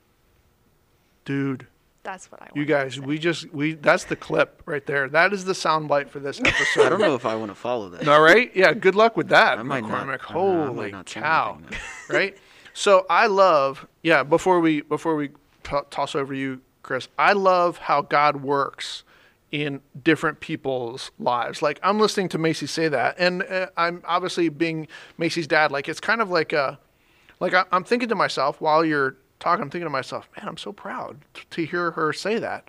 Dude, 1.25 1.67
That's 2.05 2.31
what 2.31 2.41
I 2.41 2.45
want. 2.45 2.57
You 2.57 2.65
guys, 2.65 3.01
we 3.01 3.19
just 3.19 3.53
we 3.53 3.75
that's 3.75 4.05
the 4.05 4.15
clip 4.15 4.63
right 4.65 4.87
there. 4.87 5.09
That 5.09 5.33
is 5.33 5.45
the 5.45 5.55
soundbite 5.55 6.09
for 6.09 6.21
this 6.21 6.39
episode. 6.45 6.87
I 6.87 6.89
don't 6.89 7.01
know 7.01 7.17
if 7.17 7.27
I 7.27 7.35
want 7.35 7.51
to 7.51 7.57
follow 7.57 7.89
that. 7.91 8.07
All 8.07 8.21
right. 8.23 8.51
Yeah. 8.55 8.73
Good 8.75 8.95
luck 8.95 9.17
with 9.17 9.29
that, 9.31 9.59
I 9.59 9.63
might 9.65 9.83
McCormick. 9.83 9.89
Don't 9.89 10.35
know, 10.37 10.53
I 10.53 10.67
might 10.67 10.67
Holy 10.77 10.91
not 10.93 11.07
cow! 11.07 11.59
anything 11.59 11.79
right. 12.11 12.37
So 12.77 13.07
I 13.09 13.27
love. 13.27 13.87
Yeah. 14.03 14.23
Before 14.23 14.61
we 14.61 14.83
before 14.83 15.17
we 15.17 15.29
t- 15.63 15.77
toss 15.89 16.15
over 16.15 16.35
you, 16.35 16.61
Chris, 16.83 17.09
I 17.19 17.33
love 17.33 17.79
how 17.79 18.03
God 18.03 18.43
works 18.43 19.03
in 19.51 19.81
different 20.05 20.41
people's 20.41 21.11
lives. 21.19 21.63
Like 21.63 21.81
I'm 21.83 21.99
listening 21.99 22.29
to 22.31 22.39
Macy 22.39 22.67
say 22.67 22.89
that, 22.89 23.17
and 23.19 23.43
uh, 23.45 23.69
I'm 23.79 24.03
obviously 24.05 24.51
being 24.51 24.89
Macy's 25.17 25.47
dad. 25.47 25.73
Like 25.73 25.89
it's 25.89 26.01
kind 26.01 26.21
of 26.21 26.29
like 26.29 26.53
a 26.53 26.79
like 27.41 27.55
I, 27.55 27.65
I'm 27.73 27.83
thinking 27.83 28.11
to 28.11 28.15
myself 28.15 28.61
while 28.61 28.85
you're 28.85 29.17
talking, 29.41 29.63
I'm 29.63 29.71
thinking 29.71 29.87
to 29.87 29.91
myself, 29.91 30.29
man, 30.37 30.47
I'm 30.47 30.59
so 30.59 30.71
proud 30.71 31.23
t- 31.33 31.45
to 31.49 31.65
hear 31.65 31.93
her 31.93 32.13
say 32.13 32.39
that. 32.39 32.69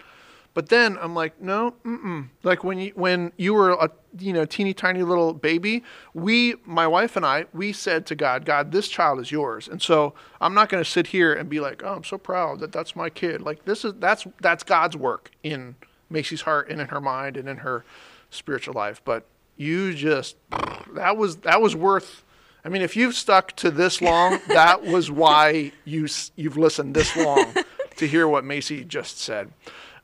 But 0.58 0.70
then 0.70 0.98
I'm 1.00 1.14
like, 1.14 1.40
no, 1.40 1.76
mm-mm. 1.86 2.30
Like 2.42 2.64
when 2.64 2.80
you 2.80 2.92
when 2.96 3.32
you 3.38 3.54
were 3.54 3.74
a 3.74 3.92
you 4.18 4.34
know 4.34 4.44
teeny 4.44 4.74
tiny 4.74 5.04
little 5.04 5.32
baby, 5.32 5.84
we, 6.16 6.56
my 6.66 6.88
wife 6.88 7.16
and 7.16 7.24
I, 7.24 7.46
we 7.54 7.72
said 7.72 8.08
to 8.08 8.16
God, 8.16 8.44
God, 8.44 8.72
this 8.72 8.88
child 8.88 9.20
is 9.20 9.32
yours, 9.32 9.68
and 9.68 9.80
so 9.80 10.16
I'm 10.42 10.56
not 10.56 10.70
going 10.70 10.84
to 10.84 10.90
sit 10.90 11.06
here 11.06 11.32
and 11.32 11.48
be 11.48 11.60
like, 11.60 11.84
oh, 11.84 11.94
I'm 11.94 12.04
so 12.04 12.18
proud 12.18 12.60
that 12.62 12.72
that's 12.72 12.96
my 12.96 13.12
kid. 13.12 13.40
Like 13.40 13.66
this 13.66 13.86
is 13.86 13.94
that's 14.00 14.26
that's 14.42 14.64
God's 14.64 14.98
work 14.98 15.30
in 15.44 15.76
Macy's 16.10 16.42
heart 16.42 16.72
and 16.72 16.82
in 16.82 16.88
her 16.88 17.02
mind 17.02 17.38
and 17.38 17.48
in 17.48 17.58
her 17.58 17.86
spiritual 18.32 18.74
life. 18.74 19.00
But 19.06 19.28
you 19.58 19.94
just 19.94 20.38
that 20.96 21.18
was 21.18 21.36
that 21.36 21.62
was 21.62 21.76
worth. 21.76 22.24
I 22.66 22.70
mean, 22.70 22.82
if 22.82 22.96
you've 22.96 23.14
stuck 23.14 23.56
to 23.58 23.70
this 23.70 24.02
long, 24.12 24.40
that 24.48 24.82
was 24.82 25.12
why 25.12 25.72
you 25.86 26.08
you've 26.36 26.58
listened 26.58 26.96
this 26.96 27.16
long 27.16 27.54
to 27.98 28.08
hear 28.08 28.28
what 28.28 28.44
Macy 28.44 28.84
just 28.84 29.20
said. 29.20 29.52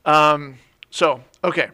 Um, 0.04 0.58
so 0.90 1.22
okay, 1.42 1.70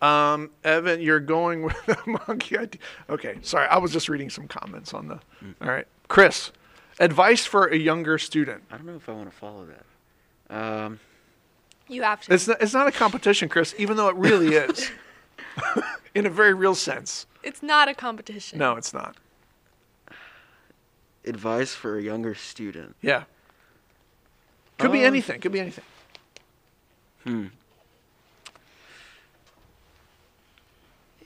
um, 0.00 0.50
Evan, 0.64 1.00
you're 1.00 1.20
going 1.20 1.62
with 1.62 1.76
the 1.86 2.20
monkey 2.26 2.58
idea. 2.58 2.80
Okay, 3.08 3.38
sorry, 3.42 3.66
I 3.68 3.78
was 3.78 3.92
just 3.92 4.08
reading 4.08 4.30
some 4.30 4.48
comments 4.48 4.92
on 4.94 5.08
the. 5.08 5.14
All 5.62 5.68
right, 5.68 5.86
Chris, 6.08 6.50
advice 6.98 7.44
for 7.46 7.66
a 7.66 7.76
younger 7.76 8.18
student. 8.18 8.62
I 8.70 8.76
don't 8.76 8.86
know 8.86 8.96
if 8.96 9.08
I 9.08 9.12
want 9.12 9.30
to 9.30 9.36
follow 9.36 9.66
that. 9.66 10.54
Um, 10.56 11.00
You 11.88 12.02
have 12.02 12.20
to. 12.22 12.34
It's 12.34 12.48
not, 12.48 12.60
it's 12.60 12.74
not 12.74 12.86
a 12.88 12.92
competition, 12.92 13.48
Chris, 13.48 13.74
even 13.78 13.96
though 13.96 14.08
it 14.08 14.16
really 14.16 14.54
is, 14.56 14.90
in 16.14 16.26
a 16.26 16.30
very 16.30 16.54
real 16.54 16.74
sense. 16.74 17.26
It's 17.42 17.62
not 17.62 17.88
a 17.88 17.94
competition. 17.94 18.58
No, 18.58 18.76
it's 18.76 18.92
not. 18.92 19.16
advice 21.24 21.74
for 21.74 21.98
a 21.98 22.02
younger 22.02 22.34
student. 22.34 22.96
Yeah. 23.00 23.24
Could 24.78 24.92
be 24.92 25.04
Uh, 25.04 25.06
anything. 25.08 25.40
Could 25.40 25.52
be 25.52 25.60
anything. 25.60 25.84
Hmm. 27.24 27.46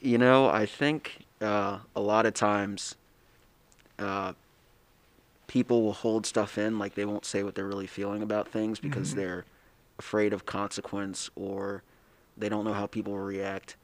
You 0.00 0.18
know, 0.18 0.48
I 0.48 0.66
think 0.66 1.24
uh, 1.40 1.78
a 1.94 2.00
lot 2.00 2.26
of 2.26 2.34
times 2.34 2.94
uh, 3.98 4.34
people 5.46 5.82
will 5.82 5.92
hold 5.94 6.26
stuff 6.26 6.58
in, 6.58 6.78
like 6.78 6.94
they 6.94 7.04
won't 7.04 7.24
say 7.24 7.42
what 7.42 7.54
they're 7.54 7.66
really 7.66 7.86
feeling 7.86 8.22
about 8.22 8.48
things 8.48 8.78
because 8.78 9.12
Mhm. 9.12 9.16
they're 9.16 9.44
afraid 9.98 10.32
of 10.32 10.44
consequence 10.44 11.30
or 11.34 11.82
they 12.36 12.48
don't 12.48 12.64
know 12.64 12.74
how 12.74 12.86
people 12.86 13.14
will 13.14 13.20
react. 13.20 13.76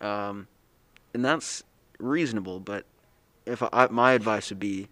Um, 0.00 0.46
and 1.14 1.24
that's 1.24 1.64
reasonable, 1.98 2.60
but 2.60 2.84
if 3.46 3.62
I, 3.72 3.88
my 3.90 4.12
advice 4.12 4.50
would 4.50 4.60
be 4.60 4.88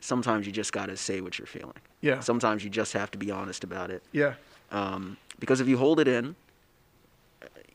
sometimes 0.00 0.46
you 0.46 0.52
just 0.52 0.72
got 0.72 0.86
to 0.86 0.96
say 0.96 1.20
what 1.20 1.38
you're 1.38 1.46
feeling. 1.46 1.74
Yeah. 2.00 2.20
Sometimes 2.20 2.62
you 2.62 2.70
just 2.70 2.92
have 2.92 3.10
to 3.10 3.18
be 3.18 3.30
honest 3.32 3.64
about 3.64 3.90
it. 3.90 4.02
Yeah. 4.12 4.34
Um, 4.70 5.16
because 5.38 5.60
if 5.60 5.68
you 5.68 5.76
hold 5.78 6.00
it 6.00 6.08
in, 6.08 6.34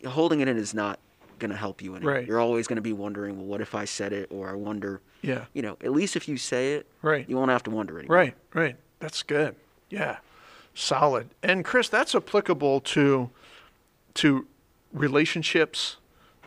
holding 0.07 0.39
it 0.39 0.47
in 0.47 0.57
is 0.57 0.73
not 0.73 0.99
going 1.39 1.51
to 1.51 1.57
help 1.57 1.81
you 1.81 1.95
any. 1.95 2.05
Right. 2.05 2.27
You're 2.27 2.39
always 2.39 2.67
going 2.67 2.75
to 2.77 2.81
be 2.81 2.93
wondering, 2.93 3.37
well, 3.37 3.45
what 3.47 3.61
if 3.61 3.73
I 3.73 3.85
said 3.85 4.13
it? 4.13 4.27
Or 4.31 4.49
I 4.49 4.53
wonder, 4.53 5.01
Yeah. 5.21 5.45
you 5.53 5.61
know, 5.61 5.77
at 5.83 5.91
least 5.91 6.15
if 6.15 6.27
you 6.27 6.37
say 6.37 6.73
it, 6.75 6.85
Right. 7.01 7.27
you 7.27 7.35
won't 7.35 7.49
have 7.51 7.63
to 7.63 7.71
wonder 7.71 7.97
anymore. 7.99 8.15
Right, 8.17 8.35
right. 8.53 8.75
That's 8.99 9.23
good. 9.23 9.55
Yeah. 9.89 10.17
Solid. 10.73 11.29
And 11.43 11.65
Chris, 11.65 11.89
that's 11.89 12.15
applicable 12.15 12.81
to 12.81 13.29
to 14.13 14.45
relationships, 14.93 15.97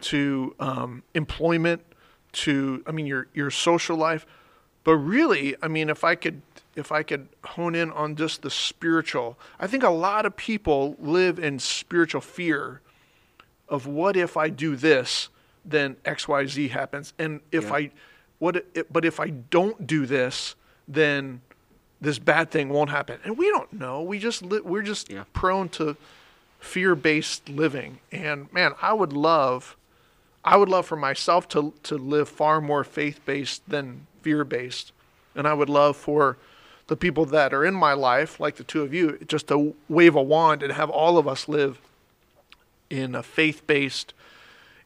to 0.03 0.55
um, 0.61 1.03
employment, 1.15 1.83
to 2.33 2.83
I 2.87 2.93
mean 2.93 3.07
your 3.07 3.27
your 3.35 3.51
social 3.51 3.97
life. 3.97 4.27
But 4.85 4.97
really, 4.97 5.57
I 5.63 5.69
mean, 5.69 5.89
if 5.91 6.05
I 6.05 6.15
could 6.15 6.43
if 6.77 6.91
I 6.91 7.03
could 7.05 7.29
hone 7.45 7.75
in 7.77 7.91
on 7.93 8.17
just 8.17 8.43
the 8.43 8.51
spiritual, 8.51 9.39
I 9.61 9.67
think 9.69 9.83
a 9.85 9.91
lot 9.91 10.27
of 10.27 10.37
people 10.37 10.97
live 10.99 11.39
in 11.39 11.59
spiritual 11.61 12.21
fear 12.21 12.81
of 13.69 13.87
what 13.87 14.17
if 14.17 14.37
I 14.37 14.49
do 14.49 14.75
this, 14.77 15.29
then 15.65 15.97
X 16.05 16.29
Y 16.29 16.47
Z 16.47 16.69
happens, 16.69 17.15
and 17.19 17.41
if 17.53 17.65
Yeah. 17.65 17.75
I 17.75 17.91
what 18.39 18.65
but 18.93 19.05
if 19.05 19.21
I 19.21 19.29
don't 19.31 19.87
do 19.87 20.05
this, 20.05 20.55
then 20.87 21.41
this 22.01 22.19
bad 22.19 22.51
thing 22.51 22.69
won't 22.69 22.91
happen. 22.91 23.19
And 23.25 23.39
we 23.39 23.49
don't 23.49 23.73
know. 23.73 24.03
We 24.03 24.19
just 24.19 24.43
li- 24.43 24.61
we're 24.61 24.83
just 24.83 25.09
Yeah. 25.11 25.25
prone 25.33 25.71
to 25.71 25.97
fear-based 26.61 27.49
living. 27.49 28.01
And 28.13 28.53
man, 28.53 28.73
I 28.83 28.93
would 28.93 29.13
love 29.13 29.77
I 30.45 30.59
would 30.59 30.69
love 30.69 30.85
for 30.87 30.97
myself 30.97 31.49
to 31.49 31.73
to 31.85 31.97
live 31.97 32.29
far 32.29 32.61
more 32.61 32.85
faith-based 32.85 33.63
than 33.69 34.07
fear-based. 34.25 34.93
And 35.37 35.47
I 35.47 35.55
would 35.55 35.69
love 35.69 35.97
for 35.97 36.39
the 36.87 36.97
people 36.97 37.25
that 37.27 37.53
are 37.55 37.65
in 37.65 37.75
my 37.75 37.93
life, 37.93 38.41
like 38.41 38.57
the 38.57 38.65
two 38.65 38.83
of 38.83 38.93
you, 38.93 39.19
just 39.27 39.49
to 39.49 39.75
wave 39.89 40.15
a 40.15 40.23
wand 40.23 40.63
and 40.63 40.73
have 40.73 40.91
all 40.91 41.19
of 41.19 41.29
us 41.29 41.49
live 41.49 41.81
in 42.91 43.15
a 43.15 43.23
faith-based 43.23 44.15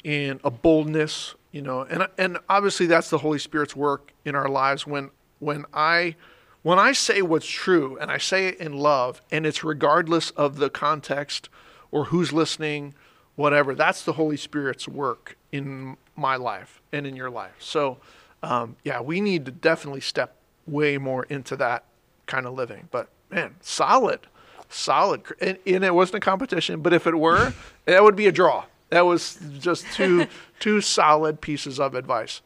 in 0.04 0.40
a 0.44 0.50
boldness, 0.50 1.34
you 1.52 1.62
know, 1.62 1.82
and 1.82 2.06
and 2.16 2.38
obviously 2.48 2.86
that's 2.86 3.10
the 3.10 3.18
Holy 3.18 3.38
Spirit's 3.38 3.74
work 3.74 4.12
in 4.24 4.34
our 4.34 4.48
lives 4.48 4.86
when 4.86 5.10
when 5.40 5.64
I 5.72 6.14
when 6.62 6.78
I 6.78 6.92
say 6.92 7.22
what's 7.22 7.46
true 7.46 7.98
and 8.00 8.10
I 8.10 8.18
say 8.18 8.48
it 8.48 8.58
in 8.58 8.72
love 8.72 9.22
and 9.30 9.44
it's 9.46 9.64
regardless 9.64 10.30
of 10.30 10.58
the 10.58 10.70
context 10.70 11.48
or 11.90 12.06
who's 12.06 12.32
listening, 12.32 12.94
whatever, 13.36 13.74
that's 13.74 14.02
the 14.04 14.14
Holy 14.14 14.36
Spirit's 14.36 14.86
work 14.86 15.36
in 15.52 15.96
my 16.16 16.36
life 16.36 16.80
and 16.92 17.06
in 17.06 17.16
your 17.16 17.30
life. 17.30 17.54
So, 17.58 17.98
um, 18.42 18.76
yeah, 18.84 19.00
we 19.00 19.20
need 19.20 19.46
to 19.46 19.52
definitely 19.52 20.00
step 20.00 20.34
way 20.66 20.98
more 20.98 21.24
into 21.24 21.56
that 21.56 21.84
kind 22.26 22.46
of 22.46 22.54
living. 22.54 22.88
But 22.90 23.08
man, 23.30 23.56
solid, 23.60 24.20
solid. 24.68 25.22
And, 25.40 25.58
and 25.66 25.84
it 25.84 25.94
wasn't 25.94 26.16
a 26.16 26.20
competition, 26.20 26.80
but 26.82 26.92
if 26.92 27.06
it 27.06 27.18
were, 27.18 27.52
that 27.86 28.02
would 28.02 28.16
be 28.16 28.26
a 28.26 28.32
draw. 28.32 28.64
That 28.90 29.02
was 29.06 29.38
just 29.58 29.86
two 29.92 30.26
two 30.60 30.80
solid 30.80 31.40
pieces 31.40 31.78
of 31.78 31.94
advice. 31.94 32.40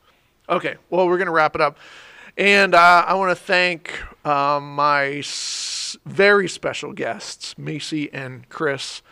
Okay, 0.49 0.75
well, 0.91 1.07
we're 1.07 1.19
gonna 1.19 1.31
wrap 1.31 1.55
it 1.55 1.61
up, 1.61 1.79
and 2.37 2.75
uh, 2.75 3.05
I 3.07 3.15
want 3.15 3.31
to 3.31 3.37
thank 3.45 3.93
um, 4.27 4.75
my 4.75 5.05
s- 5.19 5.97
very 6.05 6.49
special 6.49 6.93
guests, 6.93 7.57
Macy 7.57 8.13
and 8.13 8.49
Chris. 8.49 9.03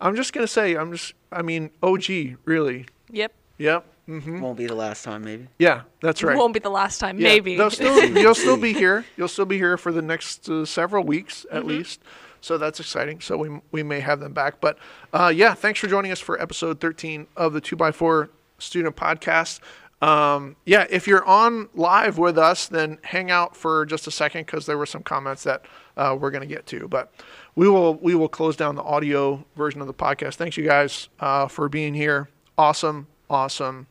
I'm 0.00 0.16
just 0.16 0.32
gonna 0.32 0.48
say, 0.48 0.74
I'm 0.74 0.90
just, 0.92 1.14
I 1.30 1.42
mean, 1.42 1.70
OG, 1.82 2.06
really. 2.44 2.86
Yep. 3.10 3.32
Yep. 3.58 3.86
Hmm 4.06 4.40
Won't 4.40 4.58
be 4.58 4.66
the 4.66 4.74
last 4.74 5.02
time, 5.04 5.22
maybe. 5.24 5.48
Yeah, 5.58 5.82
that's 6.00 6.22
right. 6.22 6.36
Won't 6.36 6.52
be 6.54 6.60
the 6.60 6.70
last 6.70 6.98
time. 6.98 7.18
Yeah, 7.18 7.28
Maybe. 7.28 7.56
they'll 7.56 7.70
still 7.70 8.04
you'll 8.04 8.34
still 8.34 8.56
be 8.56 8.72
here. 8.84 9.04
You'll 9.16 9.28
still 9.28 9.46
be 9.46 9.56
here 9.56 9.76
for 9.76 9.92
the 9.92 10.02
next 10.02 10.48
uh, 10.48 10.64
several 10.64 11.04
weeks 11.04 11.46
at 11.50 11.64
least. 11.66 12.00
So 12.40 12.58
that's 12.58 12.78
exciting. 12.80 13.20
So 13.20 13.36
we 13.38 13.60
we 13.72 13.82
may 13.82 14.00
have 14.00 14.20
them 14.20 14.32
back. 14.34 14.60
But 14.60 14.78
uh, 15.12 15.32
yeah, 15.34 15.54
thanks 15.54 15.80
for 15.80 15.86
joining 15.86 16.12
us 16.12 16.20
for 16.20 16.40
episode 16.40 16.80
13 16.80 17.26
of 17.36 17.52
the 17.54 17.60
Two 17.60 17.76
by 17.76 17.90
Four 17.92 18.28
Student 18.58 18.96
Podcast. 18.96 19.60
Um, 20.02 20.56
yeah, 20.66 20.86
if 20.90 21.06
you're 21.08 21.24
on 21.24 21.70
live 21.74 22.18
with 22.18 22.36
us, 22.36 22.66
then 22.66 22.98
hang 23.04 23.30
out 23.30 23.56
for 23.56 23.86
just 23.86 24.06
a 24.06 24.10
second 24.10 24.44
because 24.44 24.66
there 24.66 24.76
were 24.76 24.84
some 24.84 25.02
comments 25.02 25.44
that 25.44 25.64
uh, 25.96 26.14
we're 26.20 26.30
going 26.30 26.46
to 26.46 26.54
get 26.54 26.66
to. 26.66 26.86
But 26.88 27.10
we 27.54 27.68
will 27.70 27.94
we 27.94 28.14
will 28.14 28.28
close 28.28 28.56
down 28.56 28.74
the 28.74 28.82
audio 28.82 29.42
version 29.56 29.80
of 29.80 29.86
the 29.86 29.94
podcast. 29.94 30.34
Thanks 30.34 30.58
you 30.58 30.64
guys 30.66 31.08
uh, 31.20 31.48
for 31.48 31.70
being 31.70 31.94
here. 31.94 32.28
Awesome, 32.58 33.06
awesome 33.34 33.86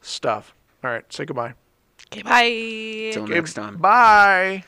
stuff. 0.00 0.54
All 0.82 0.90
right, 0.90 1.10
say 1.12 1.24
goodbye. 1.24 1.54
okay, 2.12 2.22
bye. 2.22 3.12
Till 3.12 3.24
Okay, 3.24 3.34
next 3.34 3.54
time. 3.54 3.76
Bye. 3.76 4.64